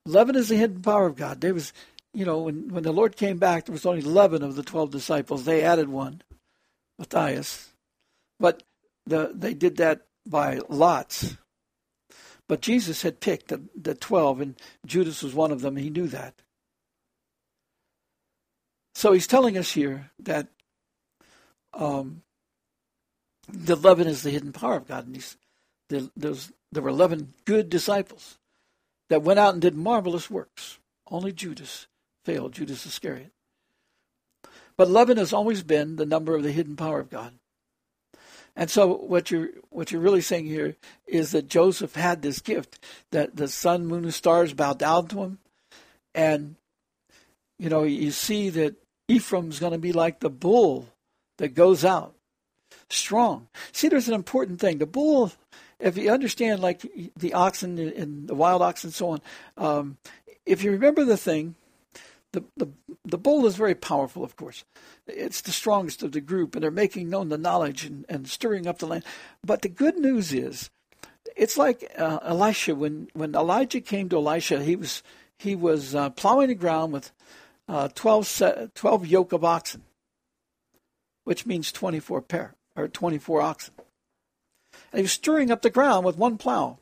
11 0.06 0.34
is 0.34 0.48
the 0.48 0.56
hidden 0.56 0.82
power 0.82 1.06
of 1.06 1.14
God. 1.14 1.40
There 1.40 1.54
was, 1.54 1.72
you 2.12 2.24
know, 2.24 2.38
when, 2.38 2.70
when 2.70 2.82
the 2.82 2.92
Lord 2.92 3.16
came 3.16 3.38
back, 3.38 3.66
there 3.66 3.72
was 3.72 3.86
only 3.86 4.04
11 4.04 4.42
of 4.42 4.56
the 4.56 4.64
12 4.64 4.90
disciples. 4.90 5.44
They 5.44 5.62
added 5.62 5.88
one, 5.88 6.22
Matthias. 6.98 7.68
But 8.40 8.64
the, 9.06 9.30
they 9.32 9.54
did 9.54 9.76
that 9.76 10.02
by 10.26 10.58
lots. 10.68 11.36
But 12.48 12.60
Jesus 12.60 13.02
had 13.02 13.20
picked 13.20 13.48
the, 13.48 13.62
the 13.74 13.94
12, 13.94 14.40
and 14.40 14.54
Judas 14.84 15.22
was 15.22 15.34
one 15.34 15.50
of 15.50 15.60
them. 15.60 15.76
He 15.76 15.90
knew 15.90 16.06
that. 16.08 16.34
So 18.94 19.12
he's 19.12 19.26
telling 19.26 19.58
us 19.58 19.72
here 19.72 20.10
that 20.20 20.48
um, 21.74 22.22
the 23.48 23.74
11 23.74 24.06
is 24.06 24.22
the 24.22 24.30
hidden 24.30 24.52
power 24.52 24.76
of 24.76 24.88
God. 24.88 25.06
And 25.06 25.16
he's, 25.16 25.36
the, 25.88 26.10
those, 26.16 26.52
there 26.72 26.82
were 26.82 26.88
11 26.88 27.34
good 27.44 27.68
disciples 27.68 28.38
that 29.10 29.22
went 29.22 29.38
out 29.38 29.52
and 29.52 29.62
did 29.62 29.74
marvelous 29.74 30.30
works. 30.30 30.78
Only 31.10 31.32
Judas 31.32 31.88
failed, 32.24 32.52
Judas 32.52 32.86
Iscariot. 32.86 33.32
But 34.76 34.88
11 34.88 35.16
has 35.16 35.32
always 35.32 35.62
been 35.62 35.96
the 35.96 36.06
number 36.06 36.34
of 36.34 36.42
the 36.42 36.52
hidden 36.52 36.76
power 36.76 37.00
of 37.00 37.10
God. 37.10 37.34
And 38.56 38.70
so 38.70 38.94
what 38.94 39.30
you're 39.30 39.50
what 39.68 39.92
you're 39.92 40.00
really 40.00 40.22
saying 40.22 40.46
here 40.46 40.76
is 41.06 41.32
that 41.32 41.48
Joseph 41.48 41.94
had 41.94 42.22
this 42.22 42.40
gift 42.40 42.78
that 43.12 43.36
the 43.36 43.48
sun, 43.48 43.86
moon, 43.86 44.04
and 44.04 44.14
stars 44.14 44.54
bowed 44.54 44.78
down 44.78 45.08
to 45.08 45.22
him, 45.22 45.38
and 46.14 46.56
you 47.58 47.68
know 47.68 47.82
you 47.82 48.10
see 48.10 48.48
that 48.50 48.74
Ephraim's 49.08 49.60
going 49.60 49.72
to 49.72 49.78
be 49.78 49.92
like 49.92 50.20
the 50.20 50.30
bull 50.30 50.88
that 51.38 51.54
goes 51.54 51.84
out 51.84 52.14
strong. 52.88 53.48
See, 53.72 53.88
there's 53.88 54.08
an 54.08 54.14
important 54.14 54.60
thing. 54.60 54.78
The 54.78 54.86
bull, 54.86 55.32
if 55.78 55.96
you 55.96 56.10
understand, 56.10 56.60
like 56.60 56.82
the 57.16 57.34
oxen 57.34 57.78
and 57.78 58.26
the 58.26 58.34
wild 58.34 58.62
oxen 58.62 58.88
and 58.88 58.94
so 58.94 59.10
on, 59.10 59.20
um, 59.56 59.98
if 60.44 60.62
you 60.62 60.70
remember 60.70 61.04
the 61.04 61.16
thing, 61.16 61.56
the, 62.32 62.44
the, 62.56 62.68
the 63.06 63.18
bull 63.18 63.46
is 63.46 63.56
very 63.56 63.74
powerful, 63.74 64.24
of 64.24 64.36
course. 64.36 64.64
It's 65.06 65.40
the 65.40 65.52
strongest 65.52 66.02
of 66.02 66.12
the 66.12 66.20
group, 66.20 66.54
and 66.54 66.62
they're 66.62 66.70
making 66.70 67.08
known 67.08 67.28
the 67.28 67.38
knowledge 67.38 67.84
and, 67.84 68.04
and 68.08 68.28
stirring 68.28 68.66
up 68.66 68.78
the 68.78 68.86
land. 68.86 69.04
But 69.44 69.62
the 69.62 69.68
good 69.68 69.98
news 69.98 70.32
is, 70.32 70.70
it's 71.36 71.56
like 71.56 71.92
uh, 71.96 72.18
Elisha. 72.22 72.74
When, 72.74 73.08
when 73.12 73.34
Elijah 73.34 73.80
came 73.80 74.08
to 74.08 74.16
Elisha, 74.16 74.62
he 74.62 74.74
was 74.74 75.02
he 75.38 75.54
was 75.54 75.94
uh, 75.94 76.10
plowing 76.10 76.48
the 76.48 76.54
ground 76.54 76.92
with 76.92 77.12
uh, 77.68 77.88
12, 77.94 78.26
set, 78.26 78.74
12 78.74 79.06
yoke 79.06 79.32
of 79.32 79.44
oxen, 79.44 79.82
which 81.24 81.44
means 81.44 81.70
24 81.72 82.22
pair 82.22 82.54
or 82.74 82.88
24 82.88 83.42
oxen. 83.42 83.74
And 84.92 84.98
he 84.98 85.02
was 85.02 85.12
stirring 85.12 85.50
up 85.50 85.62
the 85.62 85.70
ground 85.70 86.06
with 86.06 86.16
one 86.16 86.38
plow. 86.38 86.78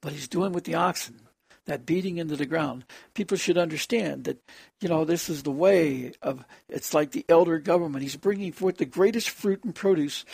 But 0.00 0.12
he's 0.12 0.28
doing 0.28 0.52
with 0.52 0.64
the 0.64 0.74
oxen 0.74 1.23
that 1.66 1.86
beating 1.86 2.18
into 2.18 2.36
the 2.36 2.46
ground. 2.46 2.84
People 3.14 3.36
should 3.36 3.56
understand 3.56 4.24
that, 4.24 4.38
you 4.80 4.88
know, 4.88 5.04
this 5.04 5.28
is 5.30 5.42
the 5.42 5.50
way 5.50 6.12
of, 6.22 6.44
it's 6.68 6.92
like 6.92 7.12
the 7.12 7.24
elder 7.28 7.58
government. 7.58 8.02
He's 8.02 8.16
bringing 8.16 8.52
forth 8.52 8.76
the 8.76 8.84
greatest 8.84 9.30
fruit 9.30 9.64
and 9.64 9.74
produce 9.74 10.24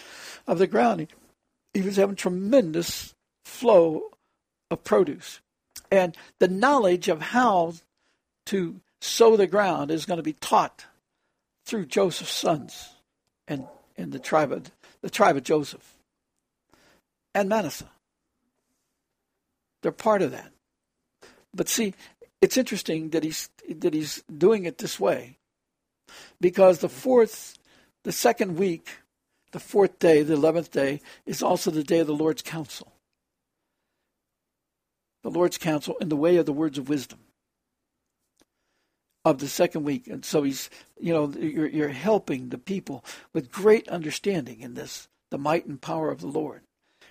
of 0.46 0.58
the 0.58 0.66
ground. 0.66 1.06
He 1.72 1.82
was 1.82 1.96
having 1.96 2.16
tremendous 2.16 3.14
flow 3.44 4.10
of 4.70 4.82
produce. 4.84 5.40
And 5.90 6.16
the 6.38 6.48
knowledge 6.48 7.08
of 7.08 7.20
how 7.20 7.74
to 8.46 8.80
sow 9.00 9.36
the 9.36 9.46
ground 9.46 9.90
is 9.90 10.06
going 10.06 10.18
to 10.18 10.22
be 10.22 10.32
taught 10.34 10.86
through 11.64 11.86
Joseph's 11.86 12.32
sons 12.32 12.94
and, 13.46 13.66
and 13.96 14.12
the 14.12 14.18
tribe 14.18 14.52
of 14.52 14.70
the 15.02 15.10
tribe 15.10 15.36
of 15.36 15.42
Joseph 15.42 15.96
and 17.34 17.48
Manasseh. 17.48 17.88
They're 19.82 19.92
part 19.92 20.20
of 20.20 20.32
that. 20.32 20.52
But 21.54 21.68
see, 21.68 21.94
it's 22.40 22.56
interesting 22.56 23.10
that 23.10 23.24
he's 23.24 23.50
that 23.68 23.94
he's 23.94 24.22
doing 24.36 24.64
it 24.64 24.78
this 24.78 24.98
way. 24.98 25.38
Because 26.40 26.78
the 26.78 26.88
fourth 26.88 27.58
the 28.02 28.12
second 28.12 28.56
week, 28.56 28.88
the 29.52 29.60
fourth 29.60 29.98
day, 29.98 30.22
the 30.22 30.34
eleventh 30.34 30.70
day, 30.70 31.00
is 31.26 31.42
also 31.42 31.70
the 31.70 31.84
day 31.84 32.00
of 32.00 32.06
the 32.06 32.14
Lord's 32.14 32.42
counsel. 32.42 32.92
The 35.22 35.30
Lord's 35.30 35.58
counsel 35.58 35.96
in 36.00 36.08
the 36.08 36.16
way 36.16 36.36
of 36.36 36.46
the 36.46 36.52
words 36.52 36.78
of 36.78 36.88
wisdom 36.88 37.18
of 39.24 39.38
the 39.38 39.48
second 39.48 39.84
week. 39.84 40.06
And 40.06 40.24
so 40.24 40.42
he's, 40.42 40.70
you 40.98 41.12
know, 41.12 41.30
you're, 41.38 41.68
you're 41.68 41.88
helping 41.88 42.48
the 42.48 42.58
people 42.58 43.04
with 43.32 43.52
great 43.52 43.88
understanding 43.88 44.60
in 44.60 44.74
this, 44.74 45.08
the 45.30 45.38
might 45.38 45.66
and 45.66 45.80
power 45.80 46.10
of 46.10 46.20
the 46.20 46.26
Lord. 46.26 46.62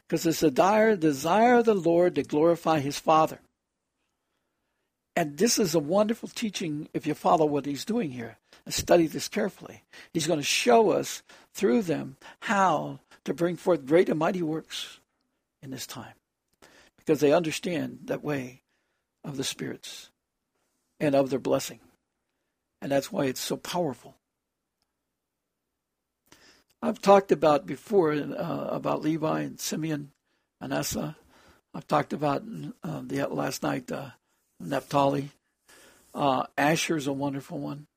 Because 0.08 0.26
it's 0.26 0.44
a 0.44 0.52
dire 0.52 0.96
desire 0.96 1.56
of 1.56 1.66
the 1.66 1.76
Lord 1.76 2.16
to 2.16 2.24
glorify 2.24 2.80
his 2.80 3.00
Father. 3.00 3.40
And 5.16 5.38
this 5.38 5.60
is 5.60 5.76
a 5.76 5.80
wonderful 5.80 6.30
teaching 6.30 6.88
if 6.94 7.06
you 7.06 7.14
follow 7.14 7.46
what 7.46 7.66
he's 7.66 7.84
doing 7.84 8.12
here 8.12 8.38
and 8.66 8.74
study 8.74 9.08
this 9.08 9.28
carefully. 9.28 9.84
He's 10.14 10.28
going 10.28 10.40
to 10.40 10.46
show 10.46 10.92
us 10.92 11.24
through 11.54 11.84
them 11.84 12.18
how 12.42 13.00
to 13.26 13.34
bring 13.34 13.56
forth 13.56 13.86
great 13.86 14.10
and 14.10 14.20
mighty 14.20 14.42
works 14.42 15.00
in 15.62 15.72
this 15.72 15.86
time 15.88 16.14
because 16.98 17.20
they 17.20 17.34
understand 17.34 18.00
that 18.06 18.24
way 18.24 18.62
of 19.24 19.36
the 19.36 19.44
spirits 19.44 20.10
and 21.00 21.16
of 21.16 21.30
their 21.30 21.40
blessing. 21.40 21.80
And 22.82 22.92
that's 22.92 23.12
why 23.12 23.26
it's 23.26 23.42
so 23.42 23.58
powerful. 23.58 24.16
I've 26.82 27.02
talked 27.02 27.32
about 27.32 27.66
before 27.66 28.14
uh, 28.14 28.68
about 28.72 29.02
Levi 29.02 29.42
and 29.42 29.60
Simeon, 29.60 30.12
Manasseh. 30.62 31.18
I've 31.74 31.88
talked 31.88 32.14
about 32.14 32.44
uh, 32.84 33.02
the 33.04 33.28
last 33.28 33.64
night 33.64 33.92
uh, 33.92 34.12
Naphtali. 34.60 35.30
Uh, 36.14 36.46
Asher 36.58 36.98
is 36.98 37.08
a 37.08 37.14
wonderful 37.14 37.60
one. 37.60 37.88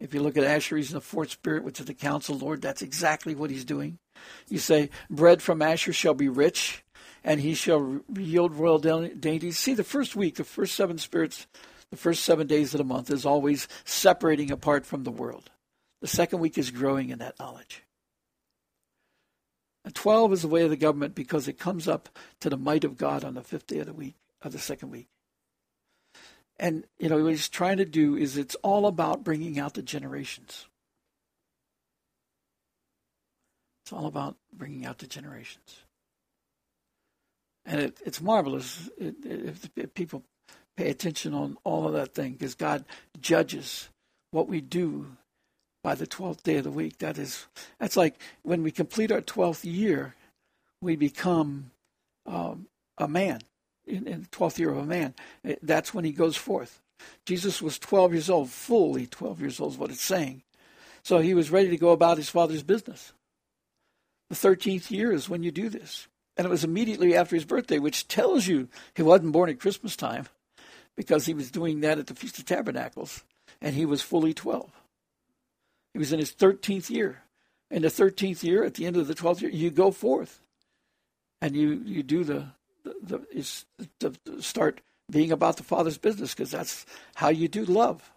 If 0.00 0.14
you 0.14 0.20
look 0.20 0.36
at 0.36 0.44
Asher, 0.44 0.76
he's 0.76 0.90
in 0.90 0.94
the 0.94 1.00
fourth 1.00 1.30
spirit, 1.30 1.62
which 1.62 1.78
is 1.78 1.86
the 1.86 1.94
counsel 1.94 2.36
Lord. 2.36 2.60
That's 2.60 2.82
exactly 2.82 3.34
what 3.34 3.50
he's 3.50 3.64
doing. 3.64 3.98
You 4.48 4.58
say, 4.58 4.90
"Bread 5.08 5.42
from 5.42 5.62
Asher 5.62 5.92
shall 5.92 6.14
be 6.14 6.28
rich, 6.28 6.82
and 7.22 7.40
he 7.40 7.54
shall 7.54 8.00
yield 8.12 8.54
royal 8.54 8.78
dainties." 8.78 9.58
See, 9.58 9.74
the 9.74 9.84
first 9.84 10.16
week, 10.16 10.36
the 10.36 10.44
first 10.44 10.74
seven 10.74 10.98
spirits 10.98 11.46
the 11.92 11.98
first 11.98 12.24
seven 12.24 12.46
days 12.46 12.72
of 12.72 12.78
the 12.78 12.84
month 12.84 13.10
is 13.10 13.26
always 13.26 13.68
separating 13.84 14.50
apart 14.50 14.86
from 14.86 15.04
the 15.04 15.10
world. 15.10 15.50
The 16.00 16.08
second 16.08 16.40
week 16.40 16.56
is 16.56 16.70
growing 16.70 17.10
in 17.10 17.18
that 17.18 17.38
knowledge. 17.38 17.84
And 19.84 19.94
12 19.94 20.32
is 20.32 20.42
the 20.42 20.48
way 20.48 20.62
of 20.62 20.70
the 20.70 20.76
government 20.76 21.14
because 21.14 21.48
it 21.48 21.58
comes 21.58 21.86
up 21.86 22.08
to 22.40 22.48
the 22.48 22.56
might 22.56 22.84
of 22.84 22.96
God 22.96 23.24
on 23.24 23.34
the 23.34 23.42
fifth 23.42 23.66
day 23.66 23.80
of 23.80 23.86
the 23.86 23.92
week, 23.92 24.14
of 24.40 24.52
the 24.52 24.58
second 24.58 24.88
week. 24.88 25.08
And, 26.58 26.84
you 26.98 27.08
know, 27.08 27.22
what 27.22 27.30
he's 27.30 27.48
trying 27.48 27.78
to 27.78 27.84
do 27.84 28.16
is 28.16 28.36
it's 28.36 28.54
all 28.56 28.86
about 28.86 29.24
bringing 29.24 29.58
out 29.58 29.74
the 29.74 29.82
generations. 29.82 30.66
It's 33.84 33.92
all 33.92 34.06
about 34.06 34.36
bringing 34.52 34.86
out 34.86 34.98
the 34.98 35.06
generations. 35.06 35.84
And 37.64 37.80
it, 37.80 37.98
it's 38.04 38.20
marvelous 38.20 38.90
if, 38.98 39.68
people 39.94 40.22
pay 40.76 40.90
attention 40.90 41.34
on 41.34 41.56
all 41.64 41.86
of 41.86 41.92
that 41.94 42.14
thing 42.14 42.32
because 42.32 42.54
God 42.54 42.84
judges 43.20 43.88
what 44.30 44.48
we 44.48 44.60
do 44.60 45.16
by 45.82 45.94
the 45.94 46.06
12th 46.06 46.42
day 46.42 46.56
of 46.56 46.64
the 46.64 46.70
week. 46.70 46.98
That 46.98 47.18
is, 47.18 47.46
that's 47.78 47.96
like 47.96 48.20
when 48.42 48.62
we 48.62 48.70
complete 48.70 49.12
our 49.12 49.20
12th 49.20 49.64
year, 49.64 50.14
we 50.80 50.96
become 50.96 51.70
um, 52.26 52.66
a 52.98 53.08
man 53.08 53.40
in, 53.86 54.06
in, 54.06 54.22
the 54.22 54.28
12th 54.28 54.58
year 54.58 54.70
of 54.70 54.78
a 54.78 54.84
man. 54.84 55.14
Eh, 55.44 55.56
that's 55.62 55.92
when 55.92 56.04
he 56.04 56.12
goes 56.12 56.36
forth. 56.36 56.80
Jesus 57.26 57.60
was 57.60 57.78
12 57.78 58.12
years 58.12 58.30
old, 58.30 58.50
fully 58.50 59.06
12 59.06 59.40
years 59.40 59.60
old 59.60 59.72
is 59.72 59.78
what 59.78 59.90
it's 59.90 60.02
saying. 60.02 60.42
So 61.02 61.18
he 61.18 61.34
was 61.34 61.50
ready 61.50 61.68
to 61.68 61.76
go 61.76 61.90
about 61.90 62.16
his 62.16 62.28
father's 62.28 62.62
business. 62.62 63.12
The 64.30 64.36
13th 64.36 64.90
year 64.90 65.12
is 65.12 65.28
when 65.28 65.42
you 65.42 65.50
do 65.50 65.68
this. 65.68 66.06
And 66.36 66.46
it 66.46 66.50
was 66.50 66.64
immediately 66.64 67.14
after 67.14 67.36
his 67.36 67.44
birthday, 67.44 67.78
which 67.78 68.08
tells 68.08 68.46
you 68.46 68.68
he 68.94 69.02
wasn't 69.02 69.32
born 69.32 69.50
at 69.50 69.60
Christmas 69.60 69.96
time 69.96 70.26
because 70.96 71.26
he 71.26 71.34
was 71.34 71.50
doing 71.50 71.80
that 71.80 71.98
at 71.98 72.06
the 72.06 72.14
Feast 72.14 72.38
of 72.38 72.46
Tabernacles, 72.46 73.24
and 73.60 73.74
he 73.74 73.84
was 73.84 74.02
fully 74.02 74.32
12. 74.32 74.70
He 75.92 75.98
was 75.98 76.12
in 76.12 76.18
his 76.18 76.32
13th 76.32 76.90
year. 76.90 77.22
In 77.70 77.82
the 77.82 77.88
13th 77.88 78.42
year, 78.42 78.64
at 78.64 78.74
the 78.74 78.86
end 78.86 78.96
of 78.96 79.06
the 79.06 79.14
12th 79.14 79.40
year, 79.40 79.50
you 79.50 79.70
go 79.70 79.90
forth 79.90 80.40
and 81.40 81.56
you, 81.56 81.82
you 81.84 82.02
do 82.02 82.24
the, 82.24 82.48
the, 83.00 83.20
is, 83.32 83.64
the, 84.00 84.14
start 84.40 84.80
being 85.10 85.32
about 85.32 85.56
the 85.56 85.62
Father's 85.62 85.98
business 85.98 86.34
because 86.34 86.50
that's 86.50 86.86
how 87.16 87.28
you 87.28 87.48
do 87.48 87.64
love. 87.64 88.10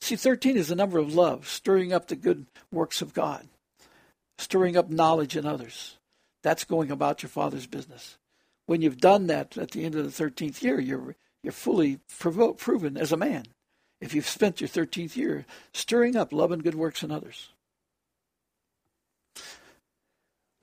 See, 0.00 0.16
13 0.16 0.56
is 0.56 0.68
the 0.68 0.74
number 0.74 0.98
of 0.98 1.14
love, 1.14 1.46
stirring 1.46 1.92
up 1.92 2.08
the 2.08 2.16
good 2.16 2.46
works 2.72 3.02
of 3.02 3.12
God, 3.12 3.48
stirring 4.38 4.76
up 4.76 4.88
knowledge 4.90 5.36
in 5.36 5.44
others. 5.44 5.96
That's 6.42 6.64
going 6.64 6.90
about 6.90 7.22
your 7.22 7.30
Father's 7.30 7.66
business. 7.66 8.16
When 8.66 8.80
you've 8.80 9.00
done 9.00 9.26
that 9.26 9.58
at 9.58 9.72
the 9.72 9.84
end 9.84 9.94
of 9.94 10.04
the 10.04 10.24
13th 10.24 10.62
year, 10.62 10.80
you're 10.80 11.16
you're 11.42 11.52
fully 11.52 11.98
proven 12.08 12.98
as 12.98 13.12
a 13.12 13.16
man 13.16 13.44
if 14.00 14.14
you've 14.14 14.28
spent 14.28 14.60
your 14.60 14.68
13th 14.68 15.16
year 15.16 15.46
stirring 15.72 16.16
up 16.16 16.32
love 16.32 16.52
and 16.52 16.62
good 16.62 16.74
works 16.74 17.02
in 17.02 17.10
others. 17.10 17.50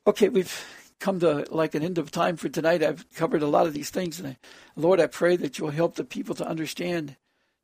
Okay, 0.06 0.30
we've 0.30 0.66
come 1.00 1.20
to 1.20 1.46
like 1.52 1.76
an 1.76 1.84
end 1.84 1.98
of 1.98 2.12
time 2.12 2.38
for 2.38 2.50
tonight. 2.50 2.84
I've 2.84 3.12
covered 3.14 3.42
a 3.42 3.48
lot 3.48 3.68
of 3.68 3.74
these 3.74 3.90
things. 3.90 4.20
And 4.20 4.30
I, 4.30 4.38
Lord, 4.76 5.00
I 5.00 5.08
pray 5.08 5.36
that 5.38 5.58
you'll 5.58 5.72
help 5.72 5.96
the 5.96 6.04
people 6.04 6.36
to 6.36 6.48
understand, 6.48 7.16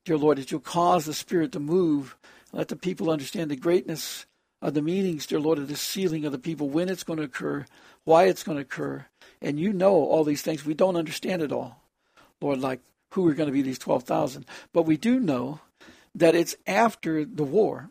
dear 0.06 0.18
Lord, 0.18 0.38
that 0.38 0.52
you'll 0.52 0.60
cause 0.60 1.06
the 1.06 1.14
Spirit 1.14 1.52
to 1.54 1.60
move. 1.60 2.16
Let 2.52 2.68
the 2.68 2.76
people 2.76 3.10
understand 3.10 3.50
the 3.50 3.56
greatness 3.56 4.26
of 4.62 4.74
the 4.74 4.82
meetings, 4.82 5.26
dear 5.26 5.40
Lord, 5.40 5.58
of 5.58 5.68
the 5.68 5.76
sealing 5.76 6.26
of 6.26 6.32
the 6.32 6.40
people, 6.40 6.70
when 6.70 6.90
it's 6.90 7.04
going 7.04 7.18
to 7.18 7.26
occur, 7.26 7.66
why 8.06 8.26
it's 8.26 8.44
going 8.44 8.58
to 8.58 8.64
occur. 8.64 9.06
And 9.42 9.60
you 9.60 9.74
know 9.74 9.94
all 9.94 10.24
these 10.24 10.42
things. 10.42 10.66
We 10.66 10.74
don't 10.74 10.96
understand 10.96 11.42
it 11.42 11.52
all. 11.52 11.82
Lord, 12.40 12.62
like 12.62 12.82
who 13.12 13.28
are 13.28 13.34
going 13.34 13.48
to 13.48 13.54
be 13.54 13.62
these 13.62 13.80
12,000. 13.80 14.46
But 14.74 14.84
we 14.84 14.98
do 14.98 15.20
know 15.20 15.60
that 16.16 16.36
it's 16.36 16.56
after 16.66 17.26
the 17.26 17.44
war. 17.44 17.90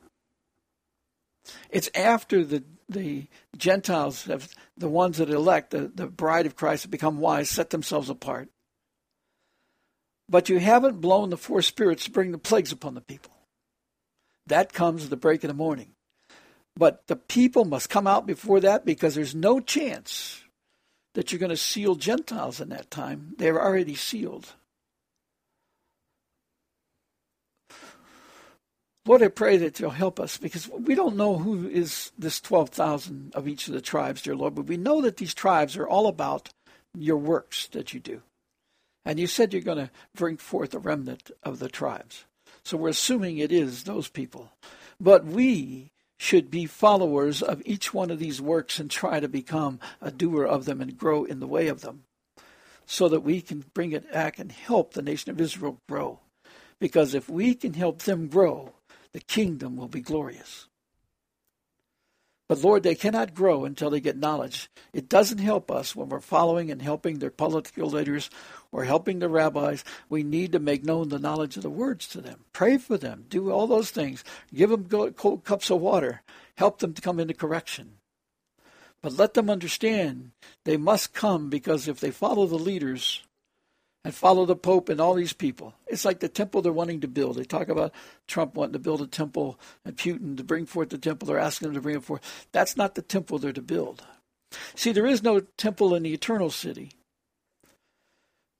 It's 1.70 1.90
after 1.94 2.44
the 2.44 2.62
the 2.88 3.26
Gentiles 3.56 4.24
have 4.24 4.48
the 4.76 4.88
ones 4.88 5.18
that 5.18 5.30
elect, 5.30 5.70
the, 5.70 5.90
the 5.94 6.06
bride 6.06 6.46
of 6.46 6.56
Christ 6.56 6.84
have 6.84 6.90
become 6.90 7.18
wise, 7.18 7.50
set 7.50 7.70
themselves 7.70 8.10
apart. 8.10 8.48
But 10.28 10.48
you 10.48 10.58
haven't 10.58 11.00
blown 11.00 11.30
the 11.30 11.36
four 11.36 11.62
spirits 11.62 12.04
to 12.04 12.10
bring 12.10 12.32
the 12.32 12.38
plagues 12.38 12.72
upon 12.72 12.94
the 12.94 13.00
people. 13.00 13.32
That 14.46 14.72
comes 14.72 15.04
at 15.04 15.10
the 15.10 15.16
break 15.16 15.44
of 15.44 15.48
the 15.48 15.54
morning. 15.54 15.92
But 16.76 17.06
the 17.06 17.16
people 17.16 17.64
must 17.64 17.90
come 17.90 18.06
out 18.06 18.26
before 18.26 18.60
that 18.60 18.84
because 18.84 19.14
there's 19.14 19.34
no 19.34 19.60
chance 19.60 20.42
that 21.14 21.30
you're 21.30 21.38
going 21.38 21.50
to 21.50 21.56
seal 21.56 21.94
Gentiles 21.94 22.60
in 22.60 22.70
that 22.70 22.90
time. 22.90 23.34
They're 23.36 23.62
already 23.62 23.94
sealed. 23.94 24.54
Lord, 29.04 29.22
I 29.22 29.28
pray 29.28 29.56
that 29.56 29.80
you'll 29.80 29.90
help 29.90 30.20
us 30.20 30.36
because 30.36 30.68
we 30.68 30.94
don't 30.94 31.16
know 31.16 31.38
who 31.38 31.68
is 31.68 32.12
this 32.16 32.40
12,000 32.40 33.32
of 33.34 33.48
each 33.48 33.66
of 33.66 33.74
the 33.74 33.80
tribes, 33.80 34.22
dear 34.22 34.36
Lord, 34.36 34.54
but 34.54 34.66
we 34.66 34.76
know 34.76 35.00
that 35.00 35.16
these 35.16 35.34
tribes 35.34 35.76
are 35.76 35.88
all 35.88 36.06
about 36.06 36.50
your 36.96 37.16
works 37.16 37.66
that 37.68 37.92
you 37.92 37.98
do. 37.98 38.22
And 39.04 39.18
you 39.18 39.26
said 39.26 39.52
you're 39.52 39.62
going 39.62 39.78
to 39.78 39.90
bring 40.14 40.36
forth 40.36 40.72
a 40.72 40.78
remnant 40.78 41.32
of 41.42 41.58
the 41.58 41.68
tribes. 41.68 42.24
So 42.62 42.76
we're 42.76 42.90
assuming 42.90 43.38
it 43.38 43.50
is 43.50 43.82
those 43.82 44.08
people. 44.08 44.52
But 45.00 45.24
we 45.24 45.90
should 46.16 46.48
be 46.48 46.66
followers 46.66 47.42
of 47.42 47.60
each 47.64 47.92
one 47.92 48.08
of 48.08 48.20
these 48.20 48.40
works 48.40 48.78
and 48.78 48.88
try 48.88 49.18
to 49.18 49.28
become 49.28 49.80
a 50.00 50.12
doer 50.12 50.44
of 50.44 50.64
them 50.64 50.80
and 50.80 50.96
grow 50.96 51.24
in 51.24 51.40
the 51.40 51.48
way 51.48 51.66
of 51.66 51.80
them 51.80 52.04
so 52.86 53.08
that 53.08 53.20
we 53.20 53.40
can 53.40 53.64
bring 53.74 53.90
it 53.90 54.12
back 54.12 54.38
and 54.38 54.52
help 54.52 54.94
the 54.94 55.02
nation 55.02 55.32
of 55.32 55.40
Israel 55.40 55.78
grow. 55.88 56.20
Because 56.78 57.14
if 57.14 57.28
we 57.28 57.54
can 57.54 57.74
help 57.74 58.02
them 58.02 58.28
grow, 58.28 58.72
the 59.12 59.20
kingdom 59.20 59.76
will 59.76 59.88
be 59.88 60.00
glorious. 60.00 60.68
But 62.48 62.62
Lord, 62.62 62.82
they 62.82 62.94
cannot 62.94 63.34
grow 63.34 63.64
until 63.64 63.88
they 63.88 64.00
get 64.00 64.18
knowledge. 64.18 64.68
It 64.92 65.08
doesn't 65.08 65.38
help 65.38 65.70
us 65.70 65.96
when 65.96 66.10
we're 66.10 66.20
following 66.20 66.70
and 66.70 66.82
helping 66.82 67.18
their 67.18 67.30
political 67.30 67.88
leaders 67.88 68.28
or 68.70 68.84
helping 68.84 69.20
the 69.20 69.28
rabbis. 69.30 69.84
We 70.10 70.22
need 70.22 70.52
to 70.52 70.58
make 70.58 70.84
known 70.84 71.08
the 71.08 71.18
knowledge 71.18 71.56
of 71.56 71.62
the 71.62 71.70
words 71.70 72.06
to 72.08 72.20
them. 72.20 72.44
Pray 72.52 72.76
for 72.76 72.98
them. 72.98 73.24
Do 73.30 73.50
all 73.50 73.66
those 73.66 73.90
things. 73.90 74.22
Give 74.52 74.68
them 74.68 75.12
cold 75.12 75.44
cups 75.44 75.70
of 75.70 75.80
water. 75.80 76.20
Help 76.56 76.80
them 76.80 76.92
to 76.92 77.00
come 77.00 77.18
into 77.18 77.32
correction. 77.32 77.94
But 79.00 79.14
let 79.14 79.34
them 79.34 79.48
understand 79.48 80.32
they 80.64 80.76
must 80.76 81.14
come 81.14 81.48
because 81.48 81.88
if 81.88 82.00
they 82.00 82.10
follow 82.10 82.46
the 82.46 82.58
leaders, 82.58 83.22
and 84.04 84.14
follow 84.14 84.44
the 84.44 84.56
Pope 84.56 84.88
and 84.88 85.00
all 85.00 85.14
these 85.14 85.32
people. 85.32 85.74
It's 85.86 86.04
like 86.04 86.20
the 86.20 86.28
temple 86.28 86.62
they're 86.62 86.72
wanting 86.72 87.00
to 87.02 87.08
build. 87.08 87.36
They 87.36 87.44
talk 87.44 87.68
about 87.68 87.92
Trump 88.26 88.54
wanting 88.54 88.72
to 88.72 88.78
build 88.78 89.00
a 89.00 89.06
temple 89.06 89.58
and 89.84 89.96
Putin 89.96 90.36
to 90.36 90.44
bring 90.44 90.66
forth 90.66 90.90
the 90.90 90.98
temple. 90.98 91.26
They're 91.26 91.38
asking 91.38 91.68
them 91.68 91.74
to 91.74 91.80
bring 91.80 91.96
it 91.96 92.04
forth. 92.04 92.46
That's 92.52 92.76
not 92.76 92.94
the 92.94 93.02
temple 93.02 93.38
they're 93.38 93.52
to 93.52 93.62
build. 93.62 94.04
See, 94.74 94.92
there 94.92 95.06
is 95.06 95.22
no 95.22 95.40
temple 95.56 95.94
in 95.94 96.02
the 96.02 96.12
eternal 96.12 96.50
city 96.50 96.92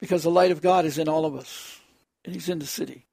because 0.00 0.22
the 0.22 0.30
light 0.30 0.50
of 0.50 0.62
God 0.62 0.84
is 0.84 0.98
in 0.98 1.08
all 1.08 1.26
of 1.26 1.34
us 1.34 1.80
and 2.24 2.34
He's 2.34 2.48
in 2.48 2.60
the 2.60 2.66
city. 2.66 3.06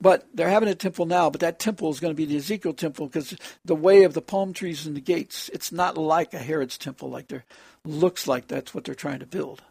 But 0.00 0.26
they're 0.34 0.48
having 0.48 0.68
a 0.68 0.74
temple 0.74 1.06
now, 1.06 1.30
but 1.30 1.40
that 1.42 1.60
temple 1.60 1.88
is 1.90 2.00
going 2.00 2.12
to 2.12 2.16
be 2.16 2.24
the 2.24 2.36
Ezekiel 2.36 2.72
temple 2.72 3.06
because 3.06 3.36
the 3.64 3.76
way 3.76 4.02
of 4.02 4.14
the 4.14 4.22
palm 4.22 4.52
trees 4.52 4.84
and 4.84 4.96
the 4.96 5.00
gates, 5.00 5.48
it's 5.52 5.70
not 5.70 5.96
like 5.96 6.34
a 6.34 6.38
Herod's 6.38 6.76
temple, 6.76 7.08
like 7.08 7.28
there 7.28 7.44
looks 7.84 8.26
like 8.26 8.48
that's 8.48 8.74
what 8.74 8.82
they're 8.84 8.96
trying 8.96 9.20
to 9.20 9.26
build 9.26 9.62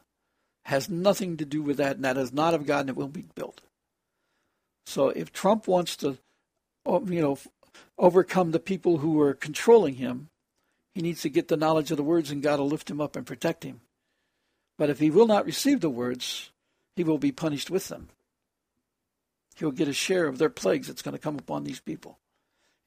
has 0.66 0.90
nothing 0.90 1.38
to 1.38 1.46
do 1.46 1.62
with 1.62 1.78
that, 1.78 1.96
and 1.96 2.06
that 2.06 2.18
is 2.18 2.34
not 2.34 2.54
of 2.54 2.66
God, 2.66 2.82
and 2.82 2.90
it 2.90 2.96
will 2.96 3.08
be 3.08 3.26
built. 3.36 3.62
So 4.86 5.10
if 5.10 5.32
Trump 5.32 5.68
wants 5.68 5.96
to, 5.98 6.18
oh, 6.86 7.06
you 7.06 7.22
know, 7.22 7.38
overcome 7.98 8.52
the 8.52 8.60
people 8.60 8.98
who 8.98 9.20
are 9.22 9.34
controlling 9.34 9.96
him, 9.96 10.30
he 10.94 11.02
needs 11.02 11.22
to 11.22 11.30
get 11.30 11.48
the 11.48 11.58
knowledge 11.58 11.92
of 11.92 11.98
the 11.98 12.04
words, 12.04 12.32
and 12.32 12.44
God 12.44 12.60
will 12.60 12.68
lift 12.68 12.90
him 12.90 13.02
up 13.02 13.16
and 13.16 13.26
protect 13.26 13.64
him. 13.64 13.82
But 14.78 14.90
if 14.90 15.00
he 15.00 15.10
will 15.10 15.28
not 15.28 15.46
receive 15.46 15.80
the 15.80 15.90
words, 15.90 16.52
he 16.96 17.04
will 17.04 17.18
be 17.18 17.32
punished 17.32 17.70
with 17.70 17.88
them. 17.88 18.10
He'll 19.56 19.72
get 19.72 19.88
a 19.88 19.94
share 19.94 20.28
of 20.28 20.38
their 20.38 20.50
plagues 20.50 20.88
that's 20.88 21.02
going 21.02 21.14
to 21.14 21.20
come 21.20 21.38
upon 21.38 21.64
these 21.64 21.80
people. 21.80 22.18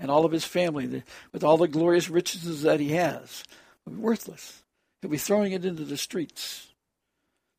And 0.00 0.10
all 0.10 0.24
of 0.24 0.32
his 0.32 0.44
family, 0.44 1.02
with 1.32 1.44
all 1.44 1.56
the 1.56 1.68
glorious 1.68 2.10
riches 2.10 2.62
that 2.62 2.80
he 2.80 2.90
has, 2.90 3.44
will 3.84 3.92
be 3.92 4.00
worthless. 4.00 4.64
He'll 5.00 5.10
be 5.10 5.18
throwing 5.18 5.52
it 5.52 5.64
into 5.64 5.84
the 5.84 5.96
streets 5.96 6.73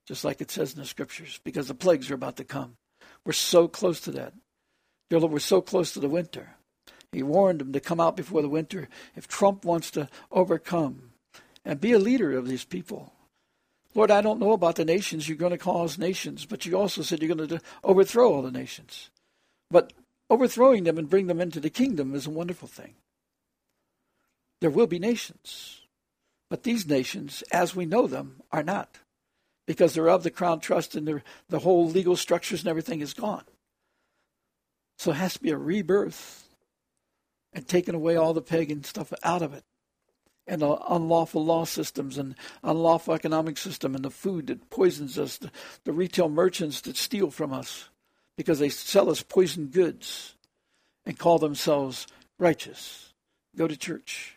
just 0.07 0.23
like 0.23 0.41
it 0.41 0.51
says 0.51 0.73
in 0.73 0.79
the 0.79 0.85
scriptures, 0.85 1.39
because 1.43 1.67
the 1.67 1.73
plagues 1.73 2.09
are 2.11 2.15
about 2.15 2.37
to 2.37 2.43
come. 2.43 2.77
We're 3.25 3.33
so 3.33 3.67
close 3.67 3.99
to 4.01 4.11
that. 4.11 4.33
Dear 5.09 5.19
Lord, 5.19 5.33
we're 5.33 5.39
so 5.39 5.61
close 5.61 5.93
to 5.93 5.99
the 5.99 6.09
winter. 6.09 6.55
He 7.11 7.23
warned 7.23 7.59
them 7.59 7.73
to 7.73 7.79
come 7.79 7.99
out 7.99 8.17
before 8.17 8.41
the 8.41 8.49
winter. 8.49 8.89
If 9.15 9.27
Trump 9.27 9.63
wants 9.63 9.89
to 9.91 10.09
overcome 10.31 11.11
and 11.63 11.79
be 11.79 11.93
a 11.93 11.99
leader 11.99 12.37
of 12.37 12.47
these 12.47 12.65
people, 12.65 13.13
Lord, 13.93 14.11
I 14.11 14.21
don't 14.21 14.39
know 14.39 14.51
about 14.51 14.75
the 14.75 14.85
nations 14.85 15.27
you're 15.27 15.37
going 15.37 15.51
to 15.51 15.57
cause 15.57 15.97
nations, 15.97 16.45
but 16.45 16.65
you 16.65 16.77
also 16.77 17.01
said 17.01 17.21
you're 17.21 17.33
going 17.33 17.47
to 17.47 17.61
overthrow 17.83 18.33
all 18.33 18.41
the 18.41 18.51
nations. 18.51 19.09
But 19.71 19.93
overthrowing 20.29 20.83
them 20.83 20.97
and 20.97 21.09
bring 21.09 21.27
them 21.27 21.39
into 21.39 21.61
the 21.61 21.69
kingdom 21.69 22.13
is 22.13 22.27
a 22.27 22.31
wonderful 22.31 22.67
thing. 22.67 22.95
There 24.59 24.69
will 24.69 24.87
be 24.87 24.99
nations, 24.99 25.81
but 26.49 26.63
these 26.63 26.85
nations, 26.85 27.43
as 27.51 27.75
we 27.75 27.85
know 27.85 28.07
them, 28.07 28.41
are 28.51 28.63
not 28.63 28.97
because 29.65 29.93
they're 29.93 30.09
of 30.09 30.23
the 30.23 30.31
crown 30.31 30.59
trust 30.59 30.95
and 30.95 31.21
the 31.49 31.59
whole 31.59 31.89
legal 31.89 32.15
structures 32.15 32.61
and 32.61 32.69
everything 32.69 33.01
is 33.01 33.13
gone. 33.13 33.43
So 34.97 35.11
it 35.11 35.15
has 35.15 35.33
to 35.33 35.41
be 35.41 35.51
a 35.51 35.57
rebirth 35.57 36.47
and 37.53 37.67
taking 37.67 37.95
away 37.95 38.15
all 38.15 38.33
the 38.33 38.41
pagan 38.41 38.83
stuff 38.83 39.13
out 39.23 39.41
of 39.41 39.53
it 39.53 39.63
and 40.47 40.61
the 40.61 40.77
unlawful 40.93 41.43
law 41.43 41.65
systems 41.65 42.17
and 42.17 42.35
unlawful 42.63 43.13
economic 43.13 43.57
system 43.57 43.95
and 43.95 44.05
the 44.05 44.11
food 44.11 44.47
that 44.47 44.69
poisons 44.69 45.17
us, 45.17 45.37
the, 45.37 45.51
the 45.83 45.93
retail 45.93 46.29
merchants 46.29 46.81
that 46.81 46.97
steal 46.97 47.31
from 47.31 47.51
us 47.51 47.89
because 48.37 48.59
they 48.59 48.69
sell 48.69 49.09
us 49.09 49.23
poisoned 49.23 49.71
goods 49.71 50.35
and 51.05 51.17
call 51.17 51.39
themselves 51.39 52.07
righteous. 52.37 53.13
Go 53.55 53.67
to 53.67 53.77
church. 53.77 54.35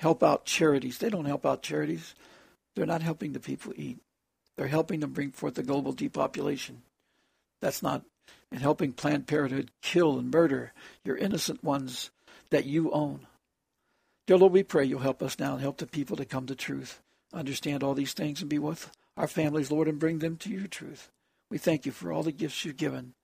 Help 0.00 0.22
out 0.22 0.46
charities. 0.46 0.98
They 0.98 1.10
don't 1.10 1.26
help 1.26 1.44
out 1.44 1.62
charities. 1.62 2.14
They're 2.74 2.86
not 2.86 3.02
helping 3.02 3.32
the 3.32 3.40
people 3.40 3.72
eat. 3.76 3.98
They're 4.56 4.68
helping 4.68 5.00
them 5.00 5.12
bring 5.12 5.32
forth 5.32 5.54
the 5.54 5.62
global 5.62 5.92
depopulation. 5.92 6.82
That's 7.60 7.82
not 7.82 8.02
and 8.52 8.60
helping 8.60 8.92
Planned 8.92 9.26
Parenthood 9.26 9.70
kill 9.82 10.18
and 10.18 10.30
murder 10.30 10.72
your 11.04 11.16
innocent 11.16 11.62
ones 11.62 12.10
that 12.50 12.66
you 12.66 12.90
own. 12.90 13.26
Dear 14.26 14.38
Lord, 14.38 14.52
we 14.52 14.62
pray 14.62 14.84
you'll 14.84 15.00
help 15.00 15.22
us 15.22 15.38
now 15.38 15.52
and 15.52 15.60
help 15.60 15.78
the 15.78 15.86
people 15.86 16.16
to 16.16 16.24
come 16.24 16.46
to 16.46 16.54
truth, 16.54 17.00
understand 17.32 17.82
all 17.82 17.94
these 17.94 18.12
things, 18.12 18.40
and 18.40 18.50
be 18.50 18.58
with 18.58 18.90
our 19.16 19.26
families, 19.26 19.70
Lord, 19.70 19.88
and 19.88 19.98
bring 19.98 20.18
them 20.18 20.36
to 20.38 20.50
your 20.50 20.66
truth. 20.66 21.10
We 21.50 21.58
thank 21.58 21.84
you 21.84 21.92
for 21.92 22.12
all 22.12 22.22
the 22.22 22.32
gifts 22.32 22.64
you've 22.64 22.76
given, 22.76 23.14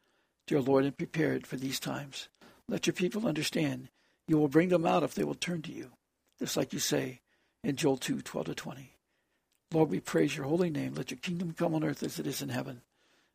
dear 0.46 0.60
Lord, 0.60 0.84
and 0.84 0.96
prepared 0.96 1.46
for 1.46 1.56
these 1.56 1.80
times. 1.80 2.28
Let 2.68 2.86
your 2.86 2.94
people 2.94 3.26
understand 3.26 3.88
you 4.26 4.36
will 4.38 4.48
bring 4.48 4.68
them 4.68 4.84
out 4.84 5.04
if 5.04 5.14
they 5.14 5.24
will 5.24 5.34
turn 5.34 5.62
to 5.62 5.72
you, 5.72 5.92
just 6.38 6.56
like 6.56 6.72
you 6.72 6.80
say 6.80 7.20
in 7.62 7.76
Joel 7.76 7.96
2 7.96 8.20
12 8.20 8.46
to 8.46 8.54
20. 8.54 8.95
Lord, 9.72 9.90
we 9.90 10.00
praise 10.00 10.36
your 10.36 10.46
holy 10.46 10.70
name. 10.70 10.94
Let 10.94 11.10
your 11.10 11.18
kingdom 11.18 11.52
come 11.52 11.74
on 11.74 11.84
earth 11.84 12.02
as 12.02 12.18
it 12.18 12.26
is 12.26 12.42
in 12.42 12.50
heaven. 12.50 12.82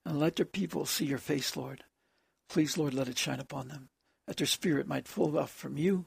And 0.06 0.20
let 0.20 0.40
your 0.40 0.46
people 0.46 0.86
see 0.86 1.06
your 1.06 1.18
face, 1.18 1.56
Lord. 1.56 1.84
Please, 2.50 2.78
Lord, 2.78 2.94
let 2.94 3.08
it 3.08 3.18
shine 3.18 3.40
upon 3.40 3.68
them, 3.68 3.90
that 4.28 4.38
their 4.38 4.48
spirit 4.48 4.88
might 4.88 5.08
flow 5.08 5.36
up 5.38 5.50
from 5.50 5.78
you 5.78 6.06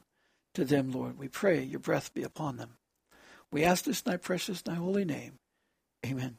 to 0.54 0.64
them, 0.64 0.90
Lord. 0.90 1.18
We 1.18 1.28
pray 1.28 1.62
your 1.62 1.80
breath 1.80 2.12
be 2.12 2.22
upon 2.22 2.56
them. 2.56 2.76
We 3.50 3.64
ask 3.64 3.84
this 3.84 4.02
in 4.02 4.10
thy 4.10 4.16
precious, 4.16 4.62
thy 4.62 4.74
holy 4.74 5.04
name. 5.04 5.38
Amen. 6.04 6.38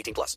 18 0.00 0.14
plus. 0.14 0.36